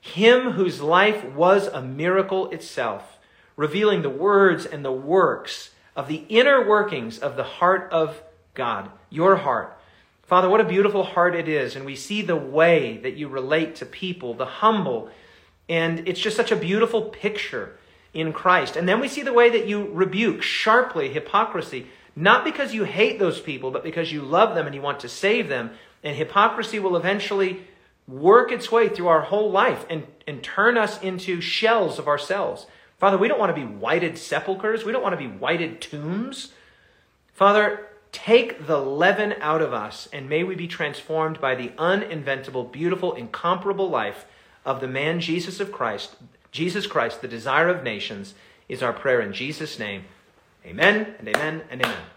Him 0.00 0.52
whose 0.52 0.80
life 0.80 1.24
was 1.24 1.66
a 1.66 1.80
miracle 1.80 2.50
itself, 2.50 3.18
revealing 3.56 4.02
the 4.02 4.10
words 4.10 4.66
and 4.66 4.84
the 4.84 4.92
works 4.92 5.70
of 5.96 6.08
the 6.08 6.24
inner 6.28 6.68
workings 6.68 7.18
of 7.18 7.36
the 7.36 7.44
heart 7.44 7.88
of 7.92 8.22
God, 8.52 8.90
your 9.10 9.36
heart. 9.36 9.78
Father, 10.22 10.48
what 10.48 10.60
a 10.60 10.64
beautiful 10.64 11.04
heart 11.04 11.34
it 11.34 11.48
is. 11.48 11.76
And 11.76 11.84
we 11.84 11.96
see 11.96 12.22
the 12.22 12.36
way 12.36 12.98
that 12.98 13.16
you 13.16 13.28
relate 13.28 13.76
to 13.76 13.86
people, 13.86 14.34
the 14.34 14.46
humble 14.46 15.10
and 15.68 16.06
it's 16.06 16.20
just 16.20 16.36
such 16.36 16.52
a 16.52 16.56
beautiful 16.56 17.02
picture 17.02 17.78
in 18.12 18.32
Christ. 18.32 18.76
And 18.76 18.88
then 18.88 19.00
we 19.00 19.08
see 19.08 19.22
the 19.22 19.32
way 19.32 19.50
that 19.50 19.66
you 19.66 19.88
rebuke 19.92 20.42
sharply 20.42 21.12
hypocrisy, 21.12 21.86
not 22.16 22.44
because 22.44 22.74
you 22.74 22.84
hate 22.84 23.18
those 23.18 23.40
people, 23.40 23.70
but 23.70 23.82
because 23.82 24.12
you 24.12 24.22
love 24.22 24.54
them 24.54 24.66
and 24.66 24.74
you 24.74 24.82
want 24.82 25.00
to 25.00 25.08
save 25.08 25.48
them. 25.48 25.70
And 26.02 26.16
hypocrisy 26.16 26.78
will 26.78 26.96
eventually 26.96 27.66
work 28.06 28.52
its 28.52 28.70
way 28.70 28.88
through 28.88 29.08
our 29.08 29.22
whole 29.22 29.50
life 29.50 29.86
and, 29.88 30.06
and 30.26 30.42
turn 30.42 30.76
us 30.76 31.00
into 31.02 31.40
shells 31.40 31.98
of 31.98 32.06
ourselves. 32.06 32.66
Father, 32.98 33.18
we 33.18 33.28
don't 33.28 33.40
want 33.40 33.54
to 33.54 33.60
be 33.60 33.66
whited 33.66 34.16
sepulchres. 34.18 34.84
We 34.84 34.92
don't 34.92 35.02
want 35.02 35.18
to 35.18 35.28
be 35.28 35.34
whited 35.34 35.80
tombs. 35.80 36.52
Father, 37.32 37.86
take 38.12 38.66
the 38.66 38.78
leaven 38.78 39.34
out 39.40 39.60
of 39.60 39.72
us, 39.72 40.08
and 40.12 40.28
may 40.28 40.44
we 40.44 40.54
be 40.54 40.68
transformed 40.68 41.40
by 41.40 41.56
the 41.56 41.70
uninventable, 41.70 42.70
beautiful, 42.70 43.14
incomparable 43.14 43.90
life 43.90 44.24
of 44.64 44.80
the 44.80 44.86
man 44.86 45.20
Jesus 45.20 45.58
of 45.58 45.72
Christ, 45.72 46.14
Jesus 46.52 46.86
Christ, 46.86 47.20
the 47.20 47.28
desire 47.28 47.68
of 47.68 47.82
nations, 47.82 48.34
is 48.68 48.82
our 48.82 48.92
prayer 48.92 49.20
in 49.20 49.32
Jesus' 49.32 49.78
name. 49.78 50.04
Amen 50.66 51.14
and 51.18 51.28
amen 51.28 51.62
and 51.70 51.82
amen. 51.82 52.13